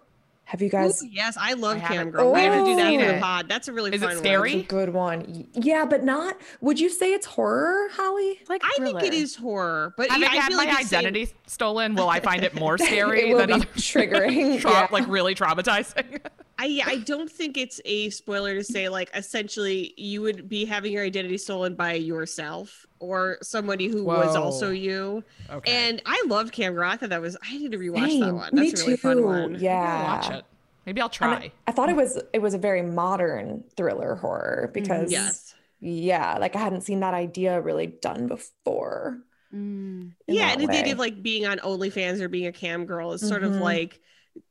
Have 0.44 0.60
you 0.60 0.68
guys? 0.68 1.00
Ooh, 1.00 1.06
yes, 1.08 1.36
I 1.40 1.52
love 1.52 1.76
I 1.76 1.80
Cam 1.80 1.92
haven't- 1.96 2.10
Girl. 2.10 2.32
We 2.32 2.40
have 2.40 2.54
to 2.54 2.64
do 2.64 2.74
that 2.76 2.86
oh, 2.86 2.90
seen 2.90 3.00
for 3.00 3.12
the 3.12 3.20
pod. 3.20 3.48
That's 3.48 3.68
a 3.68 3.72
really 3.72 3.94
Is 3.94 4.02
it 4.02 4.18
scary? 4.18 4.50
one. 4.50 4.58
It's 4.58 4.66
a 4.66 4.68
good 4.68 4.92
one. 4.92 5.46
Yeah, 5.54 5.84
but 5.84 6.02
not. 6.02 6.36
Would 6.60 6.80
you 6.80 6.88
say 6.88 7.12
it's 7.12 7.24
horror, 7.26 7.88
Hallie? 7.92 8.40
Like 8.48 8.62
I 8.64 8.74
think 8.82 9.00
it 9.04 9.14
is 9.14 9.36
horror, 9.36 9.94
but 9.96 10.08
Having 10.10 10.22
yeah, 10.24 10.28
I 10.32 10.36
had 10.36 10.48
feel 10.48 10.56
my 10.56 10.64
like 10.64 10.80
it's 10.80 10.88
same- 10.90 10.98
identity 10.98 11.32
stolen, 11.46 11.94
will 11.94 12.08
I 12.08 12.18
find 12.18 12.42
it 12.42 12.54
more 12.54 12.78
scary 12.78 13.20
It 13.30 13.32
will 13.32 13.38
than 13.38 13.46
be 13.48 13.54
other 13.54 13.64
triggering, 13.76 14.60
tra- 14.60 14.70
yeah. 14.72 14.88
like 14.90 15.06
really 15.06 15.36
traumatizing? 15.36 16.20
I 16.62 16.82
I 16.84 16.96
don't 16.98 17.30
think 17.30 17.56
it's 17.56 17.80
a 17.86 18.10
spoiler 18.10 18.54
to 18.54 18.62
say 18.62 18.88
like 18.90 19.10
essentially 19.14 19.94
you 19.96 20.20
would 20.20 20.48
be 20.48 20.64
having 20.66 20.92
your 20.92 21.02
identity 21.04 21.38
stolen 21.38 21.74
by 21.74 21.94
yourself 21.94 22.84
or 22.98 23.38
somebody 23.42 23.88
who 23.88 24.04
was 24.04 24.36
also 24.36 24.70
you. 24.70 25.24
Okay. 25.48 25.72
And 25.72 26.02
I 26.04 26.22
loved 26.26 26.52
Cam 26.52 26.74
Girl. 26.74 26.88
I 26.90 26.96
thought 26.98 27.08
that 27.08 27.20
was 27.22 27.36
I 27.42 27.56
need 27.56 27.72
to 27.72 27.78
rewatch 27.78 28.00
that 28.02 28.10
Same. 28.10 28.34
one. 28.36 28.50
Me 28.54 28.68
a 28.68 28.72
really 28.72 28.92
too. 28.92 28.96
fun 28.98 29.24
one. 29.24 29.56
Yeah. 29.58 29.72
I'll 30.06 30.16
watch 30.16 30.30
it. 30.38 30.44
Maybe 30.84 31.00
I'll 31.00 31.08
try. 31.08 31.32
I, 31.34 31.52
I 31.66 31.72
thought 31.72 31.88
it 31.88 31.96
was 31.96 32.20
it 32.34 32.40
was 32.42 32.52
a 32.52 32.58
very 32.58 32.82
modern 32.82 33.64
thriller 33.76 34.16
horror 34.16 34.70
because 34.74 35.10
Yes. 35.10 35.54
yeah, 35.80 36.36
like 36.38 36.56
I 36.56 36.58
hadn't 36.58 36.82
seen 36.82 37.00
that 37.00 37.14
idea 37.14 37.60
really 37.60 37.86
done 37.86 38.26
before. 38.26 39.18
Mm. 39.54 40.12
yeah, 40.28 40.52
and 40.52 40.60
the 40.60 40.70
idea 40.70 40.92
of 40.92 40.98
like 41.00 41.22
being 41.24 41.44
on 41.46 41.58
OnlyFans 41.58 42.20
or 42.20 42.28
being 42.28 42.46
a 42.46 42.52
cam 42.52 42.86
girl 42.86 43.12
is 43.12 43.20
sort 43.26 43.42
of 43.42 43.52
Mhm. 43.54 43.60
like 43.60 44.00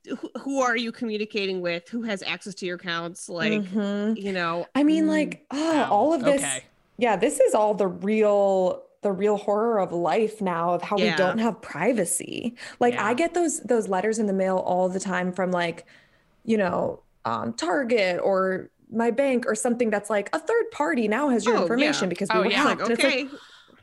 who, 0.07 0.29
who 0.39 0.61
are 0.61 0.75
you 0.75 0.91
communicating 0.91 1.61
with? 1.61 1.87
Who 1.89 2.01
has 2.03 2.23
access 2.23 2.55
to 2.55 2.65
your 2.65 2.75
accounts? 2.77 3.29
Like, 3.29 3.51
Mhm. 3.53 4.21
you 4.21 4.31
know, 4.33 4.65
I 4.75 4.83
mean, 4.83 5.05
Mm. 5.05 5.09
like, 5.09 5.45
oh, 5.51 5.73
Wow. 5.75 5.89
all 5.91 6.13
of 6.13 6.23
this. 6.23 6.41
Okay. 6.41 6.63
Yeah, 6.97 7.15
this 7.15 7.39
is 7.39 7.53
all 7.53 7.73
the 7.73 7.87
real 7.87 8.83
the 9.01 9.11
real 9.13 9.37
horror 9.37 9.79
of 9.79 9.93
life 9.93 10.41
now 10.41 10.73
of 10.73 10.81
how 10.81 10.97
we 10.97 11.09
don't 11.15 11.37
have 11.37 11.61
privacy. 11.61 12.53
Like 12.81 12.95
Yeah. 12.95 13.05
I 13.07 13.13
get 13.13 13.33
those 13.33 13.61
those 13.61 13.87
letters 13.87 14.19
in 14.19 14.25
the 14.27 14.33
mail 14.33 14.57
all 14.57 14.89
the 14.89 14.99
time 14.99 15.31
from 15.31 15.51
like, 15.51 15.85
you 16.43 16.57
know, 16.57 16.99
um, 17.23 17.53
Target 17.53 18.19
or 18.21 18.69
my 18.91 19.09
bank 19.11 19.45
or 19.47 19.55
something 19.55 19.89
that's 19.89 20.09
like 20.09 20.29
a 20.35 20.39
third 20.39 20.71
party 20.71 21.07
now 21.07 21.29
has 21.29 21.45
your 21.45 21.53
Oh, 21.55 21.57
yeah. 21.59 21.61
information 21.63 22.09
because 22.09 22.27
we 22.33 22.39
Oh, 22.39 22.43
were 22.43 22.47
yeah. 22.51 22.57
hacked. 22.57 22.81
like 22.81 22.89
And 22.89 22.99
it's 22.99 23.03
like, 23.03 23.13
okay. 23.27 23.29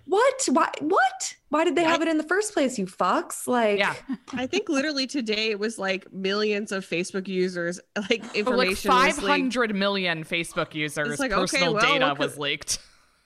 What? 0.07 0.49
Why? 0.51 0.71
What? 0.81 1.35
Why 1.49 1.65
did 1.65 1.77
they 1.77 1.85
have 1.85 2.03
it 2.03 2.09
in 2.09 2.17
the 2.17 2.25
first 2.25 2.53
place? 2.55 2.79
You 2.79 2.87
fucks! 2.87 3.47
Like, 3.47 3.79
Yeah. 3.79 3.95
I 4.33 4.47
think 4.47 4.69
literally 4.69 5.07
today 5.07 5.51
it 5.51 5.59
was 5.59 5.79
like 5.79 6.13
millions 6.13 6.73
of 6.73 6.87
Facebook 6.87 7.29
users, 7.29 7.81
like 7.97 8.23
Oh, 8.23 8.27
like 8.27 8.37
information 8.37 8.91
was 8.93 9.17
leaked. 9.19 9.21
500 9.27 9.75
million 9.75 10.25
Facebook 10.25 10.75
users' 10.75 11.19
like, 11.19 11.33
okay, 11.33 11.41
personal 11.41 11.75
well, 11.75 11.83
data 11.99 12.15
was 12.19 12.39
leaked. 12.39 12.79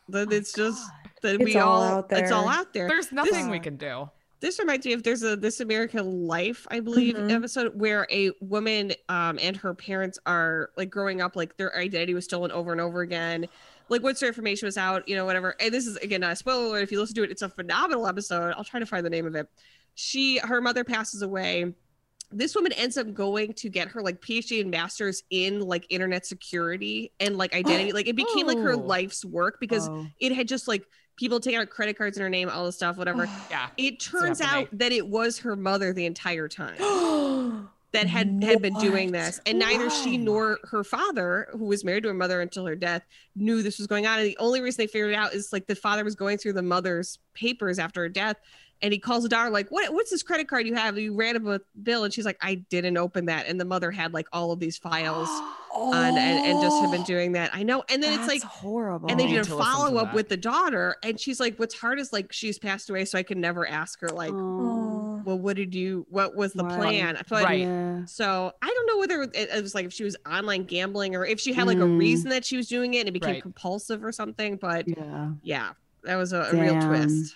That 0.09 0.33
it's 0.33 0.53
just 0.53 0.83
that 1.23 1.37
It's 1.37 1.45
we 1.45 1.57
all 1.57 1.71
all, 1.83 1.83
out 1.99 2.07
it's 2.13 2.33
all 2.33 2.49
out 2.49 2.73
there. 2.73 2.89
There's 2.89 3.13
nothing 3.13 3.51
we 3.51 3.61
can 3.61 3.77
do. 3.77 4.11
this 4.41 4.59
reminds 4.59 4.87
me 4.87 4.95
of 4.95 5.03
there's 5.03 5.23
a 5.23 5.37
This 5.37 5.61
American 5.61 6.27
Life, 6.27 6.67
I 6.71 6.81
believe, 6.81 7.15
Mhm. 7.15 7.31
episode 7.31 7.79
where 7.79 8.07
a 8.11 8.31
woman 8.41 8.93
um 9.09 9.39
and 9.41 9.57
her 9.59 9.75
parents 9.75 10.19
are 10.27 10.71
like 10.77 10.89
growing 10.91 11.21
up, 11.21 11.37
like 11.37 11.57
their 11.59 11.77
identity 11.77 12.15
was 12.15 12.25
stolen 12.25 12.51
over 12.51 12.73
and 12.73 12.81
over 12.81 13.03
again. 13.03 13.47
Like 13.91 14.03
once 14.03 14.21
their 14.21 14.29
information 14.29 14.67
was 14.67 14.79
out, 14.79 15.07
you 15.09 15.17
know, 15.17 15.27
whatever. 15.27 15.55
And 15.61 15.75
this 15.75 15.87
is 15.87 15.97
again 15.97 16.21
not 16.23 16.33
a 16.33 16.37
spoiler 16.37 16.65
alert. 16.67 16.83
If 16.83 16.93
you 16.93 17.01
listen 17.01 17.17
to 17.17 17.25
it, 17.25 17.31
it's 17.31 17.43
a 17.43 17.49
phenomenal 17.49 18.07
episode. 18.07 18.55
I'll 18.57 18.65
try 18.65 18.81
to 18.81 18.87
find 18.87 19.05
the 19.05 19.11
name 19.11 19.27
of 19.27 19.35
it. 19.35 19.49
She 19.95 20.39
her 20.39 20.61
mother 20.61 20.85
passes 20.85 21.23
away. 21.23 21.75
This 22.33 22.55
woman 22.55 22.73
ends 22.75 22.97
up 22.97 23.13
going 23.13 23.55
to 23.55 23.69
get 23.69 23.89
her 23.89 24.01
like 24.03 24.21
PhD 24.21 24.61
and 24.61 24.71
master's 24.71 25.25
in 25.31 25.59
like 25.61 25.85
internet 25.91 26.25
security 26.25 27.13
and 27.19 27.37
like 27.37 27.53
identity. 27.57 27.93
Like 27.93 28.07
it 28.07 28.15
became 28.17 28.47
like 28.47 28.59
her 28.59 28.75
Oh. 28.75 28.79
life's 28.79 29.25
work 29.25 29.59
because 29.61 29.89
Oh. 29.89 30.07
it 30.21 30.33
had 30.33 30.47
just 30.47 30.69
like 30.69 30.85
people 31.17 31.41
taking 31.41 31.59
out 31.61 31.69
credit 31.69 31.99
cards 31.99 32.17
in 32.17 32.23
her 32.23 32.31
name, 32.31 32.49
all 32.49 32.65
this 32.67 32.77
stuff, 32.77 32.97
whatever. 32.97 33.29
Yeah. 33.51 33.67
It 33.77 33.99
turns 33.99 34.41
out 34.41 34.69
that 34.73 34.93
it 34.93 35.09
was 35.09 35.41
her 35.41 35.57
mother 35.57 35.93
the 35.93 36.07
entire 36.07 36.47
time 36.47 36.77
that 37.93 38.07
had 38.07 38.43
had 38.43 38.63
been 38.63 38.75
doing 38.75 39.11
this, 39.11 39.41
and 39.47 39.59
neither 39.59 39.91
she 39.91 40.17
nor 40.17 40.59
her 40.71 40.85
father, 40.85 41.49
who 41.53 41.65
was 41.65 41.85
married 41.85 42.05
to 42.05 42.09
her 42.09 42.15
mother 42.15 42.41
until 42.41 42.67
her 42.67 42.77
death, 42.77 43.03
knew 43.35 43.63
this 43.63 43.79
was 43.79 43.87
going 43.87 44.07
on. 44.07 44.19
And 44.19 44.29
the 44.29 44.37
only 44.39 44.61
reason 44.61 44.83
they 44.83 44.87
figured 44.87 45.11
it 45.11 45.17
out 45.17 45.35
is 45.35 45.53
like 45.53 45.67
the 45.67 45.75
father 45.75 46.05
was 46.05 46.15
going 46.15 46.39
through 46.39 46.53
the 46.53 46.63
mother's 46.63 47.19
papers 47.35 47.79
after 47.79 48.03
her 48.03 48.09
death, 48.09 48.37
and 48.83 48.93
he 48.93 48.99
calls 48.99 49.23
the 49.23 49.29
daughter 49.29 49.51
like, 49.51 49.69
"What? 49.71 49.93
What's 49.93 50.11
this 50.11 50.23
credit 50.23 50.49
card 50.49 50.67
you 50.67 50.75
have? 50.75 50.99
You 50.99 51.15
ran 51.15 51.37
up 51.37 51.45
a 51.47 51.61
bill?" 51.83 52.05
And 52.05 52.13
she's 52.13 52.25
like, 52.25 52.39
"I 52.41 52.57
didn't 52.57 52.97
open 52.97 53.27
that." 53.27 53.47
And 53.47 53.61
the 53.61 53.65
mother 53.65 53.91
had 53.91 54.13
like 54.15 54.27
all 54.33 54.53
of 54.53 54.61
these 54.61 54.79
files 54.79 55.29
on 55.93 56.17
and, 56.19 56.45
and 56.45 56.61
just 56.61 56.81
have 56.81 56.91
been 56.91 57.03
doing 57.03 57.33
that. 57.33 57.51
I 57.55 57.63
know. 57.63 57.83
And 57.89 58.03
then 58.03 58.13
it's 58.19 58.29
like 58.29 58.43
horrible. 58.43 59.11
and 59.11 59.19
they 59.19 59.27
did 59.27 59.39
a 59.41 59.45
to 59.45 59.55
listen 59.55 59.57
to 59.57 59.65
follow 59.65 59.97
up 59.99 60.15
with 60.15 60.29
the 60.29 60.37
daughter, 60.37 60.97
and 61.03 61.19
she's 61.19 61.41
like, 61.41 61.57
"What's 61.59 61.75
hard 61.79 61.99
is 62.01 62.13
like 62.13 62.33
she's 62.33 62.59
passed 62.59 62.91
away, 62.91 63.05
so 63.05 63.19
I 63.19 63.23
can 63.23 63.41
never 63.41 63.67
ask 63.69 64.01
her 64.01 64.13
like, 64.13 64.35
Oh, 64.59 65.23
well, 65.25 65.39
what 65.39 65.57
did 65.57 65.75
you? 65.75 66.07
What 66.09 66.35
was 66.37 66.53
the 66.53 66.65
Right. 66.65 66.75
plan?" 66.75 67.19
But, 67.29 67.45
Right. 67.45 67.61
yeah. 67.67 68.05
So 68.07 68.53
I 68.63 68.67
don't 68.67 68.87
know 68.87 68.99
whether 68.99 69.23
it, 69.23 69.31
it 69.35 69.63
was 69.63 69.75
like 69.75 69.87
if 69.87 69.93
she 69.93 70.05
was 70.05 70.17
online 70.31 70.65
gambling 70.65 71.15
or 71.15 71.25
if 71.27 71.39
she 71.41 71.53
had 71.53 71.67
like 71.67 71.79
a 71.81 71.85
Mm. 71.87 71.99
reason 71.99 72.31
that 72.31 72.45
she 72.45 72.57
was 72.57 72.67
doing 72.69 72.95
it 72.95 73.01
and 73.01 73.09
it 73.09 73.13
became 73.13 73.35
Right. 73.35 73.43
compulsive 73.43 74.03
or 74.05 74.11
something. 74.13 74.57
But 74.57 74.89
Yeah. 74.89 75.31
yeah, 75.43 75.73
that 76.05 76.17
was 76.17 76.33
a, 76.33 76.41
a 76.43 76.57
real 76.57 76.81
twist. 76.81 77.35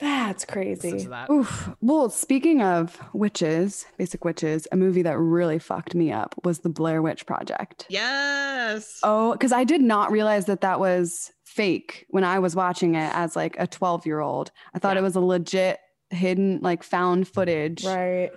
That's 0.00 0.44
crazy. 0.44 1.04
that. 1.06 1.30
Oof. 1.30 1.70
Well, 1.80 2.10
speaking 2.10 2.60
of 2.62 2.98
witches, 3.12 3.86
basic 3.96 4.24
witches, 4.24 4.66
a 4.72 4.76
movie 4.76 5.02
that 5.02 5.18
really 5.18 5.58
fucked 5.58 5.94
me 5.94 6.12
up 6.12 6.34
was 6.44 6.58
The 6.60 6.68
Blair 6.68 7.00
Witch 7.00 7.26
Project. 7.26 7.86
Yes. 7.88 8.98
Oh, 9.02 9.32
because 9.32 9.52
I 9.52 9.64
did 9.64 9.80
not 9.80 10.10
realize 10.10 10.46
that 10.46 10.62
that 10.62 10.80
was 10.80 11.32
fake 11.44 12.06
when 12.10 12.24
I 12.24 12.40
was 12.40 12.56
watching 12.56 12.96
it 12.96 13.14
as 13.14 13.36
like 13.36 13.56
a 13.58 13.66
12 13.66 14.04
year 14.06 14.20
old. 14.20 14.50
I 14.74 14.78
thought 14.80 14.96
Yeah. 14.96 15.00
it 15.00 15.04
was 15.04 15.14
a 15.16 15.20
legit 15.20 15.78
hidden, 16.10 16.58
like 16.60 16.82
found 16.82 17.28
footage. 17.28 17.84
Right. 17.84 18.30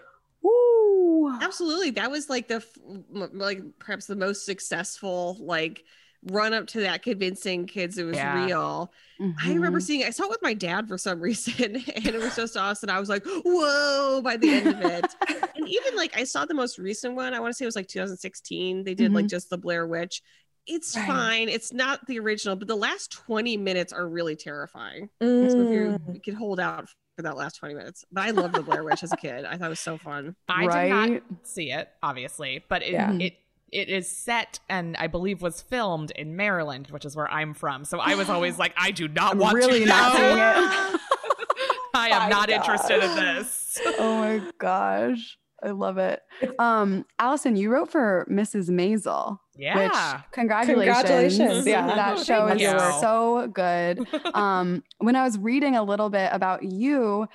Woo. 0.44 1.38
Absolutely. 1.42 1.92
That 1.92 2.12
was 2.12 2.30
like 2.30 2.48
the 2.48 2.64
like 3.10 3.62
perhaps 3.80 4.06
the 4.06 4.16
most 4.16 4.46
successful 4.46 5.38
like 5.40 5.84
run 6.24 6.54
up 6.54 6.68
to 6.68 6.82
that 6.82 7.04
convincing 7.04 7.66
kids 7.68 7.98
it 7.98 8.04
was 8.04 8.16
Yeah. 8.18 8.46
real. 8.46 8.92
I 9.20 9.54
remember 9.54 9.80
Mhm. 9.80 9.84
seeing 9.84 10.04
I 10.04 10.10
saw 10.10 10.24
it 10.26 10.30
with 10.30 10.42
my 10.42 10.54
dad 10.54 10.88
for 10.88 10.98
some 10.98 11.20
reason 11.22 11.76
and 11.96 12.06
it 12.08 12.20
was 12.20 12.36
just 12.36 12.58
awesome. 12.58 12.90
I 12.90 13.00
was 13.00 13.10
like, 13.10 13.24
whoa, 13.26 14.22
by 14.24 14.38
the 14.38 14.50
end 14.50 14.68
of 14.68 14.82
it. 14.82 15.06
and 15.56 15.68
even 15.68 15.96
like 15.96 16.18
I 16.18 16.24
saw 16.24 16.46
the 16.46 16.54
most 16.54 16.78
recent 16.78 17.16
one, 17.16 17.34
I 17.34 17.40
want 17.40 17.52
to 17.52 17.58
say 17.58 17.66
it 17.66 17.68
was 17.68 17.76
like 17.76 17.88
2016. 17.88 18.84
They 18.84 18.94
did 18.96 19.14
like 19.14 19.28
just 19.28 19.50
the 19.50 19.58
Blair 19.58 19.88
Witch. 19.88 20.22
It's 20.66 20.96
Right. 20.98 21.08
fine. 21.08 21.50
It's 21.50 21.72
not 21.72 22.06
the 22.08 22.20
original, 22.20 22.56
but 22.58 22.68
the 22.68 22.76
last 22.76 23.12
20 23.12 23.56
minutes 23.58 23.94
are 23.94 24.08
really 24.08 24.36
terrifying. 24.36 25.10
So 25.22 25.28
if 25.28 25.54
you, 25.72 25.98
Mm. 25.98 26.14
you 26.16 26.20
could 26.22 26.34
hold 26.34 26.60
out 26.60 26.90
for 27.16 27.22
that 27.24 27.38
last 27.38 27.56
20 27.56 27.74
minutes. 27.74 28.04
But 28.12 28.26
I 28.26 28.32
loved 28.32 28.54
the 28.56 28.62
Blair 28.64 28.84
Witch 28.84 29.02
as 29.02 29.14
a 29.14 29.18
kid. 29.18 29.46
I 29.46 29.56
thought 29.58 29.68
it 29.68 29.70
was 29.70 29.80
so 29.80 29.98
fun. 29.98 30.36
I 30.50 30.68
did 30.68 30.90
not 30.90 31.22
see 31.44 31.72
it, 31.72 31.90
obviously, 32.04 32.64
but 32.68 32.84
it, 32.84 32.92
Yeah. 32.92 33.14
it 33.14 33.38
it 33.72 33.90
is 33.90 34.10
set 34.10 34.60
and 34.70 34.96
I 34.98 35.08
believe 35.08 35.42
was 35.42 35.62
filmed 35.62 36.12
in 36.12 36.36
Maryland, 36.36 36.88
which 36.90 37.06
is 37.06 37.16
where 37.16 37.30
I'm 37.32 37.54
from. 37.54 37.86
So 37.86 38.00
I 38.00 38.16
was 38.16 38.30
always 38.30 38.58
like, 38.60 38.74
I 38.78 38.92
do 38.92 39.08
not 39.08 39.34
I'm 39.34 39.40
want 39.40 39.56
really 39.56 39.80
to 39.82 39.86
not 39.86 40.14
know. 40.14 40.20
seeing 40.20 40.38
it. 40.38 41.02
I 41.94 42.10
am 42.10 42.24
My 42.24 42.30
not 42.30 42.50
interested 42.50 43.04
in 43.04 43.16
this. 43.16 43.80
oh 44.00 44.18
my 44.20 44.52
gosh. 44.60 45.38
I 45.64 45.72
love 45.72 45.98
it. 45.98 46.22
Um, 46.60 47.04
Allison, 47.18 47.56
you 47.56 47.72
wrote 47.72 47.92
for 47.92 48.28
Mrs. 48.30 48.70
Maisel. 48.70 49.40
Yeah. 49.56 50.14
Which 50.14 50.24
congratulations. 50.32 50.96
Congratulations, 50.98 51.66
yeah. 51.66 51.88
That 51.88 52.20
show 52.20 52.46
is 52.50 52.62
you. 52.62 52.70
so 53.02 53.48
good. 53.52 54.08
Um, 54.36 54.84
when 55.00 55.16
I 55.16 55.24
was 55.24 55.40
reading 55.40 55.76
a 55.76 55.82
little 55.82 56.12
bit 56.12 56.30
about 56.32 56.62
you, 56.62 57.26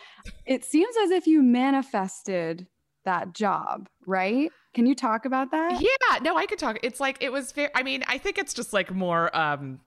it 0.47 0.65
seems 0.65 0.95
as 1.03 1.11
if 1.11 1.27
you 1.27 1.43
manifested 1.43 2.69
that 3.05 3.35
job, 3.35 3.89
right? 4.07 4.53
Can 4.75 4.87
you 4.87 4.95
talk 4.95 5.25
about 5.25 5.51
that? 5.51 5.81
Yeah, 5.83 6.19
no, 6.23 6.37
I 6.37 6.47
could 6.47 6.59
talk. 6.59 6.79
It's 6.83 6.99
like 7.01 7.19
it 7.21 7.31
was 7.33 7.53
fair. 7.53 7.71
I 7.75 7.83
mean, 7.83 8.05
I 8.07 8.19
think 8.19 8.39
it's 8.39 8.55
just 8.55 8.73
like 8.73 8.91
more 8.93 9.35
um 9.37 9.81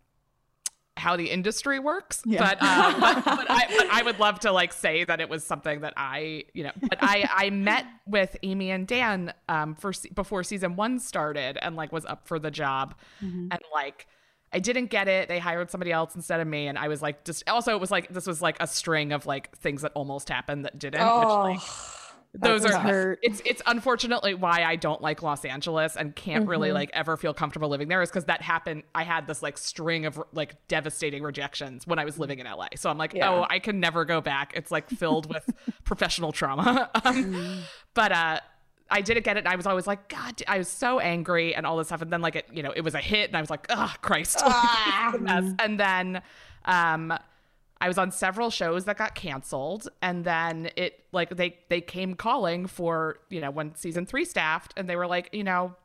how 0.98 1.18
the 1.18 1.30
industry 1.30 1.78
works. 1.78 2.22
Yeah. 2.26 2.40
But, 2.40 2.62
um, 2.64 3.00
but 3.02 3.26
but 3.26 3.52
I 3.52 3.66
but 3.78 3.88
I 3.92 4.02
would 4.04 4.20
love 4.20 4.40
to 4.42 4.52
like 4.52 4.72
say 4.72 5.04
that 5.04 5.20
it 5.20 5.30
was 5.30 5.44
something 5.44 5.82
that 5.82 5.94
I 5.98 6.46
you 6.54 6.64
know. 6.64 6.72
But 6.80 7.00
I 7.02 7.28
I 7.34 7.50
met 7.50 7.86
with 8.08 8.38
Amy 8.44 8.72
and 8.72 8.88
Dan 8.88 9.34
um 9.50 9.76
for 9.76 9.92
before 10.14 10.44
season 10.44 10.76
one 10.76 11.00
started 11.00 11.58
and 11.62 11.76
like 11.76 11.92
was 11.92 12.06
up 12.06 12.28
for 12.28 12.40
the 12.40 12.52
job 12.52 12.96
and 13.20 13.60
like. 13.74 14.08
I 14.54 14.60
didn't 14.60 14.86
get 14.86 15.10
it. 15.10 15.28
They 15.28 15.40
hired 15.40 15.70
somebody 15.70 15.92
else 15.92 16.16
instead 16.16 16.40
of 16.40 16.48
me, 16.48 16.68
and 16.68 16.78
I 16.78 16.88
was 16.88 17.02
like, 17.02 17.26
just 17.26 17.44
also 17.50 17.76
it 17.76 17.82
was 17.82 17.92
like 17.92 18.08
this 18.14 18.26
was 18.26 18.42
like 18.42 18.56
a 18.62 18.68
string 18.68 19.12
of 19.12 19.26
like 19.26 19.54
things 19.58 19.82
that 19.82 19.92
almost 19.96 20.30
happened 20.30 20.64
that 20.64 20.80
didn't. 20.80 21.02
Which, 21.02 21.10
Oh, 21.10 21.42
like, 21.42 21.60
those 22.42 22.66
are 22.66 22.78
hurt. 22.80 23.20
it's 23.22 23.42
it's 23.46 23.62
unfortunately 23.66 24.34
why 24.34 24.64
I 24.64 24.76
don't 24.76 25.02
like 25.02 25.22
Los 25.24 25.46
Angeles 25.46 25.96
and 25.96 26.16
can't 26.16 26.48
really 26.48 26.72
like 26.72 26.90
ever 26.94 27.18
feel 27.18 27.34
comfortable 27.34 27.70
living 27.70 27.88
there 27.88 28.02
is 28.02 28.10
because 28.10 28.26
that 28.26 28.42
happened. 28.42 28.84
I 28.94 29.04
had 29.04 29.28
this 29.28 29.42
like 29.44 29.58
string 29.58 30.06
of 30.06 30.22
like 30.34 30.56
devastating 30.68 31.24
rejections 31.24 31.86
when 31.88 32.00
I 32.00 32.06
was 32.06 32.20
living 32.20 32.40
in 32.40 32.46
LA. 32.46 32.68
So 32.76 32.90
I'm 32.90 32.98
like, 32.98 33.14
Yeah. 33.14 33.30
oh, 33.32 33.46
I 33.50 33.60
can 33.60 33.80
never 33.80 34.06
go 34.06 34.22
back. 34.22 34.54
It's 34.56 34.72
like 34.72 34.90
filled 34.90 35.34
with 35.34 35.50
professional 35.84 36.32
trauma. 36.32 36.90
Um, 37.06 37.60
but 37.94 38.12
uh, 38.12 38.40
I 38.90 39.02
didn't 39.02 39.24
get 39.26 39.38
it. 39.38 39.40
And 39.42 39.48
I 39.48 39.56
was 39.56 39.66
always 39.68 39.86
like, 39.88 40.10
God, 40.10 40.42
I 40.48 40.58
was 40.58 40.68
so 40.68 41.00
angry 41.00 41.54
and 41.56 41.66
all 41.66 41.78
this 41.78 41.88
stuff. 41.88 42.02
And 42.02 42.12
then 42.12 42.22
like 42.22 42.36
it, 42.36 42.46
you 42.52 42.64
know, 42.64 42.72
it 42.76 42.82
was 42.82 42.94
a 42.96 43.00
hit, 43.00 43.28
and 43.30 43.38
I 43.38 43.42
was 43.42 43.50
like, 43.50 43.66
oh 43.70 43.94
Christ, 44.02 44.42
Like, 44.46 45.14
it's 45.14 45.16
a 45.16 45.20
mess. 45.20 45.54
And 45.60 45.80
then 45.80 46.22
um, 46.66 47.14
I 47.82 47.88
was 47.88 47.98
on 47.98 48.12
several 48.12 48.50
shows 48.50 48.86
that 48.86 48.98
got 48.98 49.16
canceled, 49.16 49.90
and 50.02 50.24
then 50.24 50.70
it 50.76 51.04
like 51.12 51.30
they 51.36 51.58
they 51.70 51.82
came 51.82 52.16
calling 52.16 52.68
for 52.68 53.20
you 53.30 53.42
know 53.42 53.52
when 53.52 53.76
season 53.76 54.06
three 54.06 54.26
staffed, 54.26 54.74
and 54.78 54.90
they 54.90 54.96
were 54.96 55.08
like, 55.08 55.30
you 55.34 55.44
know, 55.44 55.76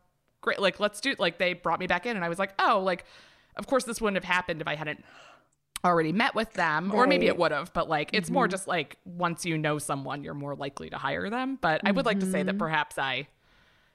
great, 0.41 0.61
like 0.61 0.81
let's 0.81 1.01
do 1.01 1.15
like 1.19 1.39
they 1.39 1.53
brought 1.53 1.81
me 1.81 1.87
back 1.87 2.07
in, 2.07 2.17
and 2.17 2.25
I 2.25 2.29
was 2.29 2.39
like, 2.39 2.53
oh, 2.59 2.81
like 2.85 3.05
of 3.57 3.67
course 3.67 3.85
this 3.85 4.01
wouldn't 4.01 4.23
have 4.23 4.33
happened 4.33 4.61
if 4.61 4.69
I 4.69 4.77
hadn't 4.77 5.05
already 5.85 6.13
met 6.13 6.35
with 6.35 6.53
them 6.53 6.93
or 6.95 7.07
maybe 7.07 7.27
it 7.27 7.39
would 7.39 7.53
have 7.53 7.73
but 7.73 7.89
like 7.89 8.11
it's 8.13 8.29
more 8.29 8.47
just 8.47 8.69
like 8.69 8.99
once 9.07 9.47
you 9.47 9.57
know 9.57 9.79
someone 9.79 10.23
you're 10.23 10.35
more 10.35 10.55
likely 10.55 10.91
to 10.91 10.99
hire 10.99 11.31
them 11.31 11.57
but 11.63 11.81
i 11.85 11.91
would 11.91 12.05
like 12.05 12.21
to 12.21 12.31
say 12.31 12.43
that 12.43 12.59
perhaps 12.59 12.99
i 12.99 13.27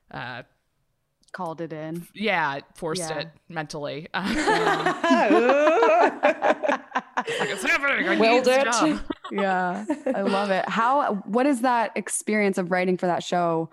uh 0.09 0.41
Called 1.35 1.59
it 1.59 1.73
in. 1.73 2.07
yeah 2.13 2.59
forced 2.75 3.09
Yeah. 3.09 3.19
it 3.19 3.27
mentally 3.49 4.07
Like, 4.13 4.25
it's 7.49 7.63
happening. 7.63 8.07
I 8.07 8.17
Willed 8.17 8.45
need 8.45 8.65
this 8.65 8.81
it. 8.81 8.99
Yeah, 9.31 9.85
I 10.15 10.21
love 10.21 10.51
it. 10.51 10.67
How? 10.69 11.15
What 11.25 11.45
is 11.47 11.61
that 11.61 11.91
experience 11.95 12.57
of 12.59 12.69
writing 12.71 12.97
for 12.97 13.07
that 13.07 13.23
show? 13.23 13.69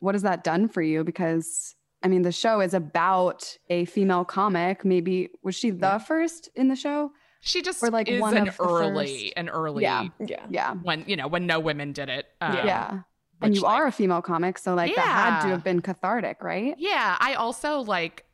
What 0.00 0.14
has 0.14 0.22
that 0.22 0.42
done 0.44 0.68
for 0.68 0.82
you? 0.82 1.04
Because 1.04 1.74
I 2.02 2.08
mean, 2.08 2.22
the 2.22 2.32
show 2.32 2.60
is 2.60 2.74
about 2.74 3.56
a 3.70 3.84
female 3.86 4.24
comic. 4.24 4.84
Maybe 4.84 5.30
was 5.42 5.54
she 5.54 5.70
the 5.70 6.02
first 6.06 6.50
in 6.54 6.68
the 6.68 6.76
show? 6.76 7.12
she 7.40 7.62
just 7.62 7.82
Or, 7.82 7.90
like, 7.90 8.08
is 8.08 8.20
one 8.20 8.36
an 8.36 8.48
of 8.48 8.56
early 8.60 9.34
an 9.36 9.48
early 9.48 9.84
Yeah. 9.84 10.08
Yeah. 10.18 10.46
Yeah, 10.50 10.74
when 10.74 11.04
you 11.06 11.16
know 11.16 11.28
when 11.28 11.46
no 11.46 11.60
women 11.60 11.92
did 11.92 12.08
it 12.08 12.26
um, 12.40 12.56
yeah. 12.56 13.00
And 13.40 13.52
which, 13.52 13.60
you 13.60 13.66
are 13.66 13.86
a 13.86 13.92
female 13.92 14.22
comic, 14.22 14.58
so 14.58 14.74
like 14.74 14.94
that 14.94 15.04
had 15.04 15.42
to 15.42 15.48
have 15.48 15.64
been 15.64 15.80
cathartic, 15.80 16.42
right? 16.42 16.74
Yeah, 16.78 17.16
I 17.20 17.34
also 17.34 17.80
like 17.80 18.25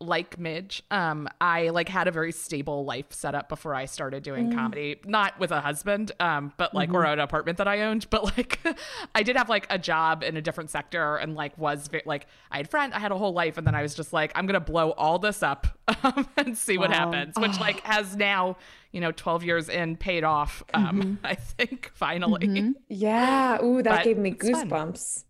like 0.00 0.38
Midge. 0.38 0.82
Um, 0.90 1.28
I 1.40 1.68
like 1.68 1.88
had 1.88 2.08
a 2.08 2.10
very 2.10 2.32
stable 2.32 2.84
life 2.86 3.12
set 3.12 3.34
up 3.34 3.48
before 3.50 3.74
I 3.74 3.84
started 3.84 4.22
doing 4.22 4.52
comedy. 4.52 4.98
Not 5.04 5.38
with 5.38 5.50
a 5.50 5.60
husband, 5.60 6.12
um, 6.20 6.52
but 6.56 6.74
like 6.74 6.92
or 6.92 7.04
an 7.04 7.18
apartment 7.20 7.58
that 7.58 7.68
I 7.68 7.82
owned. 7.82 8.08
But 8.08 8.24
like, 8.36 8.58
I 9.14 9.22
did 9.22 9.36
have 9.36 9.48
like 9.50 9.66
a 9.68 9.78
job 9.78 10.22
in 10.22 10.36
a 10.36 10.42
different 10.42 10.70
sector, 10.70 11.16
and 11.16 11.34
like 11.34 11.56
was 11.58 11.88
ve- 11.88 12.02
like 12.06 12.26
I 12.50 12.56
had 12.56 12.70
friend. 12.70 12.94
I 12.94 12.98
had 12.98 13.12
a 13.12 13.18
whole 13.18 13.32
life, 13.34 13.58
and 13.58 13.66
then 13.66 13.74
I 13.74 13.82
was 13.82 13.94
just 13.94 14.12
like, 14.12 14.32
I'm 14.34 14.46
gonna 14.46 14.58
blow 14.60 14.90
all 14.92 15.18
this 15.18 15.42
up 15.42 15.66
um, 16.02 16.26
and 16.36 16.56
see 16.56 16.78
what 16.78 16.90
Wow. 16.90 16.96
happens. 17.12 17.34
Which 17.38 17.60
like 17.60 17.80
has 17.80 18.16
now, 18.16 18.56
you 18.92 19.00
know, 19.02 19.12
12 19.12 19.44
years 19.44 19.68
in, 19.68 19.96
paid 19.96 20.24
off. 20.24 20.62
Um, 20.72 21.18
I 21.24 21.34
think 21.34 21.90
finally. 21.94 22.74
Yeah. 22.88 23.62
Ooh, 23.62 23.82
that 23.82 23.96
But 23.98 24.04
gave 24.04 24.16
me 24.18 24.32
goosebumps. 24.32 25.24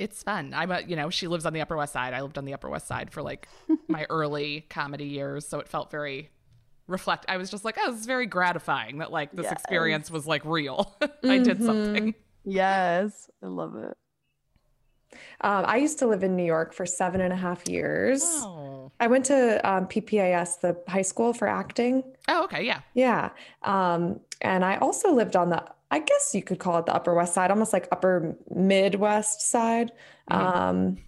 It's 0.00 0.22
fun. 0.22 0.54
I'm 0.54 0.70
a, 0.70 0.80
you 0.80 0.96
know, 0.96 1.10
she 1.10 1.28
lives 1.28 1.44
on 1.44 1.52
the 1.52 1.60
Upper 1.60 1.76
West 1.76 1.92
Side. 1.92 2.14
I 2.14 2.22
lived 2.22 2.38
on 2.38 2.46
the 2.46 2.54
Upper 2.54 2.70
West 2.70 2.86
Side 2.86 3.12
for 3.12 3.22
like 3.22 3.46
my 3.88 4.06
early 4.08 4.66
comedy 4.70 5.04
years, 5.04 5.46
so 5.46 5.60
it 5.60 5.68
felt 5.68 5.90
very 5.90 6.30
reflect. 6.86 7.26
I 7.28 7.36
was 7.36 7.50
just 7.50 7.66
like, 7.66 7.76
oh, 7.78 7.90
this 7.90 8.00
is 8.00 8.06
very 8.06 8.24
gratifying 8.24 8.98
that 8.98 9.12
like 9.12 9.30
this 9.32 9.52
experience 9.52 10.10
was 10.10 10.26
like 10.26 10.42
real. 10.46 10.96
I 11.24 11.38
did 11.38 11.62
something. 11.62 12.14
Yes, 12.46 13.28
I 13.42 13.46
love 13.48 13.76
it. 13.76 13.96
Um, 15.42 15.64
I 15.66 15.76
used 15.76 15.98
to 15.98 16.06
live 16.06 16.22
in 16.22 16.34
New 16.34 16.44
York 16.44 16.72
for 16.72 16.86
seven 16.86 17.20
and 17.20 17.32
a 17.32 17.36
half 17.36 17.68
years. 17.68 18.22
Oh. 18.24 18.90
I 19.00 19.06
went 19.06 19.26
to 19.26 19.56
um, 19.68 19.86
PPAS, 19.86 20.60
the 20.60 20.78
high 20.88 21.02
school 21.02 21.34
for 21.34 21.46
acting. 21.46 22.04
Oh, 22.28 22.44
okay, 22.44 22.64
yeah. 22.64 22.80
Yeah. 22.94 23.30
Um, 23.62 24.20
and 24.40 24.64
I 24.64 24.76
also 24.76 25.12
lived 25.12 25.36
on 25.36 25.50
the, 25.50 25.64
I 25.90 25.98
guess 25.98 26.34
you 26.34 26.42
could 26.42 26.58
call 26.58 26.78
it 26.78 26.86
the 26.86 26.94
Upper 26.94 27.14
West 27.14 27.34
Side, 27.34 27.50
almost 27.50 27.72
like 27.72 27.88
Upper 27.90 28.36
Midwest 28.54 29.42
side. 29.42 29.92
Mm-hmm. 30.30 30.58
Um, 30.58 30.98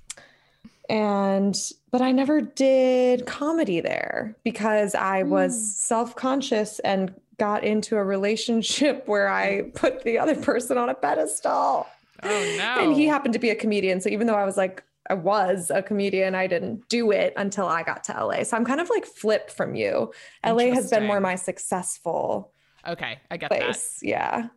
and, 0.88 1.56
but 1.90 2.02
I 2.02 2.10
never 2.12 2.40
did 2.40 3.24
comedy 3.26 3.80
there 3.80 4.36
because 4.42 4.94
I 4.94 5.22
was 5.22 5.54
mm. 5.54 5.60
self 5.60 6.16
conscious 6.16 6.80
and 6.80 7.14
got 7.38 7.64
into 7.64 7.96
a 7.96 8.04
relationship 8.04 9.04
where 9.06 9.28
I 9.28 9.62
mm. 9.62 9.74
put 9.74 10.02
the 10.02 10.18
other 10.18 10.34
person 10.34 10.78
on 10.78 10.88
a 10.88 10.94
pedestal. 10.94 11.86
Oh 12.24 12.54
no. 12.58 12.76
And 12.80 12.94
he 12.94 13.06
happened 13.06 13.34
to 13.34 13.40
be 13.40 13.50
a 13.50 13.54
comedian. 13.54 14.00
So 14.00 14.08
even 14.08 14.26
though 14.26 14.34
I 14.34 14.44
was 14.44 14.56
like, 14.56 14.82
I 15.10 15.14
was 15.14 15.70
a 15.70 15.82
comedian, 15.82 16.34
I 16.34 16.46
didn't 16.46 16.88
do 16.88 17.10
it 17.10 17.32
until 17.36 17.66
I 17.66 17.82
got 17.82 18.04
to 18.04 18.24
LA. 18.24 18.44
So 18.44 18.56
I'm 18.56 18.64
kind 18.64 18.80
of 18.80 18.88
like 18.90 19.04
flip 19.04 19.50
from 19.50 19.74
you. 19.74 20.12
LA 20.46 20.72
has 20.72 20.90
been 20.90 21.06
more 21.06 21.20
my 21.20 21.34
successful 21.34 22.52
okay, 22.86 23.18
I 23.30 23.36
get 23.36 23.50
that. 23.50 23.78
Yeah. 24.02 24.48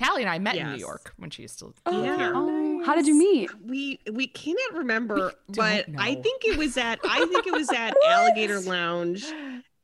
Hallie 0.00 0.22
and 0.22 0.30
I 0.30 0.38
met 0.38 0.56
in 0.56 0.70
New 0.72 0.78
York 0.78 1.12
when 1.16 1.30
she 1.30 1.42
used 1.42 1.58
to 1.60 1.72
Oh, 1.86 1.90
live 1.90 2.18
here. 2.18 2.32
Oh, 2.34 2.84
how 2.84 2.94
did 2.94 3.06
you 3.06 3.14
meet? 3.18 3.50
We 3.64 3.98
we 4.12 4.26
cannot 4.26 4.74
remember, 4.74 5.32
We 5.48 5.54
but 5.56 5.86
don't 5.86 5.98
I 6.00 6.14
think 6.14 6.44
it 6.44 6.56
was 6.56 6.76
at 6.76 7.00
I 7.04 7.24
think 7.26 7.46
it 7.46 7.52
was 7.52 7.70
at 7.70 7.94
Alligator 8.06 8.60
Lounge 8.60 9.24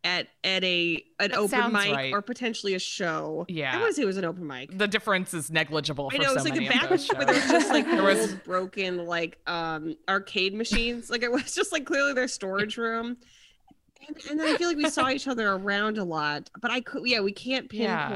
at 0.05 0.29
at 0.45 0.63
a 0.65 1.03
an 1.19 1.31
That 1.31 1.39
open 1.39 1.73
mic 1.73 1.95
right. 1.95 2.13
or 2.13 2.21
potentially 2.23 2.75
a 2.75 2.79
show. 2.79 3.47
Yeah. 3.49 3.75
I 3.75 3.79
want 3.79 3.89
to 3.89 3.95
say 3.95 4.03
it 4.03 4.07
was 4.07 4.19
an 4.19 4.25
open 4.27 4.47
mic. 4.47 4.77
The 4.77 4.87
difference 4.87 5.33
is 5.35 5.51
negligible 5.51 6.11
for 6.11 6.17
I 6.17 6.19
know 6.19 6.29
so 6.29 6.35
it's 6.35 6.45
like 6.45 6.53
many 6.55 6.69
the 6.69 6.75
back 6.75 6.89
those 6.91 7.09
where 7.15 7.25
there 7.25 7.35
was 7.35 7.49
just 7.51 7.71
like 7.71 7.87
There 7.87 8.03
was- 8.03 8.31
old 8.33 8.45
broken 8.45 9.07
like 9.07 9.39
um 9.47 9.97
arcade 10.09 10.55
machines. 10.55 11.09
Like 11.11 11.23
it 11.23 11.33
was 11.33 11.55
just 11.55 11.73
like 11.73 11.87
clearly 11.87 12.13
their 12.13 12.29
storage 12.29 12.77
room. 12.77 13.17
And, 14.07 14.17
and 14.31 14.39
then 14.41 14.55
I 14.55 14.59
feel 14.59 14.69
like 14.69 14.77
we 14.77 14.91
saw 14.91 15.09
each 15.09 15.27
other 15.27 15.51
around 15.51 15.97
a 15.97 16.05
lot, 16.05 16.51
but 16.61 16.71
I 16.71 16.83
could 16.83 17.03
yeah 17.07 17.21
we 17.21 17.33
can't 17.33 17.69
Yeah. 17.73 18.15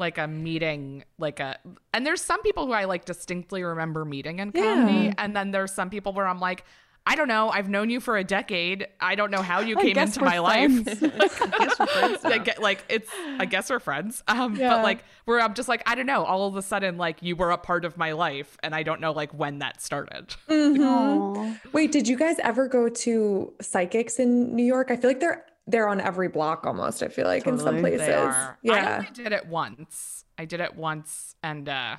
Pinpoint. 0.00 0.16
like 0.18 0.18
a 0.18 0.28
meeting 0.28 1.04
like 1.18 1.40
a 1.40 1.56
and 1.94 2.06
there's 2.06 2.22
some 2.22 2.42
people 2.42 2.66
who 2.66 2.72
i 2.72 2.84
like 2.84 3.04
distinctly 3.04 3.62
remember 3.62 4.04
meeting 4.04 4.38
in 4.38 4.52
comedy 4.52 5.06
Yeah. 5.06 5.14
and 5.18 5.36
then 5.36 5.50
there's 5.50 5.72
some 5.72 5.90
people 5.90 6.12
where 6.12 6.26
i'm 6.26 6.40
like 6.40 6.64
i 7.06 7.14
don't 7.16 7.28
know 7.28 7.48
i've 7.50 7.68
known 7.68 7.88
you 7.90 7.98
for 8.00 8.16
a 8.18 8.24
decade 8.24 8.86
i 9.00 9.14
don't 9.14 9.30
know 9.30 9.40
how 9.42 9.60
you 9.60 9.74
came 9.76 9.96
into 9.96 10.20
we're 10.20 10.26
my 10.26 10.38
life. 10.38 10.70
I 11.02 11.58
guess 11.64 11.78
we're 11.78 11.86
friends 11.86 12.22
now. 12.24 12.52
like 12.60 12.84
it's 12.90 13.10
I 13.38 13.46
guess 13.46 13.70
we're 13.70 13.80
friends. 13.80 14.22
Um 14.28 14.56
Yeah. 14.56 14.68
but 14.74 14.82
like 14.82 15.04
where 15.24 15.40
I'm 15.40 15.54
just 15.54 15.68
like 15.68 15.82
I 15.86 15.94
don't 15.94 16.06
know, 16.06 16.24
all 16.24 16.46
of 16.46 16.56
a 16.56 16.62
sudden 16.62 16.98
like 16.98 17.22
you 17.22 17.36
were 17.36 17.50
a 17.52 17.58
part 17.58 17.84
of 17.86 17.96
my 17.96 18.12
life 18.12 18.58
and 18.62 18.74
I 18.74 18.82
don't 18.82 19.00
know 19.00 19.12
like 19.12 19.32
when 19.32 19.60
that 19.60 19.80
started. 19.80 20.34
Aw. 20.50 21.56
Wait, 21.72 21.90
did 21.92 22.06
you 22.08 22.16
guys 22.18 22.36
ever 22.40 22.68
go 22.68 22.88
to 22.88 23.52
psychics 23.60 24.18
in 24.18 24.54
New 24.54 24.64
York? 24.64 24.90
I 24.90 24.96
feel 24.96 25.08
like 25.10 25.20
they're 25.20 25.44
they're 25.70 25.88
on 25.88 26.00
every 26.00 26.28
block 26.28 26.66
almost. 26.66 27.02
I 27.02 27.08
feel 27.08 27.26
like 27.26 27.46
in 27.46 27.58
some 27.58 27.80
places. 27.80 28.06
They 28.06 28.14
are. 28.14 28.58
I 28.70 28.96
only 28.96 29.10
did 29.12 29.32
it 29.32 29.46
once. 29.46 30.24
I 30.38 30.46
did 30.46 30.60
it 30.60 30.74
once 30.74 31.34
and 31.42 31.68
uh 31.68 31.96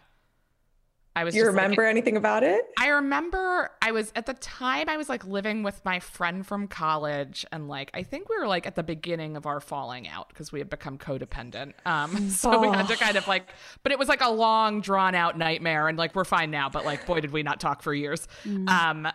I 1.14 1.26
was 1.26 1.36
you 1.36 1.44
just, 1.44 1.54
like, 1.54 1.64
remember 1.64 1.84
anything 1.84 2.16
about 2.16 2.44
it? 2.44 2.66
I 2.80 2.88
remember 2.88 3.70
I 3.82 3.92
was 3.92 4.14
at 4.16 4.26
the 4.26 4.34
time 4.34 4.88
I 4.88 4.96
was 4.96 5.10
like 5.10 5.26
living 5.26 5.62
with 5.62 5.84
my 5.84 6.00
friend 6.00 6.48
from 6.48 6.68
college 6.68 7.46
and 7.52 7.68
like 7.68 7.92
I 7.94 8.04
think 8.04 8.30
we 8.30 8.38
were 8.40 8.48
like 8.48 8.66
at 8.66 8.76
the 8.76 8.84
beginning 8.84 9.36
of 9.36 9.46
our 9.46 9.60
falling 9.60 10.08
out 10.08 10.30
because 10.30 10.52
we 10.52 10.60
had 10.60 10.70
become 10.70 10.98
codependent. 10.98 11.74
Um 11.86 12.30
so 12.32 12.60
we 12.60 12.70
had 12.70 12.88
to 12.88 12.96
kind 12.96 13.18
of 13.18 13.28
like 13.28 13.50
but 13.84 13.92
it 13.92 14.00
was 14.00 14.08
like 14.08 14.22
a 14.22 14.32
long 14.32 14.82
drawn 14.82 15.14
out 15.14 15.38
nightmare 15.38 15.88
and 15.88 15.98
like 15.98 16.16
we're 16.16 16.24
fine 16.24 16.50
now 16.50 16.70
but 16.70 16.86
like 16.86 17.06
boy 17.06 17.20
did 17.20 17.32
we 17.32 17.44
not 17.44 17.60
talk 17.60 17.84
for 17.84 17.94
years. 17.94 18.28
Um 18.68 19.08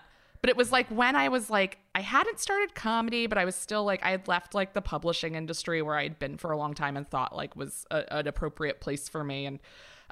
but 0.43 0.51
it 0.51 0.57
was 0.57 0.71
like 0.71 0.89
when 0.91 1.17
I 1.17 1.29
was 1.29 1.51
like 1.51 1.79
I 1.97 2.01
hadn't 2.01 2.39
started 2.39 2.75
comedy 2.75 3.27
but 3.27 3.39
I 3.39 3.47
was 3.47 3.55
still 3.55 3.83
like 3.83 4.05
I 4.05 4.11
had 4.11 4.29
left 4.29 4.55
like 4.55 4.75
the 4.75 4.83
publishing 4.83 5.35
industry 5.35 5.81
where 5.81 5.97
I 5.97 6.03
had 6.03 6.19
been 6.19 6.37
for 6.37 6.53
a 6.53 6.59
long 6.59 6.75
time 6.75 6.95
and 6.95 7.09
thought 7.09 7.35
like 7.35 7.57
was 7.57 7.87
a, 7.91 8.05
an 8.13 8.27
appropriate 8.27 8.81
place 8.81 9.09
for 9.09 9.25
me. 9.25 9.47
And 9.47 9.59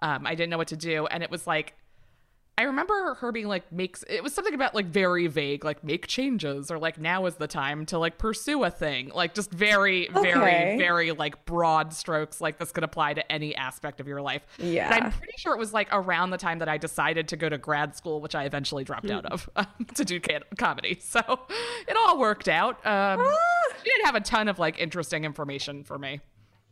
um 0.01 0.27
I 0.27 0.35
didn't 0.35 0.49
know 0.49 0.57
what 0.57 0.69
to 0.69 0.79
do. 0.79 1.07
And 1.07 1.23
it 1.23 1.31
was 1.31 1.47
like 1.47 1.75
I 2.57 2.63
remember 2.63 3.15
her 3.15 3.33
being 3.33 3.49
like 3.49 3.73
makes 3.73 4.05
it 4.09 4.23
was 4.23 4.33
something 4.33 4.55
about 4.55 4.77
like 4.77 4.87
very 4.87 5.27
vague 5.27 5.65
like 5.65 5.83
make 5.83 6.07
changes 6.07 6.71
or 6.71 6.79
like 6.79 7.01
now 7.01 7.27
is 7.27 7.35
the 7.35 7.49
time 7.49 7.85
to 7.87 7.99
like 7.99 8.17
pursue 8.17 8.63
a 8.63 8.71
thing 8.71 9.11
like 9.13 9.35
just 9.35 9.51
very 9.51 10.09
Okay. 10.11 10.23
very 10.33 10.79
very 10.79 11.11
like 11.13 11.45
broad 11.47 11.93
strokes 11.93 12.41
like 12.41 12.59
this 12.59 12.71
could 12.71 12.85
apply 12.85 13.15
to 13.15 13.33
any 13.33 13.57
aspect 13.57 13.99
of 14.01 14.07
your 14.07 14.23
life. 14.23 14.47
Yeah. 14.59 14.89
But 14.89 15.03
I'm 15.03 15.11
pretty 15.13 15.35
sure 15.37 15.53
it 15.53 15.59
was 15.59 15.73
like 15.73 15.89
around 15.91 16.31
the 16.31 16.39
time 16.39 16.61
that 16.61 16.69
I 16.69 16.79
decided 16.79 17.27
to 17.29 17.37
go 17.37 17.49
to 17.49 17.59
grad 17.59 17.97
school 17.97 18.21
which 18.21 18.37
I 18.37 18.45
eventually 18.45 18.85
dropped 18.85 19.11
out 19.11 19.27
of 19.27 19.51
um, 19.57 19.67
to 19.97 20.05
do 20.05 20.21
can- 20.21 20.45
comedy. 20.57 20.99
So 21.01 21.21
it 21.89 21.97
all 21.97 22.19
worked 22.19 22.47
out. 22.49 22.77
Um 22.87 23.19
Ah. 23.21 23.37
she 23.83 23.91
didn't 23.91 24.07
have 24.07 24.15
a 24.15 24.21
ton 24.21 24.47
of 24.47 24.61
like 24.61 24.79
interesting 24.79 25.25
information 25.25 25.83
for 25.83 25.99
me. 25.99 26.21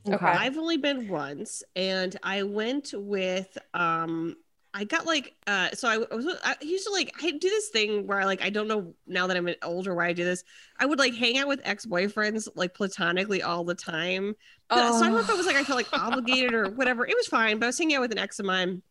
Okay. 0.09 0.27
I've 0.27 0.57
only 0.59 0.79
been 0.79 1.07
once, 1.09 1.63
and 1.77 2.17
I 2.25 2.43
went 2.43 2.93
with 2.93 3.57
um. 3.73 4.37
I 4.75 4.85
got 4.85 5.07
like 5.07 5.35
uh. 5.47 5.71
So 5.73 5.89
I, 5.89 5.95
I 6.11 6.15
was 6.15 6.27
I 6.45 6.57
used 6.63 6.87
to 6.87 6.93
like 6.93 7.13
I 7.23 7.31
do 7.33 7.49
this 7.49 7.69
thing 7.69 8.07
where 8.07 8.21
I 8.21 8.25
like 8.25 8.43
I 8.43 8.51
don't 8.51 8.69
know 8.69 8.95
now 9.07 9.27
that 9.27 9.37
I'm 9.37 9.49
older 9.63 9.95
why 9.95 10.09
I 10.09 10.13
do 10.15 10.25
this. 10.25 10.45
I 10.79 10.87
would 10.87 10.99
like 10.99 11.15
hang 11.15 11.39
out 11.39 11.49
with 11.49 11.61
ex 11.65 11.85
boyfriends 11.87 12.49
like 12.55 12.75
platonically 12.75 13.43
all 13.43 13.65
the 13.65 13.75
time. 13.75 14.35
So 14.91 14.95
I 14.97 15.03
don't 15.03 15.13
know 15.13 15.21
if 15.21 15.29
it 15.29 15.37
was 15.37 15.47
like 15.47 15.57
I 15.57 15.65
felt 15.65 15.77
like 15.77 15.89
obligated 15.93 16.55
or 16.55 16.71
whatever. 16.71 17.07
It 17.07 17.17
was 17.17 17.27
fine, 17.27 17.59
but 17.59 17.67
I 17.67 17.69
was 17.69 17.79
hanging 17.79 17.97
out 17.97 18.01
with 18.03 18.13
an 18.13 18.19
ex 18.19 18.39
of 18.39 18.47
mine. 18.47 18.83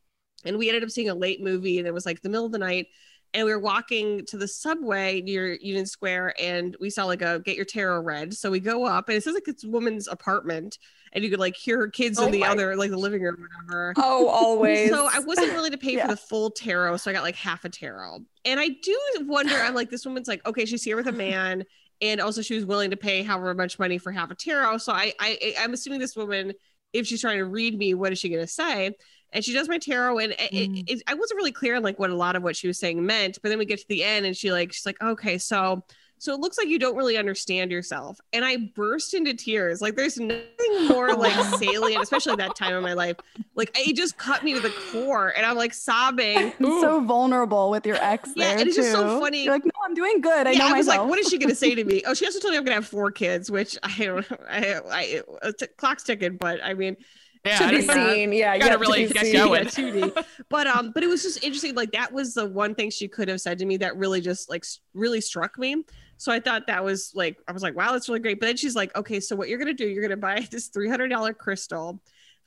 and 0.46 0.58
we 0.58 0.70
ended 0.70 0.84
up 0.84 0.90
seeing 0.92 1.10
a 1.10 1.16
late 1.16 1.42
movie 1.42 1.80
and 1.80 1.88
it 1.88 1.94
was 1.94 2.06
like 2.06 2.22
the 2.22 2.30
middle 2.30 2.46
of 2.46 2.52
the 2.52 2.60
night 2.60 2.88
and 3.34 3.46
we 3.46 3.52
were 3.54 3.60
walking 3.60 4.26
to 4.26 4.38
the 4.38 4.48
subway 4.48 5.22
near 5.22 5.54
Union 5.54 5.86
Square 5.86 6.34
and 6.40 6.76
we 6.80 6.90
saw 6.90 7.06
like 7.06 7.22
a 7.22 7.40
get 7.40 7.56
your 7.56 7.66
tarot 7.66 8.02
read. 8.02 8.34
So 8.34 8.52
we 8.52 8.60
go 8.60 8.86
up 8.86 9.08
and 9.08 9.18
it 9.18 9.24
says 9.24 9.34
like 9.34 9.48
it's 9.48 9.64
a 9.64 9.70
woman's 9.70 10.08
apartment 10.08 10.78
and 11.14 11.24
you 11.24 11.30
could 11.30 11.40
like 11.40 11.56
hear 11.56 11.78
her 11.78 11.88
kids 11.90 12.20
Oh 12.20 12.26
in 12.26 12.32
the 12.32 12.42
my- 12.42 12.48
other 12.50 12.76
like 12.76 12.90
the 12.92 12.98
living 12.98 13.22
room 13.22 13.36
or 13.36 13.50
whatever. 13.66 13.94
Oh, 13.98 14.28
always. 14.28 14.90
So 14.90 15.10
I 15.12 15.20
wasn't 15.20 15.54
willing 15.54 15.72
to 15.72 15.78
pay 15.78 15.94
Yeah. 15.98 16.08
for 16.08 16.12
the 16.14 16.18
full 16.18 16.52
tarot, 16.52 16.98
so 16.98 17.10
I 17.10 17.14
got 17.14 17.24
like 17.24 17.36
half 17.36 17.64
a 17.66 17.70
tarot. 17.70 18.20
And 18.46 18.60
I 18.60 18.70
do 18.70 18.98
wonder, 19.22 19.56
I'm 19.56 19.76
like, 19.76 19.90
this 19.90 20.06
woman's 20.06 20.28
like, 20.28 20.46
okay, 20.46 20.66
she's 20.66 20.84
here 20.84 20.96
with 20.96 21.08
a 21.08 21.12
man, 21.28 21.64
and 22.02 22.20
also 22.22 22.42
she 22.42 22.56
was 22.56 22.66
willing 22.66 22.90
to 22.92 22.98
pay 22.98 23.24
however 23.24 23.54
much 23.54 23.78
money 23.80 23.98
for 23.98 24.12
half 24.12 24.32
a 24.32 24.36
tarot. 24.36 24.78
So 24.80 24.92
I, 24.94 25.14
I 25.20 25.54
I'm 25.60 25.74
assuming 25.74 26.00
this 26.00 26.16
woman, 26.16 26.54
if 26.94 27.08
she's 27.08 27.22
trying 27.22 27.38
to 27.38 27.46
read 27.46 27.78
me, 27.78 27.94
what 27.94 28.12
is 28.12 28.20
she 28.20 28.30
gonna 28.30 28.48
say? 28.48 28.92
And 29.34 29.44
she 29.46 29.54
does 29.54 29.70
my 29.70 29.78
tarot, 29.78 30.18
and 30.20 30.32
it, 30.34 30.52
Mm. 30.72 30.84
it, 30.88 31.04
I 31.08 31.14
wasn't 31.14 31.38
really 31.38 31.52
clear 31.54 31.76
on 31.76 31.84
like 31.84 31.98
what 32.00 32.10
a 32.10 32.16
lot 32.16 32.36
of 32.36 32.44
what 32.44 32.56
she 32.56 32.68
was 32.68 32.78
saying 32.80 33.06
meant. 33.06 33.40
But 33.42 33.50
then 33.50 33.60
we 33.60 33.66
get 33.66 33.80
to 33.80 33.88
the 33.88 34.04
end, 34.04 34.26
and 34.26 34.36
she 34.36 34.52
like 34.52 34.74
she's 34.74 34.86
like, 34.86 35.02
okay, 35.02 35.38
so 35.38 35.84
so 36.18 36.34
it 36.36 36.40
looks 36.40 36.56
like 36.60 36.68
you 36.68 36.78
don't 36.78 36.96
really 36.96 37.18
understand 37.18 37.72
yourself. 37.72 38.20
And 38.32 38.46
I 38.46 38.58
burst 38.76 39.16
into 39.16 39.34
tears. 39.34 39.82
Like 39.82 39.96
there's 39.96 40.20
nothing 40.20 40.88
more 40.88 41.16
like 41.16 41.34
salient, 41.58 42.04
especially 42.04 42.36
that 42.36 42.56
time 42.56 42.76
in 42.76 42.84
my 42.84 42.94
life. 42.94 43.16
Like 43.56 43.72
it 43.76 43.96
just 43.96 44.18
cut 44.18 44.44
me 44.44 44.54
to 44.54 44.60
the 44.60 44.72
core, 44.92 45.30
and 45.36 45.46
I'm 45.46 45.56
like 45.56 45.74
sobbing. 45.74 46.54
so 46.62 47.00
vulnerable 47.02 47.70
with 47.72 47.86
your 47.88 47.96
ex 47.96 48.30
Yeah, 48.36 48.52
and 48.52 48.62
it's 48.68 48.76
just 48.76 48.92
so 48.92 49.20
funny. 49.20 49.46
You're 49.46 49.54
like, 49.54 49.66
no, 49.66 49.72
I'm 49.84 49.94
doing 49.96 50.20
good. 50.22 50.46
I 50.46 50.52
yeah, 50.52 50.58
know 50.60 50.66
I 50.66 50.78
was 50.78 50.86
myself. 50.88 51.04
like, 51.06 51.10
what 51.10 51.20
is 51.20 51.28
she 51.30 51.38
gonna 51.40 51.56
say 51.56 51.74
to 51.74 51.84
me? 51.86 52.04
Oh, 52.06 52.14
she 52.14 52.26
also 52.26 52.40
told 52.40 52.52
me 52.52 52.58
I'm 52.58 52.66
gonna 52.66 52.76
have 52.76 52.86
four 52.88 53.10
kids, 53.12 53.50
which 53.50 53.78
I 53.82 53.96
don't. 53.98 54.28
I, 54.50 54.76
I, 54.92 55.22
I 55.42 55.52
t- 55.58 55.68
clock's 55.78 56.04
ticking, 56.04 56.36
but 56.38 56.60
I 56.64 56.74
mean, 56.76 56.98
Yeah, 57.46 57.58
to 57.58 57.70
be 57.70 57.86
don't 57.88 57.96
seen. 57.96 58.34
Yeah, 58.34 58.54
you 58.54 58.60
Gotta 58.60 58.72
yet 58.74 58.80
really 58.80 59.08
be 59.08 59.14
get 59.14 59.26
seen. 59.26 59.36
going. 59.36 59.64
yeah, 59.64 59.70
2D. 59.70 60.26
But 60.50 60.68
um, 60.68 60.92
but 60.94 61.04
it 61.04 61.08
was 61.08 61.24
just 61.24 61.44
interesting. 61.44 61.74
Like 61.76 61.92
that 61.94 62.12
was 62.14 62.34
the 62.36 62.46
one 62.46 62.76
thing 62.76 62.90
she 62.92 63.08
could 63.08 63.28
have 63.30 63.42
said 63.42 63.58
to 63.60 63.66
me 63.66 63.78
that 63.78 63.98
really 63.98 64.22
just 64.22 64.50
like 64.50 64.64
really 64.94 65.22
struck 65.22 65.58
me. 65.58 65.84
So 66.18 66.32
I 66.32 66.40
thought 66.40 66.68
that 66.68 66.84
was 66.84 67.12
like 67.16 67.38
I 67.48 67.52
was 67.52 67.64
like, 67.64 67.76
wow, 67.76 67.94
that's 67.94 68.08
really 68.08 68.20
great. 68.20 68.40
But 68.40 68.46
then 68.46 68.58
she's 68.58 68.76
like, 68.76 68.96
okay, 68.96 69.20
so 69.20 69.36
what 69.36 69.50
you're 69.50 69.58
gonna 69.60 69.74
do? 69.74 69.88
You're 69.88 70.04
gonna 70.04 70.18
buy 70.18 70.48
this 70.52 70.68
three 70.68 70.88
hundred 70.90 71.08
dollar 71.10 71.34
crystal 71.34 72.00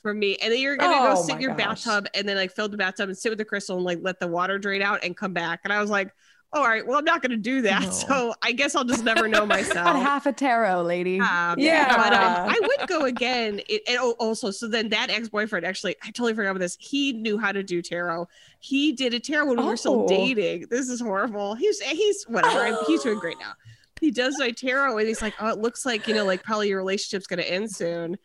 from 0.02 0.18
me, 0.18 0.36
and 0.36 0.52
then 0.52 0.60
you're 0.60 0.76
gonna 0.76 0.94
Oh 1.10 1.14
go 1.16 1.22
sit 1.22 1.36
in 1.36 1.40
your 1.40 1.54
gosh. 1.54 1.84
bathtub 1.84 2.06
and 2.14 2.28
then 2.28 2.36
like 2.36 2.52
fill 2.52 2.68
the 2.68 2.76
bathtub 2.76 3.08
and 3.08 3.18
sit 3.18 3.30
with 3.30 3.38
the 3.38 3.44
crystal 3.44 3.76
and 3.76 3.84
like 3.84 3.98
let 4.02 4.20
the 4.20 4.28
water 4.28 4.58
drain 4.58 4.80
out 4.82 5.02
and 5.02 5.16
come 5.16 5.32
back. 5.32 5.60
And 5.64 5.72
I 5.72 5.80
was 5.80 5.90
like, 5.90 6.12
all 6.54 6.64
right, 6.64 6.86
well, 6.86 6.98
I'm 6.98 7.04
not 7.04 7.20
gonna 7.20 7.36
do 7.36 7.60
that. 7.62 7.82
No. 7.82 7.90
So 7.90 8.34
I 8.42 8.52
guess 8.52 8.74
I'll 8.74 8.84
just 8.84 9.04
never 9.04 9.28
know 9.28 9.44
myself. 9.56 9.74
Got 9.74 9.96
half 9.96 10.26
a 10.26 10.32
tarot, 10.32 10.82
lady. 10.82 11.20
Um, 11.20 11.58
Yeah. 11.58 11.96
but 11.96 12.12
um, 12.14 12.48
I 12.48 12.60
would 12.60 12.88
go 12.88 13.04
again. 13.04 13.60
It, 13.68 13.82
and 13.88 13.98
oh, 14.00 14.12
also, 14.18 14.50
so 14.50 14.68
then 14.68 14.88
that 14.90 15.10
ex 15.10 15.28
boyfriend 15.28 15.66
actually, 15.66 15.96
I 16.02 16.06
totally 16.06 16.34
forgot 16.34 16.50
about 16.50 16.60
this. 16.60 16.76
He 16.80 17.12
knew 17.12 17.38
how 17.38 17.52
to 17.52 17.62
do 17.62 17.82
tarot. 17.82 18.28
He 18.60 18.92
did 18.92 19.12
a 19.14 19.20
tarot 19.20 19.46
when 19.46 19.58
we 19.58 19.64
were 19.64 19.76
still 19.76 20.02
Oh. 20.04 20.08
dating. 20.08 20.66
This 20.70 20.88
is 20.88 21.00
horrible. 21.00 21.54
He's 21.54 21.80
he's 21.80 22.24
whatever. 22.24 22.60
I'm- 22.60 22.78
he's 22.86 23.02
doing 23.02 23.18
great 23.18 23.38
now. 23.40 23.52
He 24.00 24.10
does 24.10 24.36
my 24.38 24.50
tarot, 24.50 24.98
and 24.98 25.06
he's 25.08 25.22
like, 25.22 25.34
"Oh, 25.40 25.48
it 25.48 25.58
looks 25.58 25.86
like 25.86 26.08
you 26.08 26.14
know, 26.14 26.24
like 26.24 26.42
probably 26.42 26.68
your 26.68 26.78
relationship's 26.78 27.26
gonna 27.26 27.42
end 27.42 27.70
soon." 27.70 28.16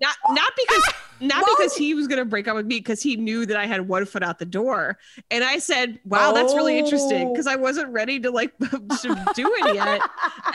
Not 0.00 0.16
not 0.30 0.52
because 0.56 0.82
not 1.20 1.44
because 1.44 1.74
he 1.74 1.94
was 1.94 2.06
gonna 2.06 2.24
break 2.24 2.46
up 2.48 2.56
with 2.56 2.66
me, 2.66 2.78
because 2.78 3.02
he 3.02 3.16
knew 3.16 3.46
that 3.46 3.56
I 3.56 3.66
had 3.66 3.88
one 3.88 4.04
foot 4.06 4.22
out 4.22 4.38
the 4.38 4.44
door. 4.46 4.98
And 5.30 5.42
I 5.44 5.58
said, 5.58 5.98
"Wow, 6.04 6.32
that's 6.32 6.54
really 6.54 6.78
interesting," 6.78 7.28
Oh. 7.28 7.32
because 7.32 7.46
I 7.46 7.56
wasn't 7.56 7.88
ready 7.90 8.20
to 8.20 8.30
like 8.30 8.56
to 8.58 9.24
do 9.34 9.52
it 9.58 9.74
yet. 9.74 10.00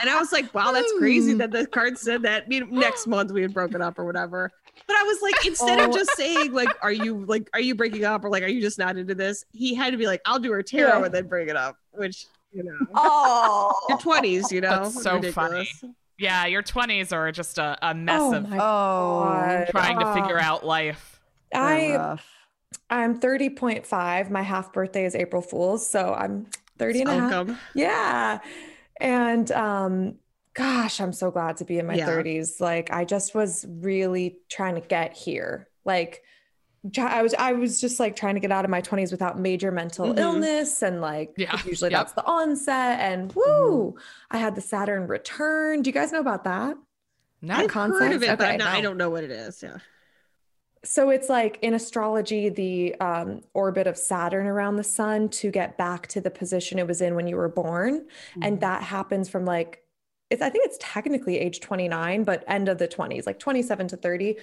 And 0.00 0.10
I 0.10 0.18
was 0.18 0.32
like, 0.32 0.52
wow, 0.54 0.72
that's 0.72 0.92
crazy 0.98 1.32
hmm. 1.32 1.38
that 1.38 1.50
the 1.50 1.66
card 1.66 1.98
said 1.98 2.22
that. 2.22 2.44
I 2.44 2.48
mean, 2.48 2.68
next 2.70 3.06
month 3.14 3.32
we 3.32 3.42
had 3.42 3.52
broken 3.54 3.82
up 3.82 3.98
or 3.98 4.04
whatever. 4.04 4.50
But 4.86 4.96
I 4.96 5.02
was 5.04 5.22
like, 5.22 5.46
instead 5.46 5.80
of 5.80 5.90
Oh. 5.90 5.92
just 5.92 6.10
saying, 6.16 6.52
like, 6.52 6.68
are 6.82 6.92
you 6.92 7.24
like, 7.26 7.48
are 7.54 7.60
you 7.60 7.74
breaking 7.74 8.04
up 8.04 8.24
or 8.24 8.28
like, 8.30 8.42
are 8.42 8.48
you 8.48 8.60
just 8.60 8.78
not 8.78 8.96
into 8.96 9.14
this? 9.14 9.44
He 9.52 9.74
had 9.74 9.92
to 9.92 9.96
be 9.96 10.06
like, 10.06 10.20
I'll 10.26 10.38
do 10.38 10.50
her 10.52 10.62
tarot 10.62 10.98
Yeah. 10.98 11.04
and 11.06 11.14
then 11.14 11.26
bring 11.26 11.48
it 11.48 11.56
up, 11.56 11.76
which, 11.92 12.26
you 12.52 12.64
know, 12.64 12.76
Oh, 12.94 13.72
your 13.88 13.98
20s, 13.98 14.50
you 14.50 14.60
know, 14.60 14.84
That's 14.84 15.02
so 15.02 15.20
funny. 15.32 15.68
Yeah, 16.18 16.46
your 16.46 16.62
20s 16.62 17.12
are 17.12 17.32
just 17.32 17.58
a, 17.58 17.76
a 17.82 17.94
mess 17.94 18.20
oh 18.22 18.34
of 18.34 18.48
my 18.48 18.56
Oh, 18.56 19.24
God. 19.24 19.68
trying 19.70 19.98
to 19.98 20.14
figure 20.14 20.38
out 20.38 20.64
life. 20.64 21.20
I 21.54 22.18
I'm 22.90 23.18
30.5. 23.20 24.30
My 24.30 24.42
half 24.42 24.72
birthday 24.72 25.04
is 25.04 25.14
April 25.14 25.42
Fool's, 25.42 25.86
so 25.88 26.14
I'm 26.14 26.46
30 26.78 27.00
and 27.02 27.10
a 27.10 27.14
half. 27.18 27.60
Yeah. 27.74 28.40
And 29.00 29.50
um 29.52 30.14
gosh, 30.54 31.00
I'm 31.00 31.12
so 31.12 31.30
glad 31.32 31.56
to 31.58 31.64
be 31.64 31.78
in 31.78 31.86
my 31.86 31.94
Yeah. 31.94 32.08
30s. 32.08 32.60
Like 32.60 32.92
I 32.92 33.04
just 33.04 33.34
was 33.34 33.66
really 33.68 34.38
trying 34.48 34.76
to 34.76 34.80
get 34.80 35.16
here. 35.16 35.68
Like 35.84 36.12
try- 36.12 36.20
I 36.98 37.22
was 37.22 37.34
I 37.38 37.52
was 37.52 37.80
just 37.80 37.98
like 37.98 38.14
trying 38.14 38.34
to 38.34 38.40
get 38.40 38.52
out 38.52 38.64
of 38.64 38.70
my 38.70 38.82
20s 38.82 39.10
without 39.10 39.38
major 39.38 39.70
mental 39.72 40.12
Mhm. 40.12 40.18
illness 40.18 40.82
and 40.82 41.00
like 41.00 41.32
Yeah. 41.36 41.58
usually 41.64 41.90
Yep. 41.90 41.98
that's 42.00 42.12
the 42.12 42.24
onset 42.24 43.00
and 43.00 43.32
woo, 43.34 43.96
I 44.30 44.36
had 44.38 44.54
the 44.54 44.60
Saturn 44.60 45.06
return. 45.06 45.80
Do 45.82 45.88
you 45.88 45.94
guys 45.94 46.12
know 46.12 46.20
about 46.20 46.44
that? 46.44 46.76
No, 47.40 47.54
I've 47.54 47.70
concept? 47.70 48.02
heard 48.02 48.12
of 48.12 48.22
it, 48.22 48.30
Okay. 48.30 48.52
I'm 48.52 48.58
not- 48.58 48.74
I 48.76 48.80
don't 48.82 48.96
know 48.98 49.08
what 49.10 49.24
it 49.24 49.30
is. 49.30 49.62
Yeah. 49.62 49.78
So 50.84 51.08
it's 51.08 51.30
like 51.30 51.58
in 51.62 51.72
astrology, 51.72 52.50
the 52.50 52.94
um, 53.00 53.40
orbit 53.54 53.86
of 53.86 53.96
Saturn 53.96 54.46
around 54.46 54.76
the 54.76 54.84
sun 54.84 55.30
to 55.30 55.50
get 55.50 55.78
back 55.78 56.06
to 56.08 56.20
the 56.20 56.30
position 56.30 56.78
it 56.78 56.86
was 56.86 57.00
in 57.00 57.14
when 57.14 57.26
you 57.26 57.36
were 57.36 57.48
born. 57.48 58.06
And 58.42 58.60
that 58.60 58.82
happens 58.82 59.30
from 59.30 59.46
like, 59.46 59.82
it's, 60.28 60.42
I 60.42 60.50
think 60.50 60.66
it's 60.66 60.76
technically 60.80 61.38
age 61.38 61.60
29, 61.60 62.24
but 62.24 62.44
end 62.46 62.68
of 62.68 62.76
the 62.76 62.86
20s, 62.88 63.24
like 63.26 63.38
27 63.38 63.88
to 63.88 63.96
30. 63.96 64.36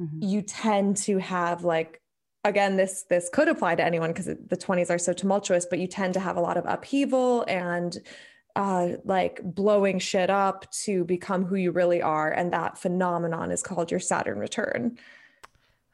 Mhm. 0.00 0.08
You 0.22 0.42
tend 0.42 0.96
to 0.98 1.18
have 1.18 1.62
like, 1.64 2.00
again, 2.44 2.76
this 2.76 3.04
this 3.10 3.28
could 3.32 3.48
apply 3.48 3.74
to 3.74 3.84
anyone 3.84 4.10
because 4.10 4.26
the 4.26 4.56
20s 4.56 4.90
are 4.90 4.98
so 4.98 5.12
tumultuous, 5.12 5.66
but 5.68 5.78
you 5.78 5.86
tend 5.86 6.14
to 6.14 6.20
have 6.20 6.36
a 6.36 6.40
lot 6.40 6.56
of 6.56 6.64
upheaval 6.66 7.44
and 7.48 7.98
uh 8.56 8.88
like 9.04 9.40
blowing 9.44 9.98
shit 9.98 10.28
up 10.30 10.68
to 10.72 11.04
become 11.04 11.44
who 11.44 11.54
you 11.56 11.70
really 11.70 12.02
are. 12.02 12.30
And 12.32 12.52
that 12.52 12.78
phenomenon 12.78 13.50
is 13.52 13.62
called 13.62 13.90
your 13.90 14.00
Saturn 14.00 14.38
return. 14.38 14.98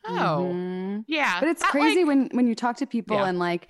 Oh, 0.08 0.52
Mhm. 0.54 1.04
yeah. 1.08 1.40
But 1.40 1.48
it's 1.48 1.62
that, 1.62 1.70
crazy 1.72 1.98
like- 2.04 2.06
when 2.06 2.28
when 2.32 2.46
you 2.46 2.54
talk 2.54 2.76
to 2.76 2.86
people 2.86 3.16
Yeah. 3.16 3.26
and 3.26 3.38
like 3.40 3.66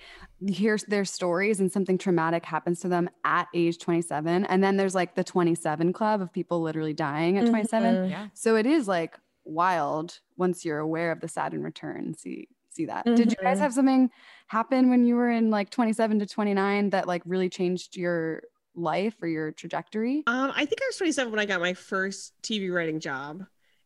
hear 0.47 0.77
their 0.87 1.03
stories 1.03 1.59
and 1.59 1.71
something 1.71 1.97
traumatic 1.97 2.45
happens 2.45 2.79
to 2.81 2.87
them 2.87 3.09
at 3.25 3.47
age 3.55 3.79
27 3.79 4.45
and 4.45 4.63
then 4.63 4.77
there's 4.77 4.93
like 4.93 5.15
the 5.15 5.23
27 5.23 5.91
club 5.93 6.21
of 6.21 6.31
people 6.31 6.61
literally 6.61 6.93
dying 6.93 7.39
at 7.39 7.47
27. 7.47 7.95
Mhm. 7.95 8.09
yeah. 8.11 8.27
So 8.35 8.55
it 8.55 8.67
is 8.67 8.87
like 8.87 9.17
wild 9.47 10.19
once 10.37 10.63
you're 10.65 10.79
aware 10.79 11.11
of 11.11 11.19
the 11.19 11.27
Saturn 11.27 11.63
return. 11.63 12.13
See 12.13 12.47
see 12.69 12.85
that. 12.85 13.05
Did 13.05 13.31
you 13.31 13.37
guys 13.41 13.57
Mhm. 13.57 13.61
have 13.61 13.73
something 13.73 14.09
happen 14.47 14.89
when 14.91 15.03
you 15.03 15.15
were 15.15 15.31
in 15.31 15.49
like 15.49 15.71
27 15.71 16.19
to 16.19 16.25
29 16.27 16.91
that 16.91 17.07
like 17.07 17.23
really 17.25 17.49
changed 17.49 17.95
your 17.97 18.43
life 18.75 19.15
or 19.21 19.27
your 19.27 19.51
trajectory? 19.51 20.23
Um, 20.27 20.51
I 20.55 20.65
think 20.65 20.79
I 20.81 20.85
was 20.87 20.97
27 20.97 21.31
when 21.31 21.39
I 21.39 21.45
got 21.45 21.59
my 21.59 21.73
first 21.73 22.33
TV 22.43 22.69
writing 22.73 22.99
job. 22.99 23.43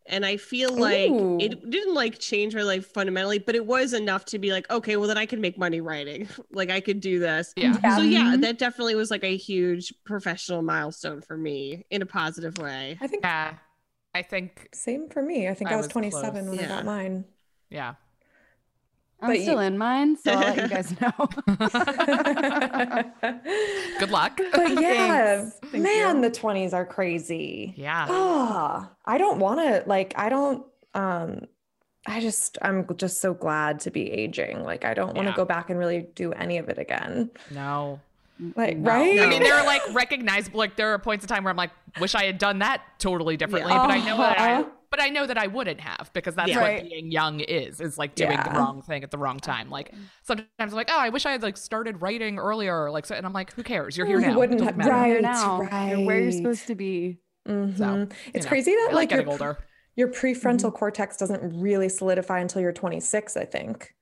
And 0.07 0.25
I 0.25 0.35
feel 0.37 0.73
like 0.75 1.09
Ooh. 1.11 1.37
it 1.39 1.69
didn't 1.69 1.93
like 1.93 2.17
change 2.17 2.55
my 2.55 2.63
life 2.63 2.87
fundamentally, 2.91 3.37
but 3.39 3.53
it 3.55 3.65
was 3.65 3.93
enough 3.93 4.25
to 4.25 4.39
be 4.39 4.51
like, 4.51 4.69
okay, 4.71 4.97
well 4.97 5.07
then 5.07 5.17
I 5.17 5.27
can 5.27 5.39
make 5.39 5.57
money 5.59 5.79
writing. 5.79 6.27
like 6.51 6.69
I 6.71 6.81
could 6.81 6.99
do 6.99 7.19
this. 7.19 7.53
Yeah. 7.55 7.77
Yeah. 7.83 7.95
So 7.95 8.01
yeah, 8.01 8.33
Mhm. 8.35 8.41
that 8.41 8.57
definitely 8.57 8.95
was 8.95 9.09
like 9.11 9.23
a 9.23 9.37
huge 9.37 9.93
professional 10.03 10.63
milestone 10.63 11.21
for 11.21 11.37
me 11.37 11.85
in 11.91 12.01
a 12.01 12.05
positive 12.07 12.57
way. 12.57 12.97
I 12.99 13.07
think 13.07 13.23
Yeah. 13.23 13.53
I 14.13 14.21
think, 14.23 14.67
same 14.73 15.09
for 15.09 15.21
me. 15.21 15.47
I 15.47 15.53
think 15.53 15.69
I, 15.69 15.73
I 15.73 15.77
was, 15.77 15.85
was 15.85 15.91
27 15.93 16.49
when 16.49 16.59
I 16.59 16.67
got 16.67 16.85
mine. 16.85 17.25
yeah. 17.69 17.93
I'm 19.23 19.29
But 19.29 19.37
you- 19.37 19.43
still 19.43 19.59
in 19.59 19.77
mine, 19.77 20.17
so 20.17 20.31
I'll 20.31 20.39
let 20.39 20.57
you 20.57 20.67
guys 20.67 20.91
know. 21.01 21.11
Good 23.99 24.09
luck. 24.09 24.39
But 24.51 24.81
yeah, 24.81 25.49
Thanks. 25.61 25.73
Man, 25.73 26.15
you. 26.17 26.21
the 26.23 26.31
20s 26.31 26.73
are 26.73 26.85
crazy. 26.85 27.73
yeah. 27.77 28.07
Oh, 28.09 28.89
I 29.05 29.17
don't 29.17 29.39
want 29.39 29.59
to 29.59 29.83
like 29.87 30.13
I 30.17 30.29
don't 30.29 30.65
um 30.95 31.41
I 32.07 32.19
just 32.19 32.57
I'm 32.63 32.87
just 32.97 33.21
so 33.21 33.33
glad 33.35 33.79
to 33.81 33.91
be 33.91 34.09
aging. 34.11 34.63
Like 34.63 34.85
I 34.85 34.95
don't 34.95 35.13
want 35.15 35.27
to 35.27 35.31
Yeah. 35.31 35.35
go 35.35 35.45
back 35.45 35.69
and 35.69 35.77
really 35.77 36.07
do 36.15 36.33
any 36.33 36.57
of 36.57 36.67
it 36.69 36.79
again. 36.79 37.29
No. 37.51 37.99
Like 38.55 38.77
No. 38.77 38.91
right? 38.91 39.19
I 39.19 39.27
mean, 39.27 39.43
there 39.43 39.53
are 39.55 39.65
like 39.65 39.81
recognizable, 39.93 40.57
like 40.57 40.75
there 40.75 40.93
are 40.93 40.99
points 40.99 41.23
in 41.23 41.27
time 41.27 41.43
where 41.43 41.51
I'm 41.51 41.57
like, 41.57 41.71
wish 41.99 42.15
I 42.15 42.23
had 42.25 42.37
done 42.37 42.59
that 42.59 42.81
totally 42.99 43.37
differently, 43.37 43.71
but 43.73 43.91
I 43.91 43.99
know 44.05 44.17
that 44.17 44.39
I, 44.39 44.53
Uh-huh. 44.55 44.69
but 44.89 45.01
I 45.01 45.09
know 45.09 45.25
that 45.27 45.37
I 45.37 45.47
wouldn't 45.47 45.79
have 45.79 46.11
because 46.13 46.35
that's 46.35 46.49
Yeah. 46.49 46.57
what 46.61 46.63
Right. 46.67 46.83
being 46.89 47.11
young 47.11 47.39
is, 47.39 47.79
is 47.79 47.97
like 47.97 48.15
doing 48.15 48.39
the 48.43 48.51
wrong 48.51 48.81
thing 48.81 49.03
at 49.03 49.11
the 49.11 49.17
wrong 49.17 49.39
time. 49.39 49.69
Like 49.69 49.93
sometimes 50.23 50.49
I'm 50.59 50.71
like, 50.71 50.89
oh, 50.91 50.97
I 50.99 51.09
wish 51.09 51.25
I 51.25 51.31
had 51.31 51.43
like 51.43 51.57
started 51.57 52.01
writing 52.01 52.39
earlier, 52.39 52.89
like, 52.89 53.05
so, 53.05 53.15
and 53.15 53.25
I'm 53.25 53.33
like, 53.33 53.53
who 53.53 53.63
cares? 53.63 53.95
You're 53.95 54.07
here 54.07 54.19
You 54.19 54.27
now. 54.27 54.33
It 54.33 54.37
wouldn't 54.37 54.59
doesn't 54.59 54.67
have- 54.67 54.77
matter. 54.77 54.91
right. 54.91 55.11
You're 55.11 55.21
now. 55.21 55.61
You're 55.97 56.05
where 56.05 56.19
you're 56.19 56.31
supposed 56.31 56.67
to 56.67 56.75
be. 56.75 57.19
Mhm. 57.47 57.77
So, 57.77 58.07
It's 58.33 58.45
know, 58.45 58.49
crazy 58.49 58.71
that 58.71 58.87
I 58.91 58.93
like 58.93 58.93
like 58.95 59.11
your, 59.11 59.19
getting 59.19 59.31
older. 59.31 59.57
your 59.95 60.07
prefrontal 60.09 60.73
cortex 60.73 61.17
doesn't 61.17 61.59
really 61.61 61.89
solidify 61.89 62.39
until 62.39 62.61
you're 62.61 62.71
26, 62.73 63.35
I 63.37 63.45
think. 63.45 63.93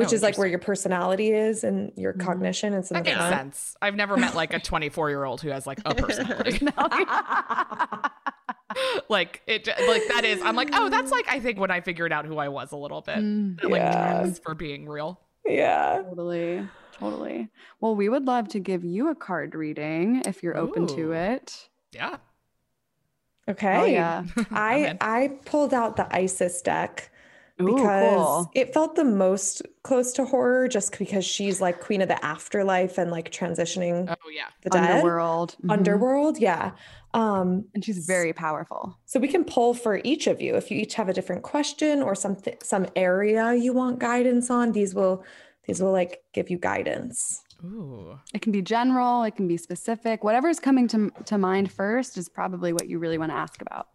Which 0.00 0.12
Oh, 0.12 0.14
is 0.14 0.22
like 0.22 0.38
where 0.38 0.48
your 0.48 0.58
personality 0.58 1.30
is 1.30 1.62
and 1.64 1.92
your 1.96 2.12
cognition. 2.14 2.74
It's 2.74 2.90
in 2.90 2.94
That 2.96 3.04
the 3.04 3.10
makes 3.10 3.18
front. 3.18 3.34
sense. 3.54 3.76
I've 3.80 3.94
never 3.94 4.16
met 4.16 4.34
like 4.34 4.52
a 4.54 4.58
24 4.58 5.10
year 5.10 5.24
old 5.24 5.40
who 5.40 5.50
has 5.50 5.66
like 5.66 5.80
a 5.84 5.94
personality. 5.94 6.66
like 9.08 9.42
it 9.46 9.66
like 9.66 10.02
that 10.08 10.22
is 10.24 10.40
I'm 10.42 10.56
like, 10.56 10.70
oh, 10.72 10.88
that's 10.88 11.10
like 11.10 11.26
I 11.28 11.40
think 11.40 11.58
when 11.58 11.70
I 11.70 11.80
figured 11.80 12.12
out 12.12 12.24
who 12.24 12.38
I 12.38 12.48
was 12.48 12.72
a 12.72 12.76
little 12.76 13.00
bit. 13.00 13.18
Mm, 13.18 13.62
Like 13.64 13.80
Yeah. 13.82 14.20
trends 14.20 14.38
for 14.38 14.54
being 14.54 14.88
real. 14.88 15.20
Yeah. 15.44 16.02
totally. 16.04 16.66
Totally. 16.98 17.48
Well, 17.80 17.96
we 17.96 18.08
would 18.08 18.26
love 18.26 18.48
to 18.48 18.60
give 18.60 18.84
you 18.84 19.08
a 19.10 19.14
card 19.14 19.54
reading 19.54 20.22
if 20.26 20.42
you're 20.42 20.56
open 20.56 20.86
to 20.88 21.12
it. 21.12 21.68
Yeah. 21.92 22.16
Okay. 23.48 23.76
Oh 23.76 23.84
yeah. 23.86 24.24
I. 24.50 24.96
I 25.00 25.38
pulled 25.46 25.74
out 25.74 25.96
the 25.96 26.14
Isis 26.14 26.60
deck 26.62 27.09
Ooh, 27.62 27.74
because 27.74 28.14
cool. 28.16 28.50
it 28.54 28.72
felt 28.74 28.96
the 28.96 29.04
most 29.04 29.62
close 29.82 30.12
to 30.14 30.24
horror 30.24 30.68
just 30.68 30.98
because 30.98 31.24
she's 31.24 31.60
like 31.60 31.80
queen 31.80 32.00
of 32.02 32.08
the 32.08 32.22
afterlife 32.24 32.98
and 32.98 33.10
like 33.10 33.30
transitioning 33.30 34.08
Oh 34.08 34.30
yeah. 34.30 34.46
the 34.62 34.70
dead. 34.70 34.90
Underworld. 34.90 35.56
Mhm. 35.64 35.72
Underworld, 35.72 36.38
yeah. 36.38 36.72
Um 37.14 37.64
And 37.74 37.84
she's 37.84 38.06
very 38.06 38.32
powerful. 38.32 38.96
so 39.04 39.18
we 39.20 39.28
can 39.28 39.44
pull 39.44 39.74
for 39.74 40.00
each 40.04 40.26
of 40.26 40.40
you 40.40 40.54
if 40.56 40.70
you 40.70 40.78
each 40.78 40.94
have 40.94 41.08
a 41.08 41.12
different 41.12 41.42
question 41.42 42.02
or 42.02 42.14
something 42.14 42.56
some 42.62 42.86
area 42.96 43.54
you 43.54 43.72
want 43.72 43.98
guidance 43.98 44.50
on 44.50 44.72
these 44.72 44.94
will 44.94 45.24
these 45.66 45.82
will 45.82 45.92
like 45.92 46.22
give 46.32 46.50
you 46.50 46.58
guidance. 46.58 47.42
Ooh. 47.64 48.18
It 48.32 48.40
can 48.40 48.52
be 48.52 48.62
general, 48.62 49.22
it 49.24 49.36
can 49.36 49.46
be 49.46 49.58
specific. 49.58 50.24
Whatever's 50.24 50.58
coming 50.58 50.88
to, 50.88 51.10
to 51.26 51.36
mind 51.36 51.70
first 51.70 52.16
is 52.16 52.26
probably 52.28 52.72
what 52.72 52.88
you 52.88 52.98
really 52.98 53.18
want 53.18 53.30
to 53.32 53.36
ask 53.36 53.60
about. 53.60 53.88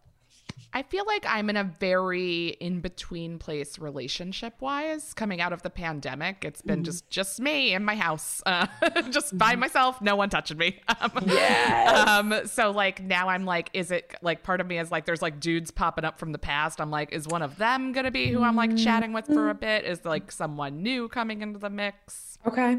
I 0.72 0.82
feel 0.82 1.04
like 1.06 1.24
I'm 1.26 1.48
in 1.48 1.56
a 1.56 1.64
very 1.64 2.48
in 2.60 2.80
between 2.80 3.38
place 3.38 3.78
relationship 3.78 4.60
wise 4.60 5.14
coming 5.14 5.40
out 5.40 5.52
of 5.52 5.62
the 5.62 5.70
pandemic. 5.70 6.44
It's 6.44 6.60
been 6.60 6.84
just 6.84 7.08
just 7.08 7.40
me 7.40 7.72
in 7.72 7.82
my 7.84 7.94
house, 7.96 8.42
uh, 8.44 8.66
just 9.10 9.38
by 9.38 9.56
myself, 9.56 10.02
no 10.02 10.16
one 10.16 10.28
touching 10.30 10.58
me. 10.58 10.80
Um, 11.00 11.10
Yes. 11.26 12.08
um, 12.08 12.34
so 12.46 12.70
like 12.70 13.02
now 13.02 13.28
I'm 13.28 13.44
like, 13.44 13.70
is 13.72 13.90
it 13.90 14.14
like 14.22 14.42
part 14.42 14.60
of 14.60 14.66
me 14.66 14.78
is 14.78 14.90
like, 14.90 15.04
there's 15.06 15.22
like 15.22 15.40
dudes 15.40 15.70
popping 15.70 16.04
up 16.04 16.18
from 16.18 16.32
the 16.32 16.38
past. 16.38 16.80
I'm 16.80 16.90
like, 16.90 17.12
is 17.12 17.26
one 17.26 17.42
of 17.42 17.56
them 17.58 17.92
gonna 17.92 18.10
be 18.10 18.28
who 18.30 18.42
I'm 18.42 18.56
like 18.56 18.76
chatting 18.76 19.12
with 19.12 19.26
for 19.26 19.50
a 19.50 19.54
bit? 19.54 19.84
Is 19.84 20.04
like 20.04 20.30
someone 20.32 20.82
new 20.82 21.08
coming 21.08 21.42
into 21.42 21.58
the 21.58 21.70
mix? 21.70 22.38
Okay. 22.46 22.78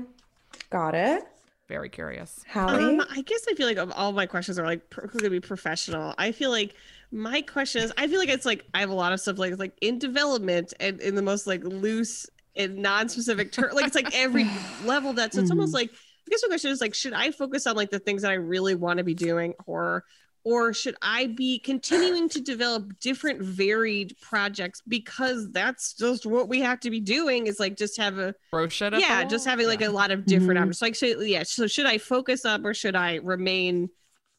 Got 0.70 0.94
it. 0.96 1.24
Very 1.68 1.90
curious. 1.90 2.44
Hallie. 2.50 2.98
Um, 3.00 3.06
I 3.12 3.22
guess 3.24 3.46
I 3.50 3.54
feel 3.54 3.68
like 3.68 3.78
all 3.98 4.14
my 4.14 4.26
questions 4.26 4.58
are 4.58 4.66
like 4.66 4.90
pro- 4.90 5.06
going 5.08 5.26
to 5.26 5.30
be 5.30 5.42
professional. 5.42 6.14
I 6.18 6.32
feel 6.32 6.50
like 6.50 6.74
my 7.12 7.42
question 7.42 7.84
is 7.84 7.94
I 7.98 8.08
feel 8.08 8.20
like 8.20 8.30
it's 8.30 8.46
like 8.46 8.66
I 8.74 8.80
have 8.82 8.90
a 8.90 8.96
lot 8.96 9.14
of 9.14 9.20
stuff 9.20 9.38
like 9.38 9.52
it's 9.52 9.60
like 9.60 9.78
in 9.82 9.98
development 10.00 10.74
and 10.80 11.00
in 11.02 11.16
the 11.16 11.22
most 11.22 11.48
like 11.48 11.64
loose 11.64 12.26
and 12.56 12.78
non-specific 12.78 13.52
term. 13.52 13.72
Like 13.74 13.86
it's 13.86 13.96
like 13.96 14.14
every 14.16 14.50
level 14.86 15.14
that. 15.14 15.34
So 15.34 15.42
it's 15.42 15.52
almost 15.52 15.74
like 15.74 15.90
I 15.92 16.30
guess 16.30 16.42
my 16.44 16.50
question 16.50 16.72
is 16.72 16.82
like, 16.82 16.94
should 16.94 17.14
I 17.14 17.32
focus 17.32 17.66
on 17.68 17.76
like 17.76 17.90
the 17.90 18.00
things 18.00 18.24
that 18.24 18.32
I 18.32 18.36
really 18.36 18.76
want 18.76 18.98
to 18.98 19.04
be 19.06 19.14
doing, 19.14 19.54
or 19.66 20.04
or 20.44 20.74
should 20.74 20.96
I 21.02 21.28
be 21.28 21.60
continuing 21.60 22.30
to 22.30 22.42
develop 22.42 23.00
different 23.00 23.42
varied 23.42 24.16
projects 24.22 24.82
because 24.88 25.50
that's 25.52 25.94
just 25.94 26.26
what 26.26 26.48
we 26.50 26.60
have 26.62 26.80
to 26.82 26.90
be 26.90 27.00
doing? 27.00 27.48
Is 27.48 27.60
like 27.60 27.78
just 27.78 27.98
have 27.98 28.18
a 28.18 28.34
shit 28.70 28.94
at 28.94 28.98
the 28.98 29.00
yeah 29.00 29.24
just 29.24 29.46
having 29.46 29.68
like 29.68 29.80
Yeah. 29.82 29.90
a 29.90 29.92
lot 29.92 30.12
of 30.12 30.26
different 30.26 30.58
Mhm. 30.60 30.64
options 30.64 30.82
like 30.82 30.96
so 30.96 31.06
yeah 31.06 31.44
so 31.44 31.68
should 31.68 31.86
i 31.86 31.98
focus 31.98 32.44
up 32.46 32.64
or 32.66 32.74
should 32.74 32.96
i 32.96 33.16
remain 33.16 33.90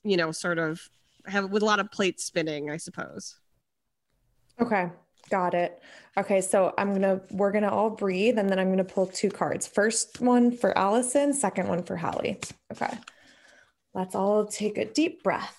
you 0.02 0.16
know 0.16 0.30
sort 0.32 0.58
of 0.58 0.88
have 1.28 1.50
with 1.50 1.62
a 1.62 1.66
lot 1.66 1.80
of 1.80 1.90
plates 1.90 2.24
spinning 2.24 2.70
i 2.70 2.76
suppose 2.76 3.36
Okay, 4.60 4.90
got 5.30 5.54
it. 5.54 5.80
Okay, 6.16 6.40
so 6.40 6.74
I'm 6.78 6.92
gonna 6.92 7.20
we're 7.30 7.52
gonna 7.52 7.70
all 7.70 7.90
breathe 7.90 8.38
and 8.38 8.50
then 8.50 8.58
I'm 8.58 8.70
gonna 8.70 8.84
pull 8.84 9.06
two 9.06 9.30
cards. 9.30 9.66
First 9.66 10.20
one 10.20 10.50
for 10.50 10.76
Allison, 10.76 11.32
second 11.32 11.68
one 11.68 11.82
for 11.84 11.96
Hallie. 11.96 12.40
Okay. 12.72 12.98
Let's 13.94 14.14
all 14.14 14.46
take 14.46 14.78
a 14.78 14.84
deep 14.84 15.22
breath. 15.22 15.56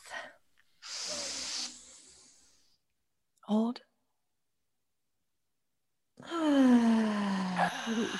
Hold. 3.43 3.81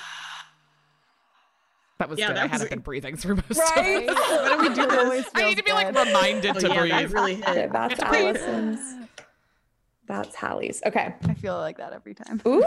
That 2.00 2.08
was 2.08 2.18
Yeah, 2.18 2.28
good. 2.28 2.36
that 2.36 2.40
I 2.40 2.44
was- 2.44 2.52
hadn't 2.52 2.70
been 2.70 2.78
breathing 2.78 3.16
through 3.16 3.36
most 3.36 3.50
of 3.50 3.58
it. 3.76 4.06
Why 4.08 4.48
don't 4.48 4.60
we 4.62 4.68
do 4.74 4.86
this? 4.86 5.26
I 5.34 5.44
need 5.44 5.58
to 5.58 5.62
be 5.62 5.72
like 5.72 5.88
reminded 5.94 6.56
Oh, 6.56 6.60
to 6.60 6.68
yeah, 6.68 6.74
that 6.74 6.90
breathe. 6.90 7.12
really 7.12 7.34
Okay, 7.42 7.54
hit 7.60 7.72
that's. 7.72 8.00
Allison's. 8.00 8.80
That's 10.08 10.34
Hallie's. 10.34 10.80
Okay. 10.86 11.14
I 11.28 11.34
feel 11.34 11.58
like 11.58 11.76
that 11.76 11.92
every 11.92 12.14
time. 12.14 12.40
Ooh. 12.46 12.64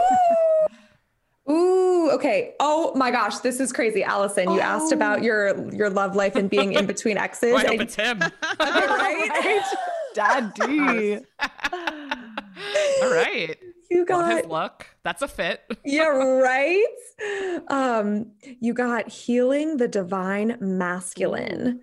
Ooh, 1.50 2.10
okay. 2.12 2.54
Oh 2.60 2.94
my 2.94 3.10
gosh, 3.10 3.38
this 3.40 3.58
is 3.58 3.72
crazy. 3.72 4.04
Allison, 4.04 4.50
you 4.52 4.60
asked 4.60 4.92
oh. 4.92 4.96
about 4.96 5.24
your 5.24 5.68
your 5.74 5.90
love 5.90 6.14
life 6.14 6.36
and 6.36 6.48
being 6.48 6.72
in 6.72 6.86
between 6.86 7.18
exes. 7.18 7.54
Oh, 7.54 7.56
I 7.56 7.62
hope 7.62 7.70
and- 7.72 7.82
it's 7.82 7.96
him. 7.96 8.20
right? 8.60 9.62
Daddy. 10.14 11.18
All 13.02 13.12
right. 13.12 13.56
You 13.94 14.04
got 14.04 14.36
his 14.36 14.46
look. 14.46 14.88
That's 15.04 15.22
a 15.22 15.28
fit. 15.28 15.60
yeah, 15.84 16.08
right. 16.08 16.84
Um, 17.68 18.32
you 18.42 18.74
got 18.74 19.08
healing 19.08 19.76
the 19.76 19.86
divine 19.86 20.56
masculine. 20.60 21.80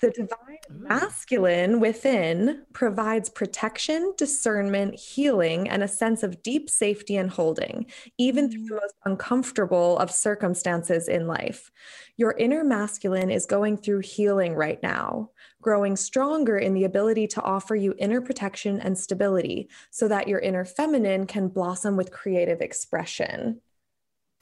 The 0.00 0.10
divine 0.10 0.58
masculine 0.68 1.78
within 1.78 2.64
provides 2.72 3.30
protection, 3.30 4.14
discernment, 4.16 4.98
healing, 4.98 5.68
and 5.68 5.84
a 5.84 5.88
sense 5.88 6.24
of 6.24 6.42
deep 6.42 6.68
safety 6.68 7.16
and 7.16 7.30
holding, 7.30 7.86
even 8.16 8.50
through 8.50 8.66
the 8.66 8.74
most 8.74 8.94
uncomfortable 9.04 9.96
of 9.98 10.10
circumstances 10.10 11.06
in 11.06 11.28
life. 11.28 11.70
Your 12.16 12.34
inner 12.36 12.64
masculine 12.64 13.30
is 13.30 13.46
going 13.46 13.76
through 13.76 14.00
healing 14.00 14.54
right 14.54 14.82
now, 14.82 15.30
growing 15.60 15.96
stronger 15.96 16.56
in 16.58 16.74
the 16.74 16.84
ability 16.84 17.26
to 17.26 17.42
offer 17.42 17.74
you 17.74 17.94
inner 17.98 18.20
protection 18.20 18.80
and 18.80 18.96
stability 18.96 19.68
so 19.90 20.06
that 20.08 20.28
your 20.28 20.38
inner 20.38 20.64
feminine 20.64 21.26
can 21.26 21.48
blossom 21.48 21.96
with 21.96 22.12
creative 22.12 22.60
expression. 22.60 23.60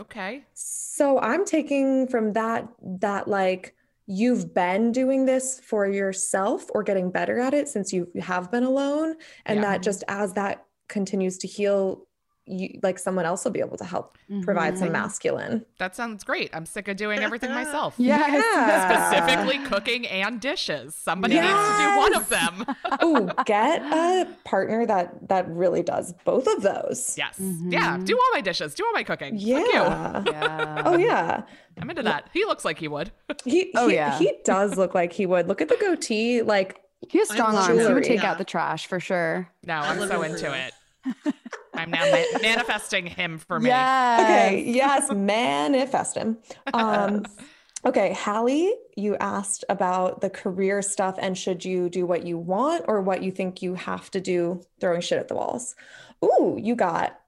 Okay. 0.03 0.45
So 0.53 1.19
I'm 1.19 1.45
taking 1.47 2.07
from 2.07 2.35
that 2.35 2.69
that 3.01 3.29
like 3.29 3.75
you've 4.07 4.53
been 4.55 4.93
doing 4.93 5.25
this 5.25 5.59
for 5.61 5.87
yourself 5.89 6.67
or 6.75 6.83
getting 6.83 7.11
better 7.11 7.41
at 7.41 7.55
it 7.55 7.69
since 7.69 7.93
you 7.93 8.09
have 8.21 8.51
been 8.51 8.63
alone 8.63 9.17
and 9.47 9.57
Yeah. 9.57 9.63
that 9.63 9.83
just 9.83 10.05
as 10.09 10.35
that 10.35 10.65
continues 10.89 11.39
to 11.39 11.49
heal 11.49 12.07
you 12.47 12.79
like 12.83 12.99
someone 12.99 13.25
else 13.25 13.45
will 13.45 13.51
be 13.53 13.59
able 13.61 13.77
to 13.77 13.85
help 13.85 14.17
provide 14.43 14.79
some 14.79 14.89
Mhm. 14.89 14.93
masculine. 14.93 15.67
That 15.79 15.97
sounds 15.97 16.23
great. 16.23 16.51
I'm 16.55 16.65
sick 16.65 16.87
of 16.89 16.97
doing 16.97 17.19
everything 17.21 17.51
myself. 17.51 17.95
Yes. 17.99 18.31
Yeah. 18.55 19.11
Specifically 19.11 19.59
cooking 19.67 20.07
and 20.07 20.41
dishes. 20.41 20.95
Somebody 20.95 21.35
needs 21.35 21.47
to 21.49 21.77
do 21.79 21.97
one 21.99 22.15
of 22.15 22.29
them. 22.29 22.65
oh, 23.01 23.31
get 23.45 23.83
a 23.83 24.29
partner 24.45 24.87
that 24.87 25.29
that 25.29 25.49
really 25.49 25.83
does 25.83 26.13
both 26.25 26.47
of 26.47 26.63
those. 26.63 27.17
Yes. 27.19 27.39
Mhm. 27.41 27.73
Yeah. 27.73 27.99
Do 28.03 28.17
all 28.17 28.31
my 28.35 28.41
dishes. 28.41 28.75
Do 28.75 28.85
all 28.87 28.93
my 28.93 29.03
cooking. 29.03 29.35
Fuck 29.35 29.47
you. 29.47 29.57
Yeah. 29.73 30.23
Yeah. 30.27 30.83
Oh 30.85 30.97
yeah. 30.97 31.43
I'm 31.81 31.91
into 31.91 32.03
that. 32.05 32.31
He 32.33 32.45
looks 32.45 32.65
like 32.65 32.79
he 32.79 32.89
would. 32.89 33.11
He, 33.45 33.71
Oh, 33.75 33.89
he, 33.89 33.97
yeah. 33.97 34.19
he 34.19 34.33
does 34.45 34.77
look 34.77 34.95
like 34.95 35.13
he 35.13 35.27
would. 35.27 35.47
Look 35.49 35.61
at 35.61 35.69
the 35.69 35.77
goatee. 35.77 36.43
Like 36.43 36.81
He 37.09 37.19
has 37.19 37.29
strong 37.29 37.55
arms. 37.57 37.81
He 37.87 37.93
would 37.93 38.05
take 38.05 38.23
Yeah. 38.23 38.31
out 38.31 38.39
the 38.39 38.45
trash 38.45 38.87
for 38.87 38.99
sure. 39.01 39.49
No, 39.65 39.75
I'm 39.75 40.07
so 40.09 40.23
into 40.23 40.49
look. 40.49 40.57
it. 40.57 41.35
I'm 41.77 41.91
now 41.91 42.11
ma- 42.11 42.39
manifesting 42.41 43.07
him 43.07 43.39
for 43.39 43.61
me. 43.61 43.69
Okay, 44.23 44.65
yes, 44.67 45.11
manifest 45.11 46.17
him. 46.17 46.39
Um, 46.73 47.25
okay, 47.87 48.13
Hallie, 48.13 48.73
you 48.97 49.17
asked 49.17 49.65
about 49.69 50.21
the 50.21 50.31
career 50.31 50.83
stuff 50.83 51.17
and 51.19 51.37
should 51.37 51.65
you 51.65 51.89
do 51.89 52.07
what 52.07 52.27
you 52.27 52.39
want 52.39 52.85
or 52.89 53.01
what 53.03 53.23
you 53.23 53.31
think 53.31 53.63
you 53.63 53.75
have 53.75 54.11
to 54.13 54.21
do, 54.21 54.63
throwing 54.81 55.01
shit 55.01 55.19
at 55.19 55.29
the 55.29 55.35
walls. 55.35 55.75
Ooh, 56.25 56.59
you 56.61 56.75
got 56.75 57.19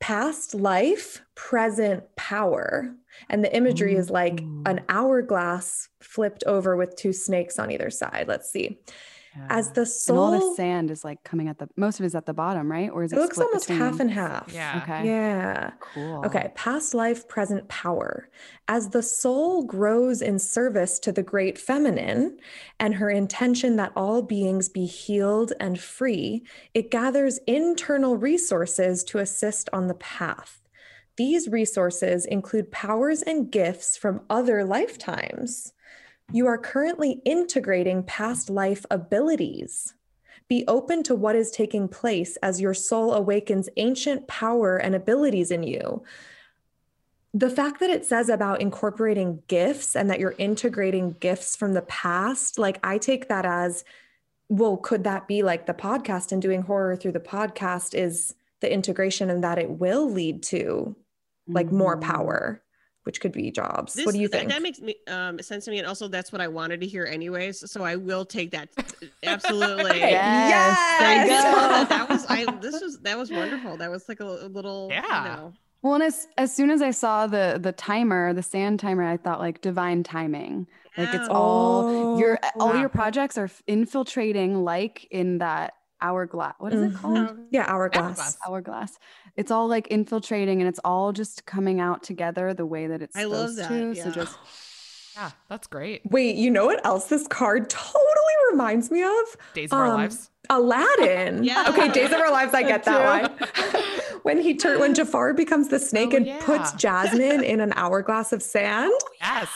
past 0.00 0.54
life, 0.54 1.22
present 1.34 2.04
power. 2.16 2.94
And 3.30 3.42
the 3.42 3.56
imagery 3.56 3.94
is 3.94 4.10
like 4.10 4.40
an 4.66 4.82
hourglass 4.88 5.88
flipped 6.00 6.44
over 6.44 6.76
with 6.76 6.96
two 6.96 7.12
snakes 7.12 7.58
on 7.58 7.70
either 7.70 7.88
side. 7.88 8.26
Let's 8.28 8.50
see. 8.50 8.80
As 9.48 9.72
the 9.72 9.80
And 10.08 10.18
all 10.18 10.30
the 10.30 10.54
sand 10.56 10.90
is 10.90 11.04
like 11.04 11.22
coming 11.24 11.48
at 11.48 11.58
the 11.58 11.68
most 11.76 11.98
of 11.98 12.04
it 12.04 12.06
is 12.06 12.14
at 12.14 12.26
the 12.26 12.32
bottom, 12.32 12.70
right? 12.70 12.90
Or 12.90 13.02
is 13.02 13.12
it, 13.12 13.16
it 13.16 13.20
looks 13.20 13.36
split 13.36 13.48
almost 13.48 13.66
between- 13.68 13.78
half 13.86 14.00
and 14.00 14.10
half. 14.10 14.52
Yeah. 14.52 14.80
Okay. 14.82 15.06
Yeah. 15.06 15.72
Cool. 15.80 16.24
Okay, 16.24 16.52
past 16.54 16.94
life, 16.94 17.26
present 17.28 17.68
power. 17.68 18.28
As 18.68 18.90
the 18.90 19.02
soul 19.02 19.64
grows 19.64 20.22
in 20.22 20.38
service 20.38 20.98
to 21.00 21.12
the 21.12 21.22
great 21.22 21.58
feminine 21.58 22.38
and 22.80 22.94
her 22.94 23.10
intention 23.10 23.76
that 23.76 23.92
all 23.96 24.22
beings 24.22 24.68
be 24.68 24.86
healed 24.86 25.52
and 25.60 25.78
free, 25.80 26.44
it 26.72 26.90
gathers 26.90 27.38
internal 27.46 28.16
resources 28.16 29.04
to 29.04 29.18
assist 29.18 29.68
on 29.72 29.88
the 29.88 29.94
path. 29.94 30.60
These 31.16 31.48
resources 31.48 32.24
include 32.24 32.72
powers 32.72 33.22
and 33.22 33.50
gifts 33.50 33.96
from 33.96 34.22
other 34.30 34.64
lifetimes. 34.64 35.73
You 36.32 36.46
are 36.46 36.58
currently 36.58 37.20
integrating 37.24 38.02
past 38.02 38.50
life 38.50 38.84
abilities. 38.90 39.94
Be 40.48 40.64
open 40.66 41.02
to 41.04 41.14
what 41.14 41.36
is 41.36 41.50
taking 41.50 41.88
place 41.88 42.36
as 42.38 42.60
your 42.60 42.74
soul 42.74 43.14
awakens 43.14 43.68
ancient 43.76 44.26
power 44.26 44.76
and 44.76 44.94
abilities 44.94 45.50
in 45.50 45.62
you. 45.62 46.02
The 47.32 47.50
fact 47.50 47.80
that 47.80 47.90
it 47.90 48.04
says 48.04 48.28
about 48.28 48.60
incorporating 48.60 49.42
gifts 49.48 49.96
and 49.96 50.08
that 50.10 50.20
you're 50.20 50.34
integrating 50.38 51.16
gifts 51.18 51.56
from 51.56 51.72
the 51.72 51.82
past, 51.82 52.58
like 52.58 52.78
I 52.84 52.98
take 52.98 53.28
that 53.28 53.44
as 53.44 53.84
well, 54.48 54.76
could 54.76 55.04
that 55.04 55.26
be 55.26 55.42
like 55.42 55.66
the 55.66 55.74
podcast 55.74 56.30
and 56.30 56.40
doing 56.40 56.62
horror 56.62 56.96
through 56.96 57.12
the 57.12 57.20
podcast 57.20 57.94
is 57.94 58.34
the 58.60 58.72
integration 58.72 59.30
and 59.30 59.42
that 59.42 59.58
it 59.58 59.70
will 59.70 60.08
lead 60.08 60.42
to 60.44 60.94
like 61.48 61.72
more 61.72 61.96
Mhm. 61.96 62.02
power, 62.02 62.62
which 63.04 63.20
could 63.20 63.32
be 63.32 63.50
jobs. 63.50 63.94
This- 63.94 64.04
what 64.06 64.12
do 64.14 64.20
you 64.20 64.28
that- 64.28 64.38
think? 64.38 64.50
That, 64.50 64.60
makes 64.62 64.80
me 64.80 64.96
um, 65.06 65.40
sense 65.40 65.64
to 65.66 65.70
me, 65.70 65.78
and 65.78 65.86
also 65.86 66.08
that's 66.08 66.32
what 66.32 66.40
I 66.40 66.48
wanted 66.48 66.80
to 66.80 66.86
hear 66.86 67.04
anyways. 67.06 67.70
So 67.70 67.84
I 67.84 67.96
will 67.96 68.24
take 68.24 68.50
that. 68.50 68.68
Absolutely. 69.22 70.00
Yes, 70.00 70.98
there 71.00 71.24
you 71.24 71.30
Yes. 71.30 71.88
go. 71.88 71.96
that 71.96 72.08
was 72.08 72.26
I. 72.28 72.44
This 72.60 72.80
was 72.80 72.98
that 73.00 73.16
was 73.18 73.30
wonderful. 73.30 73.76
That 73.76 73.90
was 73.90 74.08
like 74.08 74.20
a, 74.20 74.24
a 74.26 74.48
little. 74.48 74.88
you 74.90 74.94
Yeah. 74.96 75.36
know. 75.36 75.52
Well, 75.82 75.94
and 75.94 76.02
as 76.02 76.26
as 76.38 76.54
soon 76.54 76.70
as 76.70 76.80
I 76.82 76.90
saw 76.92 77.26
the 77.26 77.58
the 77.60 77.72
timer, 77.72 78.32
the 78.32 78.42
sand 78.42 78.80
timer, 78.80 79.04
I 79.04 79.16
thought 79.16 79.38
like 79.40 79.60
divine 79.60 80.02
timing. 80.02 80.66
Like 80.96 81.08
it's 81.14 81.28
Yeah. 81.28 81.34
all 81.34 82.18
your 82.18 82.38
all 82.58 82.74
yeah. 82.74 82.80
your 82.80 82.88
projects 82.88 83.36
are 83.36 83.50
infiltrating 83.66 84.64
like 84.64 85.06
in 85.10 85.38
that 85.38 85.74
hourglass. 86.04 86.54
What 86.58 86.72
is 86.72 86.82
it 86.82 86.92
Mhm. 86.94 87.00
called? 87.00 87.38
yeah, 87.50 87.64
hourglass. 87.66 88.04
Hourglass. 88.18 88.38
Hourglass. 88.46 88.98
It's 89.36 89.50
all 89.50 89.66
like 89.68 89.86
infiltrating 89.88 90.60
and 90.60 90.68
it's 90.68 90.80
all 90.84 91.12
just 91.12 91.46
coming 91.46 91.80
out 91.80 92.02
together 92.02 92.52
the 92.54 92.66
way 92.66 92.86
that 92.86 93.02
it's 93.02 93.16
I 93.16 93.22
supposed 93.22 93.58
love 93.58 93.68
that, 93.70 93.74
to. 93.74 93.92
yeah. 93.96 94.04
So 94.04 94.10
just 94.10 94.36
Yeah, 95.16 95.30
that's 95.48 95.66
great. 95.68 96.02
Wait, 96.10 96.34
you 96.36 96.50
know 96.50 96.66
what 96.66 96.84
else 96.84 97.06
this 97.06 97.26
card 97.28 97.70
totally 97.70 98.34
reminds 98.50 98.90
me 98.90 99.02
of? 99.04 99.36
Days 99.54 99.70
of 99.72 99.78
Our 99.78 99.86
Um, 99.86 99.94
Lives. 99.94 100.30
Aladdin. 100.50 101.42
Yeah. 101.50 101.66
Okay, 101.68 101.88
Days 101.88 102.12
of 102.12 102.18
Our 102.20 102.30
Lives, 102.32 102.52
I 102.52 102.62
get 102.72 102.82
that 102.84 103.28
one. 103.28 103.48
when 104.24 104.40
he 104.40 104.54
tur- 104.54 104.78
when 104.78 104.92
Jafar 104.94 105.32
becomes 105.32 105.68
the 105.68 105.78
snake 105.78 106.10
Oh, 106.12 106.16
and 106.16 106.40
puts. 106.40 106.72
Jasmine 106.72 107.42
in 107.44 107.60
an 107.60 107.72
hourglass 107.76 108.32
of 108.32 108.42
sand, 108.42 108.92
Yes. 109.20 109.48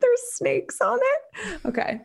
there's 0.00 0.20
snakes 0.32 0.80
on 0.80 0.98
it. 1.02 1.60
Okay. 1.66 2.00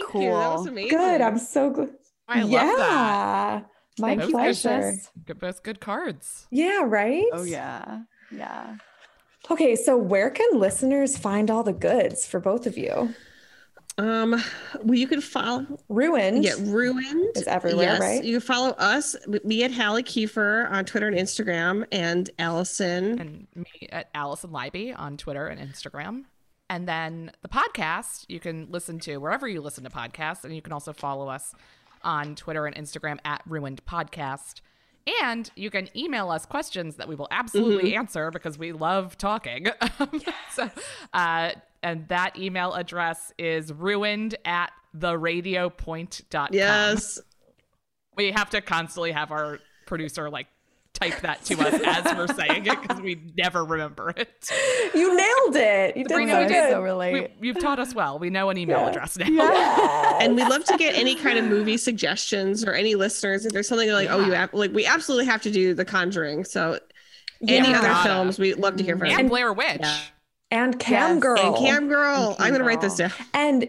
cool. 0.00 0.22
Yeah, 0.22 0.38
that 0.38 0.52
was 0.58 0.66
amazing. 0.66 0.98
Good. 0.98 1.20
I'm 1.20 1.38
so 1.38 1.70
good. 1.70 1.94
I 2.30 2.42
love 2.42 2.50
yeah. 2.50 2.76
that. 2.76 3.66
My 3.98 4.16
Thank 4.16 4.22
you, 4.22 4.30
pleasure. 4.30 4.68
Precious. 4.68 5.10
Good, 5.26 5.38
both 5.38 5.62
good 5.62 5.80
cards. 5.80 6.46
Yeah, 6.50 6.82
right? 6.84 7.26
Oh 7.32 7.42
yeah. 7.42 8.02
Yeah. 8.30 8.76
Okay, 9.50 9.74
so 9.74 9.96
where 9.96 10.30
can 10.30 10.58
listeners 10.58 11.16
find 11.16 11.50
all 11.50 11.62
the 11.62 11.72
goods 11.72 12.26
for 12.26 12.40
both 12.40 12.66
of 12.66 12.78
you? 12.78 13.14
Um, 13.98 14.42
well, 14.82 14.94
you 14.94 15.06
can 15.06 15.20
follow. 15.20 15.66
Ruined. 15.88 16.44
Yeah, 16.44 16.54
ruined 16.58 17.36
Is 17.36 17.46
everywhere, 17.46 17.92
yes, 17.92 18.00
right? 18.00 18.24
You 18.24 18.38
can 18.38 18.46
follow 18.46 18.70
us, 18.70 19.16
me 19.44 19.64
at 19.64 19.72
Hallie 19.72 20.02
Kiefer 20.02 20.70
on 20.70 20.84
Twitter 20.84 21.08
and 21.08 21.16
Instagram, 21.16 21.84
and 21.92 22.30
Allison. 22.38 23.20
and 23.20 23.46
me 23.54 23.88
at 23.90 24.08
Allison 24.14 24.50
Leiby 24.50 24.98
on 24.98 25.16
Twitter 25.16 25.48
and 25.48 25.60
Instagram. 25.60 26.24
And 26.70 26.86
then 26.86 27.32
the 27.42 27.48
podcast 27.48 28.26
you 28.28 28.40
can 28.40 28.68
listen 28.70 29.00
to 29.00 29.18
wherever 29.18 29.48
you 29.48 29.60
listen 29.60 29.84
to 29.84 29.90
podcasts, 29.90 30.44
and 30.44 30.54
you 30.54 30.62
can 30.62 30.72
also 30.72 30.92
follow 30.92 31.28
us 31.28 31.52
on 32.02 32.34
Twitter 32.34 32.66
and 32.66 32.76
Instagram 32.76 33.18
at 33.24 33.42
Ruined 33.46 33.84
Podcast. 33.84 34.60
And 35.22 35.50
you 35.56 35.70
can 35.70 35.88
email 35.96 36.30
us 36.30 36.46
questions 36.46 36.96
that 36.96 37.08
we 37.08 37.14
will 37.14 37.28
absolutely 37.30 37.96
answer 37.96 38.30
because 38.30 38.58
we 38.58 38.72
love 38.72 39.16
talking. 39.16 39.66
so, 40.52 40.70
uh, 41.12 41.52
and 41.82 42.06
that 42.08 42.38
email 42.38 42.74
address 42.74 43.32
is 43.38 43.72
ruined 43.72 44.36
at 44.44 44.70
theradiopoint.com. 44.96 46.48
Yes. 46.52 47.18
We 48.16 48.32
have 48.32 48.50
to 48.50 48.60
constantly 48.60 49.12
have 49.12 49.32
our 49.32 49.58
producer 49.86 50.28
like 50.28 50.46
type 51.00 51.20
that 51.20 51.44
to 51.46 51.58
us 51.60 51.80
as 51.84 52.16
we're 52.16 52.26
saying 52.34 52.66
it 52.66 52.80
because 52.82 53.00
we 53.00 53.20
never 53.36 53.64
remember 53.64 54.12
it. 54.16 54.50
You 54.94 55.16
nailed 55.16 55.56
it. 55.56 55.96
You 55.96 56.04
did 56.04 56.10
Sabrina, 56.10 56.32
so 56.32 56.38
we 56.40 56.46
good. 56.46 56.52
did 56.52 56.70
so 56.70 56.82
relate. 56.82 57.12
We, 57.40 57.48
you've 57.48 57.58
taught 57.58 57.78
us 57.78 57.94
well. 57.94 58.18
We 58.18 58.30
know 58.30 58.50
an 58.50 58.58
email 58.58 58.86
address 58.86 59.16
now. 59.18 60.18
and 60.20 60.36
we 60.36 60.42
love 60.44 60.64
to 60.64 60.76
get 60.76 60.94
any 60.94 61.14
kind 61.14 61.38
of 61.38 61.44
movie 61.46 61.76
suggestions 61.76 62.64
or 62.64 62.72
any 62.72 62.94
listeners 62.94 63.46
if 63.46 63.52
there's 63.52 63.68
something 63.68 63.90
like 63.90 64.08
oh 64.10 64.24
you 64.24 64.32
have 64.32 64.52
like 64.52 64.72
we 64.72 64.84
absolutely 64.86 65.26
have 65.26 65.42
to 65.42 65.50
do 65.50 65.72
the 65.74 65.84
conjuring 65.84 66.44
so 66.44 66.78
any 67.48 67.72
other 67.74 67.86
Gotta. 67.88 68.08
films 68.08 68.38
we'd 68.38 68.56
love 68.58 68.76
to 68.76 68.84
hear 68.84 68.98
from 68.98 69.08
And 69.08 69.28
Blair 69.28 69.52
Witch. 69.52 69.78
Yeah. 69.80 69.98
And 70.50 70.78
Cam 70.78 71.14
Yes. 71.14 71.22
Girl. 71.22 71.38
and 71.38 71.56
cam 71.56 71.88
girl 71.88 72.34
Cam 72.34 72.44
i'm 72.46 72.52
gonna 72.52 72.64
write 72.64 72.80
this 72.80 72.96
down 72.96 73.12
And 73.32 73.68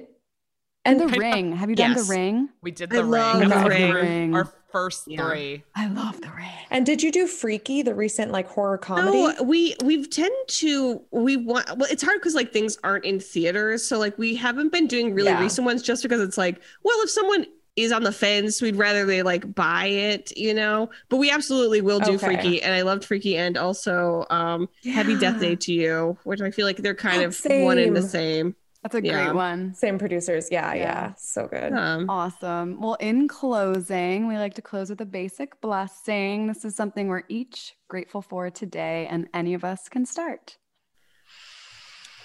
And 0.84 1.00
the 1.00 1.06
I 1.06 1.08
know. 1.08 1.18
ring. 1.18 1.56
Have 1.56 1.70
you 1.70 1.76
done 1.76 1.92
Yes. 1.92 2.08
the 2.08 2.14
ring? 2.14 2.50
We 2.64 2.72
did 2.72 2.92
I 2.92 2.96
the 2.98 3.04
ring. 3.04 3.12
love 3.12 3.64
the 3.64 3.70
ring. 3.70 3.94
Ring. 3.94 4.36
Our 4.36 4.52
first 4.72 5.04
Yeah. 5.08 5.28
three. 5.30 5.64
I 5.76 5.88
love 5.88 6.22
the 6.22 6.30
ring. 6.36 6.48
and 6.70 6.86
did 6.86 7.02
you 7.04 7.12
do 7.12 7.28
Freaky, 7.28 7.82
the 7.82 7.94
recent 7.94 8.32
like 8.32 8.48
horror 8.48 8.78
comedy? 8.78 9.18
no 9.18 9.44
we 9.44 9.76
we've 9.84 10.10
tend 10.10 10.34
to 10.48 11.02
we 11.12 11.38
want 11.38 11.68
well 11.78 11.88
it's 11.92 12.04
hard 12.04 12.20
because 12.20 12.36
like 12.36 12.52
things 12.54 12.78
aren't 12.84 13.06
in 13.06 13.20
theaters 13.20 13.86
so 13.88 13.98
like 14.00 14.18
we 14.18 14.36
haven't 14.36 14.72
been 14.72 14.88
doing 14.88 15.14
really 15.14 15.30
Yeah. 15.30 15.42
recent 15.42 15.66
ones 15.66 15.82
just 15.82 16.04
because 16.04 16.22
it's 16.22 16.38
like 16.38 16.62
well 16.84 16.96
if 17.04 17.10
someone 17.10 17.46
is 17.78 17.92
on 17.94 18.04
the 18.04 18.12
fence 18.12 18.62
we'd 18.62 18.76
rather 18.76 19.06
they 19.06 19.24
like 19.24 19.56
buy 19.56 19.86
it 19.86 20.36
you 20.38 20.54
know 20.54 20.90
but 21.10 21.18
we 21.18 21.32
absolutely 21.32 21.80
will 21.82 22.00
do 22.02 22.16
Okay. 22.16 22.26
freaky 22.26 22.62
and 22.62 22.74
i 22.74 22.82
loved 22.82 23.06
freaky 23.06 23.38
and 23.38 23.58
also 23.58 24.26
um 24.30 24.68
happy 24.84 25.18
death 25.18 25.40
day 25.40 25.56
to 25.56 25.72
you 25.74 26.18
which 26.26 26.42
i 26.42 26.52
feel 26.52 26.66
like 26.66 26.78
they're 26.78 26.94
kind 26.94 27.22
of 27.24 27.40
one 27.46 27.78
and 27.78 27.96
the 27.96 28.02
same 28.02 28.56
That's 28.84 28.96
a 28.96 29.04
Yeah. 29.06 29.26
great 29.26 29.36
one. 29.36 29.74
Same 29.76 30.00
producers. 30.00 30.48
Yeah, 30.52 30.74
yeah. 30.74 30.82
Yeah. 30.82 31.14
So 31.18 31.48
good. 31.48 31.72
um 31.74 32.10
Awesome. 32.10 32.82
Well, 32.82 32.96
in 33.00 33.28
closing, 33.28 34.28
we 34.28 34.38
like 34.38 34.56
to 34.56 34.62
close 34.62 34.90
with 34.90 35.02
a 35.02 35.06
basic 35.06 35.62
blessing. 35.62 36.48
This 36.48 36.66
is 36.66 36.76
something 36.76 37.08
we're 37.08 37.24
each 37.30 37.76
grateful 37.90 38.22
for 38.22 38.50
today, 38.50 39.08
and 39.10 39.28
any 39.34 39.54
of 39.54 39.64
us 39.64 39.88
can 39.88 40.06
start. 40.06 40.58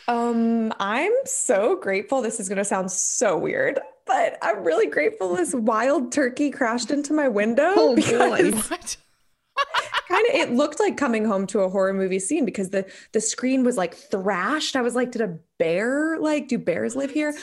Um, 0.09 0.72
I'm 0.78 1.12
so 1.24 1.76
grateful. 1.76 2.22
This 2.22 2.38
is 2.38 2.48
going 2.48 2.59
to 2.59 2.64
sound 2.64 2.90
so 2.92 3.36
weird, 3.36 3.80
but 4.07 4.38
I'm 4.40 4.62
really 4.62 4.86
grateful 4.86 5.34
this 5.34 5.52
wild 5.52 6.12
turkey 6.12 6.50
crashed 6.50 6.90
into 6.92 7.12
my 7.12 7.26
window 7.28 7.72
Oh, 7.76 7.88
boy. 7.96 7.96
because 7.96 8.70
What? 8.70 8.96
kind 10.09 10.26
of 10.28 10.34
it 10.34 10.52
looked 10.52 10.80
like 10.80 10.96
coming 10.96 11.24
home 11.24 11.46
to 11.48 11.61
a 11.61 11.68
horror 11.68 11.92
movie 11.92 12.18
scene 12.18 12.44
because 12.44 12.70
the 12.70 12.86
the 13.12 13.20
screen 13.20 13.64
was 13.64 13.76
like 13.76 13.94
thrashed. 13.94 14.76
I 14.76 14.82
was 14.82 14.94
like, 14.94 15.12
did 15.12 15.22
a 15.22 15.38
bear 15.59 16.18
like 16.18 16.48
do 16.48 16.59
bears 16.59 16.96
live 16.96 17.11
here? 17.11 17.34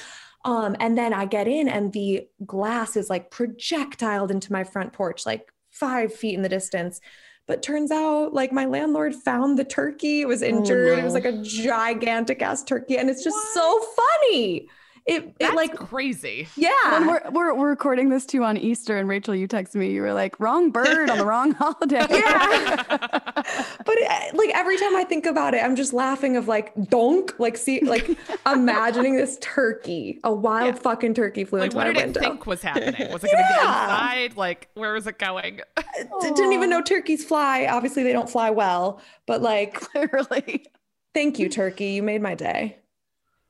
Um, 0.46 0.76
and 0.80 0.98
then 0.98 1.14
I 1.14 1.26
get 1.26 1.48
in 1.48 1.70
and 1.70 1.94
the 1.94 2.28
glass 2.46 2.98
is 2.98 3.10
like 3.10 3.32
projectiled 3.32 4.32
into 4.32 4.52
my 4.52 4.64
front 4.64 4.92
porch, 4.94 5.26
like 5.26 5.52
five 5.72 6.14
feet 6.14 6.36
in 6.36 6.42
the 6.42 6.50
distance. 6.50 7.00
But 7.46 7.62
turns 7.62 7.92
out, 7.92 8.34
like 8.34 8.54
my 8.54 8.66
landlord 8.66 9.16
found 9.16 9.60
the 9.60 9.66
turkey. 9.66 10.22
It 10.22 10.28
was 10.28 10.42
injured. 10.42 10.98
It 10.98 11.04
was 11.04 11.14
like 11.14 11.26
a 11.26 11.42
gigantic 11.42 12.42
ass 12.42 12.64
turkey, 12.64 12.98
and 12.98 13.10
it's 13.10 13.24
just 13.24 13.38
so 13.54 13.82
funny. 13.96 14.70
It 15.06 15.36
it 15.38 15.54
like 15.54 15.76
crazy. 15.76 16.48
When 16.56 16.66
yeah. 16.66 17.08
we're, 17.08 17.32
we're, 17.32 17.54
we're 17.56 17.70
recording 17.70 18.08
this 18.08 18.26
too 18.26 18.44
on 18.46 18.56
Easter, 18.56 18.98
and 18.98 19.10
Rachel, 19.10 19.36
you 19.36 19.50
texted 19.50 19.76
me, 19.76 19.92
you 19.92 20.02
were 20.02 20.14
like, 20.14 20.40
wrong 20.40 20.72
bird 20.72 21.10
on 21.10 21.18
the 21.18 21.26
wrong 21.26 21.52
holiday. 21.60 22.06
Yeah. 22.10 22.84
but 22.88 23.96
it, 23.98 24.34
like 24.36 24.50
every 24.56 24.78
time 24.78 24.96
I 24.96 25.04
think 25.04 25.26
about 25.26 25.54
it, 25.56 25.64
I'm 25.64 25.76
just 25.76 25.92
laughing 25.92 26.38
of 26.38 26.48
like 26.48 26.72
donk, 26.90 27.38
like 27.38 27.58
see, 27.58 27.82
like 27.82 28.18
imagining 28.46 29.18
this 29.18 29.38
turkey, 29.42 30.20
a 30.24 30.34
wild 30.34 30.76
Yeah. 30.76 30.82
fucking 30.82 31.16
turkey 31.16 31.44
flew 31.44 31.62
into 31.62 31.76
Like, 31.76 31.88
into 31.88 31.94
what 31.94 31.94
my 31.94 31.94
did 31.94 32.06
window. 32.16 32.20
it 32.22 32.24
think 32.24 32.46
was 32.46 32.62
happening? 32.62 33.12
Was 33.12 33.24
it 33.26 33.32
going 33.32 33.44
to 33.44 33.50
get 33.50 33.62
Yeah. 33.62 33.84
inside? 33.84 34.38
Like, 34.38 34.70
where 34.76 34.94
was 34.94 35.06
it 35.06 35.20
going? 35.20 35.58
D- 35.78 35.84
Didn't 36.22 36.54
even 36.54 36.70
know 36.70 36.82
turkeys 36.82 37.26
fly. 37.26 37.68
Obviously, 37.70 38.04
they 38.04 38.14
don't 38.14 38.30
fly 38.30 38.52
well, 38.52 39.02
but 39.28 39.42
like, 39.42 39.74
Clearly. 39.74 40.66
thank 41.14 41.40
you, 41.40 41.50
turkey. 41.50 41.88
You 41.88 42.04
made 42.04 42.22
my 42.22 42.36
day. 42.36 42.78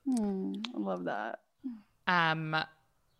Hmm, 0.04 0.54
I 0.74 0.78
love 0.78 1.04
that. 1.04 1.38
Um, 2.06 2.56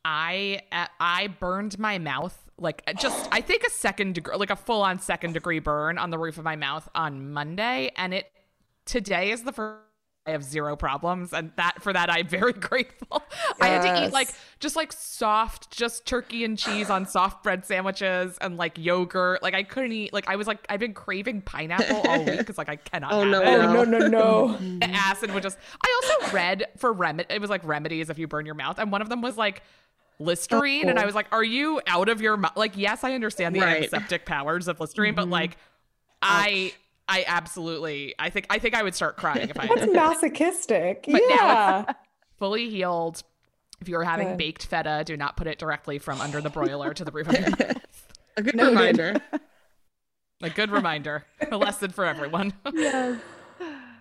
I 0.05 0.61
uh, 0.71 0.87
I 1.01 1.29
burned 1.29 1.79
my 1.79 1.99
mouth 1.99 2.39
like 2.59 2.83
uh, 2.87 2.93
just 2.93 3.29
I 3.33 3.41
think 3.41 3.65
a 3.65 3.71
second 3.71 4.15
degree, 4.15 4.37
like 4.37 4.51
a 4.51 4.57
full 4.57 4.83
on 4.83 4.99
second 4.99 5.33
degree 5.33 5.59
burn 5.59 5.99
on 5.99 6.11
the 6.11 6.19
roof 6.19 6.39
of 6.39 6.45
my 6.45 6.57
mouth 6.57 6.89
on 6.95 7.33
Monday, 7.33 7.91
and 7.97 8.15
it 8.15 8.31
today 8.85 9.31
is 9.31 9.43
the 9.43 9.53
first. 9.53 9.81
I 10.27 10.31
have 10.31 10.43
zero 10.43 10.75
problems, 10.75 11.35
and 11.35 11.53
that 11.57 11.83
for 11.83 11.93
that 11.93 12.11
I'm 12.11 12.27
very 12.27 12.53
grateful. 12.69 13.23
I 13.61 13.69
had 13.69 13.83
to 13.83 14.07
eat 14.07 14.13
like 14.13 14.33
just 14.59 14.75
like 14.75 14.93
soft, 14.93 15.71
just 15.71 16.07
turkey 16.07 16.45
and 16.45 16.59
cheese 16.59 16.89
on 16.89 17.07
soft 17.07 17.43
bread 17.43 17.67
sandwiches 17.67 18.39
and 18.41 18.57
like 18.57 18.79
yogurt. 18.79 19.43
Like 19.43 19.55
I 19.55 19.65
couldn't 19.65 19.93
eat. 19.93 20.15
Like 20.15 20.29
I 20.29 20.37
was 20.37 20.47
like 20.47 20.65
I've 20.71 20.81
been 20.81 20.95
craving 20.95 21.43
pineapple 21.43 22.03
all 22.09 22.19
week 22.25 22.39
because 22.39 22.57
like 22.57 22.71
I 22.71 22.77
cannot. 22.77 23.13
Oh, 23.13 23.25
no. 23.25 23.43
it. 23.43 23.47
Oh 23.47 23.73
No. 23.73 23.85
no, 23.85 23.99
no, 23.99 24.57
no. 24.59 24.79
Acid 24.81 25.31
would 25.33 25.43
just. 25.43 25.59
I 25.85 26.01
also 26.03 26.33
read 26.35 26.65
for 26.79 26.93
remedy. 26.93 27.27
It 27.35 27.41
was 27.41 27.51
like 27.51 27.63
remedies 27.63 28.09
if 28.09 28.19
you 28.19 28.27
burn 28.27 28.47
your 28.47 28.55
mouth, 28.55 28.79
and 28.79 28.91
one 28.91 29.03
of 29.03 29.11
them 29.11 29.21
was 29.21 29.37
like 29.37 29.63
Listerine, 30.19 30.89
and 30.89 30.99
I 30.99 31.03
oh. 31.03 31.07
was 31.07 31.15
like, 31.15 31.27
"Are 31.33 31.45
you 31.45 31.81
out 31.87 32.09
of 32.09 32.21
your 32.21 32.37
mouth?" 32.37 32.57
Like, 32.57 32.77
yes, 32.77 33.05
I 33.05 33.13
understand 33.13 33.55
the 33.55 33.61
Right. 33.61 33.77
antiseptic 33.77 34.25
powers 34.25 34.69
of 34.69 34.81
Listerine, 34.81 35.15
but 35.15 35.23
mm-hmm. 35.23 35.33
like, 35.33 35.57
I, 36.23 36.73
oh. 36.75 36.79
I 37.09 37.25
absolutely, 37.27 38.15
I 38.19 38.31
think, 38.31 38.47
I 38.51 38.59
think 38.59 38.75
I 38.75 38.83
would 38.83 38.95
start 38.95 39.17
crying 39.17 39.51
if 39.51 39.59
I 39.59 39.67
That's 39.67 39.93
masochistic. 39.93 41.05
But 41.07 41.23
now 41.29 41.37
yeah. 41.37 41.85
fully 42.39 42.71
healed. 42.71 43.23
If 43.81 43.89
you're 43.89 44.05
having 44.05 44.29
Good. 44.29 44.39
baked 44.39 44.67
feta, 44.67 45.03
do 45.05 45.17
not 45.17 45.37
put 45.37 45.47
it 45.47 45.59
directly 45.59 45.99
from 45.99 46.21
under 46.21 46.41
the 46.41 46.49
broiler 46.49 46.95
to 46.95 47.05
the 47.05 47.13
roof 47.13 47.29
of 47.29 47.39
your 47.39 47.51
mouth. 47.51 47.83
a 48.37 48.43
good 48.43 48.55
no, 48.55 48.69
reminder 48.69 49.21
A 50.43 50.51
good 50.51 50.71
reminder, 50.71 51.25
a 51.51 51.57
lesson 51.57 51.91
for 51.91 52.05
everyone. 52.05 52.53
I 52.65 53.19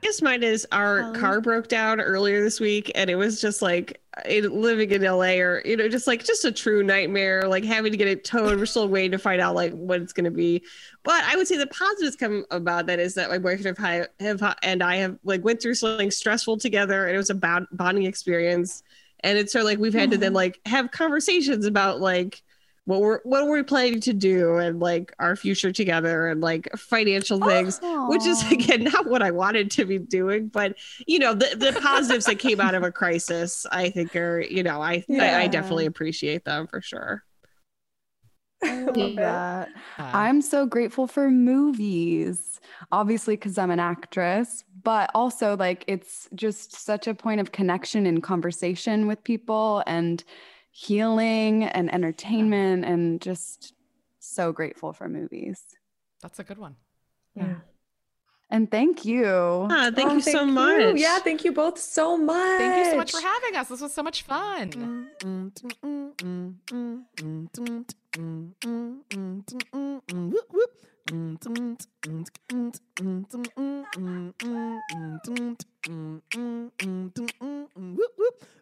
guess 0.03 0.21
mine 0.21 0.43
is 0.43 0.67
our 0.71 1.11
car 1.13 1.41
broke 1.41 1.67
down 1.67 1.99
earlier 1.99 2.43
this 2.43 2.59
week, 2.59 2.91
and 2.93 3.09
it 3.09 3.15
was 3.15 3.41
just 3.41 3.61
like 3.61 3.99
in, 4.25 4.61
living 4.61 4.91
in 4.91 5.01
LA 5.01 5.39
or 5.39 5.61
you 5.65 5.75
know 5.75 5.89
just 5.89 6.05
like 6.05 6.23
just 6.23 6.45
a 6.45 6.51
true 6.51 6.83
nightmare 6.83 7.47
like 7.47 7.63
having 7.63 7.91
to 7.91 7.97
get 7.97 8.07
it 8.07 8.23
towed. 8.23 8.59
We're 8.59 8.67
still 8.67 8.87
waiting 8.87 9.11
to 9.11 9.17
find 9.17 9.41
out 9.41 9.55
like 9.55 9.73
what 9.73 10.01
it's 10.01 10.13
going 10.13 10.25
to 10.25 10.31
be. 10.31 10.63
But 11.03 11.23
I 11.23 11.35
would 11.35 11.47
say 11.47 11.57
the 11.57 11.67
positives 11.67 12.15
come 12.15 12.45
about 12.51 12.85
that 12.85 12.99
is 12.99 13.15
that 13.15 13.29
my 13.29 13.39
boyfriend 13.39 13.77
have, 13.77 14.07
have 14.19 14.55
and 14.61 14.83
I 14.83 14.97
have 14.97 15.17
like 15.23 15.43
went 15.43 15.61
through 15.61 15.75
something 15.75 16.11
stressful 16.11 16.57
together 16.57 17.07
and 17.07 17.15
it 17.15 17.17
was 17.17 17.31
a 17.31 17.35
bond, 17.35 17.67
bonding 17.71 18.05
experience. 18.05 18.83
And 19.21 19.37
it's 19.37 19.53
sort 19.53 19.61
of 19.61 19.67
like 19.67 19.79
we've 19.79 19.93
had 19.93 20.11
to 20.11 20.17
then 20.17 20.29
mm-hmm. 20.29 20.35
like 20.35 20.61
have 20.65 20.91
conversations 20.91 21.65
about 21.65 22.01
like 22.01 22.43
what 22.85 23.01
we're 23.01 23.21
what 23.23 23.47
we're 23.47 23.63
planning 23.63 23.99
to 24.01 24.13
do 24.13 24.57
and 24.57 24.79
like 24.79 25.13
our 25.19 25.35
future 25.35 25.71
together 25.71 26.27
and 26.27 26.41
like 26.41 26.69
financial 26.75 27.39
things 27.39 27.79
which 28.07 28.25
is 28.25 28.51
again 28.51 28.83
not 28.93 29.07
what 29.07 29.21
i 29.21 29.31
wanted 29.31 29.71
to 29.71 29.85
be 29.85 29.97
doing 29.97 30.47
but 30.47 30.75
you 31.07 31.17
know 31.17 31.33
the, 31.33 31.55
the 31.55 31.79
positives 31.79 32.25
that 32.25 32.39
came 32.39 32.59
out 32.59 32.75
of 32.75 32.83
a 32.83 32.91
crisis 32.91 33.65
i 33.71 33.89
think 33.89 34.15
are 34.15 34.41
you 34.41 34.63
know 34.63 34.81
i 34.81 35.03
I, 35.09 35.43
I 35.43 35.47
definitely 35.47 35.85
appreciate 35.85 36.45
them 36.45 36.67
for 36.67 36.81
sure. 36.81 37.23
Love 38.63 39.15
that. 39.17 39.69
I'm 39.97 40.41
so 40.41 40.65
grateful 40.65 41.05
for 41.07 41.29
movies, 41.29 42.61
obviously, 42.91 43.35
because 43.35 43.57
I'm 43.57 43.71
an 43.71 43.79
actress, 43.79 44.63
but 44.83 45.11
also 45.13 45.57
like 45.57 45.83
it's 45.87 46.29
just 46.33 46.73
such 46.73 47.07
a 47.07 47.13
point 47.13 47.41
of 47.41 47.51
connection 47.51 48.05
and 48.05 48.23
conversation 48.23 49.05
with 49.07 49.23
people 49.23 49.83
and 49.85 50.23
healing 50.73 51.63
and 51.63 51.93
entertainment, 51.93 52.83
and 52.83 53.21
just 53.21 53.73
so 54.19 54.51
grateful 54.51 54.91
for 54.91 55.07
movies. 55.07 55.61
that's 56.21 56.39
a 56.39 56.43
good 56.43 56.57
one. 56.57 56.75
Yeah. 57.35 57.55
And 58.49 58.69
thank 58.69 59.05
you. 59.05 59.25
ah, 59.25 59.89
thank 59.93 60.11
Oh, 60.11 60.15
you 60.15 60.21
so 60.21 60.45
much 60.45 60.97
Yeah, 60.97 61.19
thank 61.19 61.43
you 61.45 61.51
both 61.51 61.79
so 61.79 62.17
much. 62.17 62.57
Thank 62.59 62.77
you 62.77 62.91
so 62.91 62.97
much 62.97 63.11
for 63.11 63.21
having 63.21 63.55
us. 63.55 63.67
This 63.69 63.81
was 63.81 63.93
so 63.93 64.03
much 64.03 64.23
fun. 64.23 65.09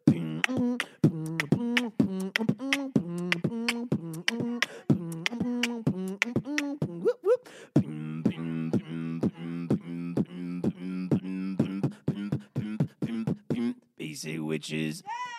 Basic 13.98 14.42
witches. 14.42 15.04
Yep. 15.06 15.31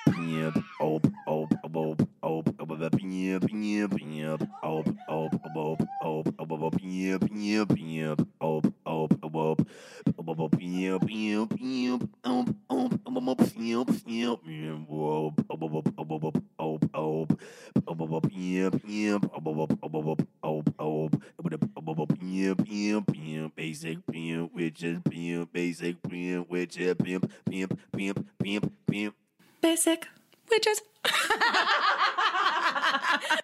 Basic 23.55 24.05
pimp, 24.07 24.55
witches, 24.55 24.99
pimp, 25.09 25.53
basic 25.53 26.03
pimp, 26.03 26.51
witches, 26.51 26.95
pimp, 27.03 27.31
pimp, 27.49 27.79
pimp, 27.93 28.27
pimp, 28.39 28.73
pimp. 28.87 29.22
Basic 29.63 30.09
witches. 30.51 30.83